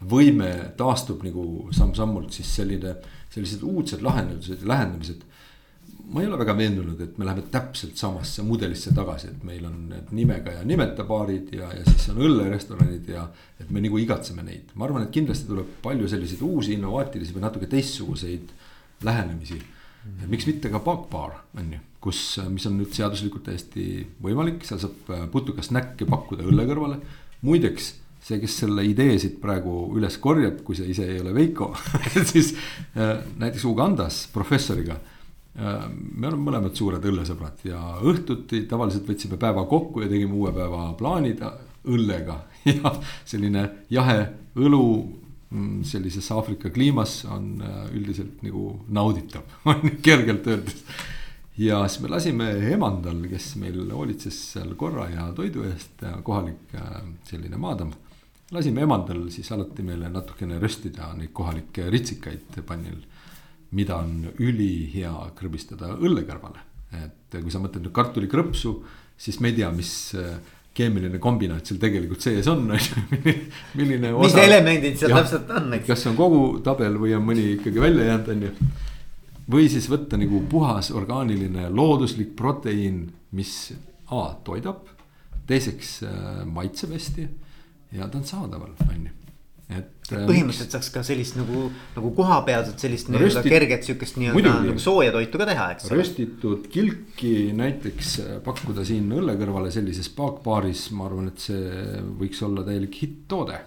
võime 0.10 0.52
taastub 0.78 1.24
nagu 1.26 1.70
samm-sammult, 1.74 2.34
siis 2.36 2.50
selline, 2.60 2.98
sellised 3.34 3.64
uudsed 3.64 4.04
lahendused 4.04 4.62
ja 4.62 4.72
lähendamised. 4.74 5.24
Ma 6.14 6.22
ei 6.22 6.28
ole 6.30 6.38
väga 6.38 6.56
veendunud, 6.58 7.00
et 7.02 7.18
me 7.18 7.26
läheme 7.26 7.46
täpselt 7.52 7.98
samasse 7.98 8.44
mudelisse 8.46 8.94
tagasi, 8.94 9.32
et 9.34 9.46
meil 9.48 9.66
on 9.66 9.78
need 9.90 10.12
nimega 10.14 10.58
ja 10.60 10.66
nimeta 10.68 11.06
baarid 11.10 11.54
ja, 11.58 11.72
ja 11.74 11.86
siis 11.88 12.10
on 12.14 12.22
õllerestoranid 12.28 13.10
ja. 13.10 13.28
et 13.60 13.72
me 13.74 13.82
nagu 13.84 13.98
igatseme 14.02 14.46
neid, 14.46 14.76
ma 14.76 14.88
arvan, 14.88 15.08
et 15.08 15.14
kindlasti 15.16 15.50
tuleb 15.50 15.80
palju 15.86 16.10
selliseid 16.12 16.44
uusi 16.46 16.76
innovaatilisi 16.78 17.36
või 17.36 17.48
natuke 17.48 17.72
teistsuguseid 17.72 18.54
lähenemisi 19.04 19.62
miks 20.28 20.48
mitte 20.48 20.72
ka 20.72 20.82
baakbaar, 20.84 21.36
on 21.60 21.74
ju, 21.76 21.82
kus, 22.04 22.22
mis 22.52 22.66
on 22.68 22.78
nüüd 22.80 22.94
seaduslikult 22.96 23.46
täiesti 23.48 24.04
võimalik, 24.24 24.64
seal 24.68 24.82
saab 24.82 25.12
äh, 25.14 25.26
putukast 25.32 25.74
näkke 25.76 26.08
pakkuda 26.10 26.48
õlle 26.50 26.66
kõrvale. 26.68 27.00
muideks, 27.44 27.94
see, 28.24 28.40
kes 28.40 28.58
selle 28.64 28.86
idee 28.88 29.16
siit 29.20 29.40
praegu 29.42 29.94
üles 29.98 30.18
korjab, 30.24 30.62
kui 30.64 30.78
see 30.80 30.90
ise 30.92 31.08
ei 31.08 31.22
ole 31.24 31.34
Veiko 31.36 31.72
siis 32.32 32.54
äh, 32.96 33.20
näiteks 33.40 33.66
Ugandas 33.68 34.26
professoriga 34.34 35.00
me 35.54 36.28
oleme 36.28 36.42
mõlemad 36.48 36.74
suured 36.74 37.04
õllesõbrad 37.06 37.60
ja 37.68 37.80
õhtuti 38.02 38.64
tavaliselt 38.66 39.06
võtsime 39.06 39.38
päeva 39.38 39.68
kokku 39.70 40.02
ja 40.02 40.08
tegime 40.10 40.34
uue 40.34 40.50
päeva 40.56 40.88
plaanid 40.98 41.44
õllega 41.86 42.40
ja 42.72 42.94
selline 43.30 43.68
jahe 43.94 44.18
õlu 44.58 44.86
Mm, 45.54 45.84
sellises 45.86 46.32
Aafrika 46.32 46.70
kliimas 46.74 47.26
on 47.30 47.62
äh, 47.62 47.82
üldiselt 47.94 48.40
nagu 48.42 48.72
nauditav 48.90 49.44
on 49.70 50.00
kergelt 50.02 50.48
öeldes. 50.50 50.80
ja 51.58 51.84
siis 51.86 52.02
me 52.02 52.10
lasime 52.10 52.48
emandal, 52.72 53.20
kes 53.30 53.52
meil 53.62 53.78
hoolitses 53.92 54.40
seal 54.56 54.74
korra 54.80 55.06
ja 55.12 55.28
toidu 55.38 55.68
eest, 55.68 56.02
kohalik 56.26 56.74
äh, 56.74 56.96
selline 57.30 57.60
maadamm. 57.62 57.94
lasime 58.52 58.82
emandal 58.82 59.28
siis 59.36 59.52
alati 59.54 59.86
meile 59.86 60.10
natukene 60.10 60.58
röstida 60.64 61.12
neid 61.20 61.30
kohalikke 61.38 61.86
ritsikaid 61.94 62.58
pannil. 62.66 63.04
Mida 63.74 63.98
on 64.02 64.28
ülihea 64.40 65.14
krõbistada 65.38 65.94
õlle 65.98 66.26
kõrvale, 66.28 66.62
et 67.00 67.40
kui 67.40 67.54
sa 67.54 67.62
mõtled 67.62 67.86
nüüd 67.86 67.96
kartulikrõpsu, 67.96 68.74
siis 69.18 69.40
me 69.42 69.52
ei 69.52 69.58
tea, 69.58 69.70
mis 69.74 69.94
äh, 70.20 70.36
keemiline 70.78 71.20
kombinaat 71.22 71.70
seal 71.70 71.80
tegelikult 71.82 72.24
sees 72.26 72.48
on, 72.52 72.66
on 72.74 72.80
ju, 72.80 73.36
milline 73.80 74.14
osa. 74.14 74.26
mis 74.28 74.40
elemendid 74.46 74.98
seal 75.02 75.16
täpselt 75.18 75.54
on, 75.58 75.72
eks. 75.78 75.88
kas 75.90 76.06
see 76.06 76.12
on 76.14 76.20
kogu 76.20 76.44
tabel 76.66 76.98
või 77.02 77.16
on 77.18 77.26
mõni 77.26 77.54
ikkagi 77.58 77.82
välja 77.82 78.10
jäänud, 78.12 78.32
on 78.36 78.46
ju. 78.48 78.70
või 79.56 79.70
siis 79.74 79.90
võtta 79.92 80.20
nagu 80.22 80.44
puhas 80.50 80.92
orgaaniline 80.94 81.70
looduslik 81.74 82.36
proteiin, 82.38 83.08
mis 83.38 83.58
A 84.14 84.28
toidab, 84.46 84.84
teiseks 85.50 86.04
äh, 86.06 86.44
maitseb 86.46 86.92
hästi 86.94 87.24
ja 87.98 88.06
ta 88.06 88.20
on 88.20 88.28
saadaval, 88.28 88.76
on 88.86 89.08
ju 89.08 89.23
et. 89.72 89.90
Äh, 90.12 90.26
põhimõtteliselt 90.28 90.74
saaks 90.76 90.90
ka 90.94 91.02
sellist 91.08 91.38
nagu, 91.40 91.68
nagu 91.96 92.10
kohapealset 92.18 92.82
sellist 92.84 93.10
nii-öelda 93.12 93.44
kerget 93.46 93.86
sihukest 93.88 94.18
nii-öelda 94.20 94.56
nagu 94.68 94.82
sooja 94.84 95.14
toitu 95.16 95.40
ka 95.40 95.48
teha, 95.48 95.68
eks. 95.76 95.88
röstitud 95.94 96.68
kilki 96.74 97.36
näiteks 97.56 98.14
äh, 98.24 98.34
pakkuda 98.46 98.84
siin 98.88 99.08
õlle 99.16 99.38
kõrvale 99.40 99.72
sellises 99.74 100.12
paakbaaris, 100.18 100.90
ma 100.98 101.08
arvan, 101.08 101.32
et 101.32 101.46
see 101.48 102.02
võiks 102.20 102.44
olla 102.46 102.66
täielik 102.68 103.00
hitt-toode. 103.04 103.62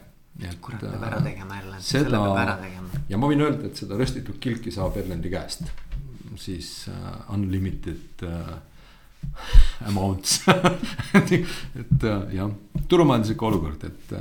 kurat, 0.60 0.84
peab 0.84 1.06
ära 1.08 1.20
äh, 1.22 1.26
tegema 1.30 1.60
jälle, 1.62 1.80
selle 1.88 2.20
peab 2.20 2.40
ära 2.44 2.56
tegema. 2.60 3.02
ja 3.08 3.20
ma 3.20 3.32
võin 3.32 3.44
öelda, 3.46 3.70
et 3.70 3.82
seda 3.82 3.98
röstitud 3.98 4.40
kilki 4.42 4.74
saab 4.74 4.98
Erlendi 5.00 5.32
käest, 5.32 5.70
siis 6.36 6.68
uh, 6.92 7.22
unlimited 7.32 8.26
uh, 8.28 8.58
amounts 9.88 10.42
et 11.16 11.40
uh, 11.40 12.28
jah, 12.36 12.52
turumajanduslik 12.92 13.48
olukord, 13.48 13.88
et 13.88 14.14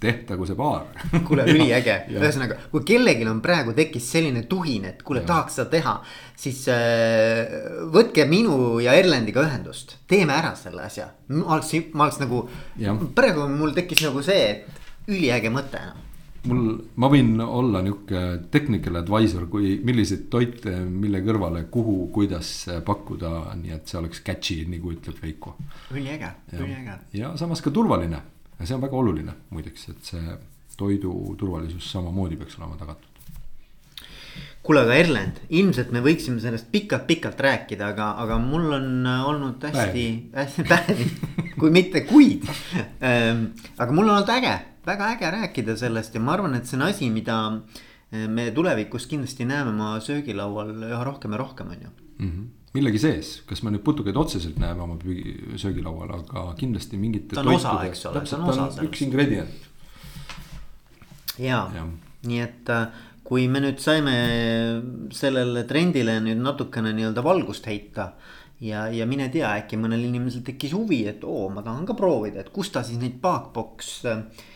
tehtagu 0.00 0.46
see 0.48 0.58
paar 0.58 0.86
kuule, 1.28 1.46
üliäge, 1.50 1.96
ühesõnaga, 2.16 2.58
kui 2.72 2.84
kellelgi 2.88 3.28
on 3.30 3.40
praegu 3.44 3.74
tekkis 3.76 4.10
selline 4.14 4.44
tuhin, 4.50 4.86
et 4.92 5.02
kuule, 5.06 5.24
tahaks 5.26 5.58
seda 5.58 5.70
teha. 5.72 5.96
siis 6.40 6.62
äh, 6.72 7.56
võtke 7.92 8.26
minu 8.30 8.78
ja 8.82 8.94
Erlendiga 8.98 9.44
ühendust, 9.46 9.98
teeme 10.10 10.36
ära 10.36 10.54
selle 10.58 10.86
asja, 10.86 11.10
ma 11.34 11.56
oleks, 11.56 11.74
ma 11.94 12.06
oleks 12.06 12.20
nagu. 12.22 12.44
praegu 13.16 13.48
mul 13.50 13.74
tekkis 13.76 14.06
nagu 14.08 14.22
see, 14.24 14.46
et 14.50 15.10
üliäge 15.10 15.50
mõte 15.52 15.82
noh 15.88 16.06
mul, 16.48 16.74
ma 17.00 17.08
võin 17.12 17.34
olla 17.44 17.82
nihuke 17.84 18.20
technical 18.52 19.00
advisor, 19.00 19.46
kui 19.52 19.74
milliseid 19.84 20.28
toite, 20.32 20.72
mille 20.88 21.20
kõrvale, 21.26 21.66
kuhu, 21.72 22.06
kuidas 22.14 22.52
pakkuda, 22.86 23.32
nii 23.60 23.74
et 23.76 23.90
see 23.90 23.98
oleks 24.00 24.22
catchy, 24.24 24.62
nagu 24.70 24.94
ütleb 24.94 25.20
Veiko. 25.20 25.56
üliäge, 25.92 26.32
üliäge. 26.56 26.98
ja 27.16 27.34
samas 27.40 27.60
ka 27.60 27.72
turvaline 27.74 28.22
ja 28.60 28.66
see 28.66 28.76
on 28.76 28.82
väga 28.84 28.96
oluline 28.96 29.36
muideks, 29.50 29.88
et 29.92 30.10
see 30.12 30.34
toidu 30.80 31.12
turvalisus 31.40 31.90
samamoodi 31.92 32.38
peaks 32.40 32.58
olema 32.60 32.76
tagatud. 32.80 33.06
kuule, 34.62 34.82
aga 34.84 34.96
Erlend, 35.00 35.40
ilmselt 35.56 35.92
me 35.96 36.02
võiksime 36.04 36.40
sellest 36.42 36.68
pikalt-pikalt 36.72 37.40
rääkida, 37.40 37.90
aga, 37.94 38.10
aga 38.22 38.36
mul 38.42 38.76
on 38.76 39.06
olnud 39.08 39.64
hästi, 39.64 40.04
hästi 40.36 40.66
päevi, 40.72 41.06
kui 41.56 41.72
mitte 41.72 42.04
kuid. 42.08 42.44
Ehm, 43.00 43.46
aga 43.80 43.96
mul 43.96 44.06
on 44.06 44.18
olnud 44.18 44.34
äge, 44.36 44.52
väga 44.86 45.08
äge 45.16 45.32
rääkida 45.36 45.76
sellest 45.80 46.14
ja 46.14 46.22
ma 46.22 46.36
arvan, 46.36 46.58
et 46.60 46.68
see 46.68 46.76
on 46.78 46.86
asi, 46.90 47.10
mida 47.12 47.40
eh, 48.12 48.28
me 48.28 48.50
tulevikus 48.54 49.08
kindlasti 49.10 49.48
näeme 49.48 49.72
oma 49.72 49.96
söögilaual 50.04 50.76
üha 50.92 51.02
rohkem 51.08 51.36
ja 51.36 51.40
rohkem, 51.40 51.72
on 51.72 51.84
ju 51.88 51.90
mm. 51.90 52.30
-hmm 52.30 52.48
millegi 52.76 53.00
sees, 53.02 53.32
kas 53.48 53.64
me 53.66 53.72
nüüd 53.74 53.82
putukaid 53.86 54.16
otseselt 54.18 54.58
näeme 54.62 54.84
oma 54.84 54.98
söögilaual, 55.58 56.12
aga 56.20 56.44
kindlasti 56.58 57.00
mingite. 57.00 57.34
ta 57.34 57.42
on 57.42 57.54
osa, 57.56 57.76
eks 57.88 58.06
ole, 58.10 58.22
ta 58.22 58.38
on 58.38 58.46
osa 58.46 58.68
sellest. 58.68 58.82
üks 58.86 59.02
ingredient. 59.06 59.68
ja, 61.38 61.64
ja., 61.74 61.86
nii 62.28 62.42
et 62.44 62.70
äh, 62.70 63.06
kui 63.26 63.46
me 63.48 63.62
nüüd 63.62 63.80
saime 63.82 64.14
sellele 65.14 65.64
trendile 65.70 66.18
nüüd 66.22 66.42
natukene 66.44 66.92
nii-öelda 66.96 67.24
valgust 67.26 67.66
heita. 67.70 68.12
ja, 68.60 68.86
ja 68.92 69.06
mine 69.08 69.30
tea, 69.32 69.50
äkki 69.62 69.78
mõnel 69.80 70.04
inimesel 70.06 70.44
tekkis 70.46 70.74
huvi, 70.76 71.04
et 71.10 71.24
oo, 71.24 71.48
ma 71.50 71.64
tahan 71.66 71.86
ka 71.88 71.98
proovida, 71.98 72.44
et 72.44 72.54
kust 72.54 72.74
ta 72.76 72.84
siis 72.86 73.00
neid 73.02 73.18
Baakbox 73.22 73.92
äh, 74.06 74.46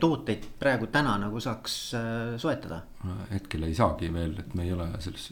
tooteid 0.00 0.46
praegu 0.58 0.88
täna 0.90 1.16
nagu 1.22 1.40
saaks 1.40 1.74
äh, 1.94 2.38
soetada? 2.42 2.82
hetkel 3.30 3.68
ei 3.68 3.74
saagi 3.74 4.10
veel, 4.12 4.34
et 4.42 4.54
me 4.58 4.66
ei 4.66 4.72
ole 4.74 4.88
selles 4.98 5.30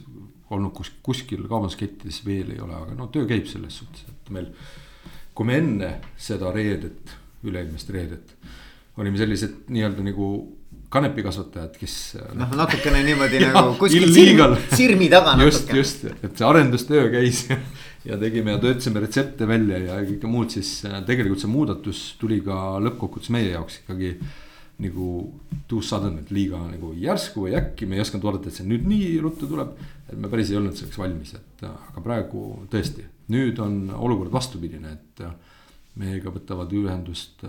olnud 0.54 0.72
kus, 0.76 0.92
kuskil 1.04 1.42
kaubanduskettides 1.48 2.22
veel 2.26 2.54
ei 2.54 2.60
ole, 2.64 2.76
aga 2.76 2.94
no 2.96 3.08
töö 3.12 3.26
käib 3.28 3.48
selles 3.50 3.80
suhtes, 3.82 4.06
et 4.08 4.30
meil. 4.34 4.52
kui 5.34 5.46
me 5.46 5.58
enne 5.60 5.90
seda 6.18 6.52
reedet, 6.54 7.12
üle-eelmist 7.46 7.90
reedet 7.94 8.36
olime 8.98 9.18
sellised 9.18 9.68
nii-öelda 9.70 10.02
nagu 10.06 10.28
kanepikasvatajad, 10.90 11.76
kes. 11.78 11.94
noh, 12.38 12.54
natukene 12.58 13.02
niimoodi 13.06 13.42
nagu 13.44 13.74
kuskil 13.80 14.08
sirmi, 14.14 14.48
sirmi 14.72 15.10
taga 15.12 15.36
just, 15.42 15.70
just, 15.74 16.06
et 16.22 16.32
see 16.32 16.46
arendustöö 16.48 17.08
käis 17.12 17.44
ja, 18.08 18.18
tegime 18.20 18.54
ja 18.54 18.60
töötasime 18.62 19.02
retsepte 19.04 19.48
välja 19.48 19.78
ja 19.82 19.96
kõike 20.08 20.30
muud, 20.30 20.52
siis 20.54 20.72
äh, 20.88 20.98
tegelikult 21.06 21.42
see 21.42 21.52
muudatus 21.52 22.02
tuli 22.20 22.40
ka 22.44 22.78
lõppkokkuvõttes 22.84 23.32
meie 23.34 23.52
jaoks 23.52 23.82
ikkagi 23.82 24.14
nagu 24.78 25.08
too 25.70 25.82
sudden, 25.82 26.20
et 26.20 26.30
liiga 26.30 26.60
nagu 26.62 26.92
järsku 26.94 27.48
või 27.48 27.56
äkki, 27.58 27.88
me 27.90 27.98
ei 27.98 28.04
osanud 28.04 28.28
oodata, 28.28 28.50
et 28.50 28.60
see 28.60 28.66
nüüd 28.68 28.86
nii 28.86 29.16
ruttu 29.24 29.48
tuleb. 29.50 29.74
et 30.08 30.16
me 30.16 30.30
päris 30.32 30.52
ei 30.52 30.56
olnud 30.60 30.78
selleks 30.78 30.98
valmis, 30.98 31.34
et 31.36 31.66
äh, 31.66 31.76
aga 31.92 32.04
praegu 32.04 32.44
tõesti, 32.72 33.04
nüüd 33.34 33.58
on 33.60 33.90
olukord 33.96 34.32
vastupidine, 34.32 34.94
et 34.94 35.24
äh, 35.26 35.34
meiega 35.98 36.30
võtavad 36.30 36.72
ühendust 36.78 37.42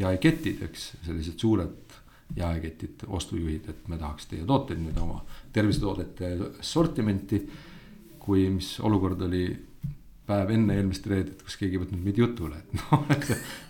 jaeketid, 0.00 0.62
eks, 0.64 0.86
sellised 1.04 1.42
suured 1.42 1.98
jaeketid, 2.36 3.04
ostujuhid, 3.08 3.68
et 3.70 3.88
me 3.90 3.98
tahaks 3.98 4.28
teie 4.30 4.46
tooteid 4.46 4.80
nüüd 4.82 4.98
oma 5.02 5.20
tervisetoodete 5.52 6.30
sortimenti. 6.64 7.42
Kui, 8.20 8.46
mis 8.52 8.74
olukord 8.84 9.22
oli 9.26 9.44
päev 10.30 10.52
enne 10.54 10.76
eelmist 10.78 11.06
reedet, 11.10 11.40
kus 11.42 11.56
keegi 11.58 11.78
ei 11.78 11.82
võtnud 11.82 12.02
meid 12.04 12.20
jutule, 12.20 12.60
et 12.60 12.76
noh, 12.78 13.02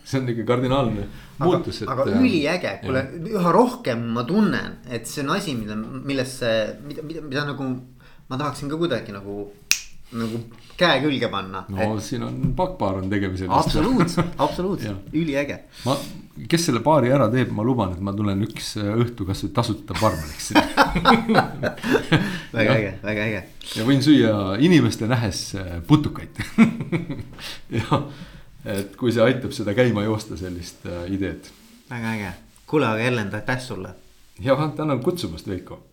see 0.04 0.20
on 0.20 0.28
ikka 0.32 0.44
kardinaalne 0.50 1.06
muutus. 1.40 1.80
aga 1.86 2.04
äh, 2.08 2.18
üliäge, 2.18 2.74
kuule 2.82 3.04
üha 3.30 3.54
rohkem 3.56 4.04
ma 4.16 4.26
tunnen, 4.28 4.80
et 4.90 5.08
see 5.08 5.24
on 5.24 5.32
asi, 5.38 5.56
mida, 5.56 5.78
millesse, 5.78 6.52
mida, 6.84 7.06
mida, 7.06 7.24
mida 7.24 7.46
nagu 7.48 7.70
ma 8.30 8.38
tahaksin 8.38 8.70
ka 8.70 8.78
kuidagi 8.80 9.14
nagu 9.16 9.48
nagu 10.12 10.40
käe 10.80 11.00
külge 11.04 11.28
panna. 11.32 11.64
no 11.68 11.86
et... 11.96 12.04
siin 12.04 12.24
on 12.26 12.40
pakkpaar 12.56 13.00
on 13.02 13.10
tegemisel. 13.12 13.50
absoluutselt, 13.52 14.34
absoluutselt 14.38 15.12
üliäge. 15.20 15.58
ma, 15.84 15.96
kes 16.50 16.66
selle 16.68 16.82
paari 16.84 17.12
ära 17.14 17.28
teeb, 17.32 17.52
ma 17.56 17.64
luban, 17.66 17.94
et 17.96 18.02
ma 18.04 18.14
tulen 18.16 18.42
üks 18.46 18.72
äh, 18.80 18.90
õhtu 19.04 19.26
kasvõi 19.28 19.52
tasuta 19.56 19.96
barmeniks 20.00 20.50
väga 22.56 22.76
äge, 22.78 22.92
väga 23.04 23.28
äge. 23.28 23.44
ja 23.76 23.86
võin 23.88 24.04
süüa 24.04 24.34
inimeste 24.62 25.08
nähes 25.10 25.42
äh, 25.60 25.76
putukaid 25.86 26.40
jah, 27.78 28.00
et 28.64 28.96
kui 29.00 29.12
see 29.14 29.24
aitab 29.24 29.54
seda 29.56 29.76
käima 29.76 30.06
joosta, 30.08 30.38
sellist 30.40 30.88
äh, 30.88 31.04
ideed. 31.12 31.52
väga 31.92 32.16
äge, 32.16 32.34
kuule, 32.70 32.88
aga 32.94 33.12
Ellen, 33.12 33.34
aitäh 33.36 33.62
sulle. 33.62 33.94
ja 34.40 34.56
tänan 34.76 35.04
kutsumast, 35.04 35.48
Veiko 35.50 35.84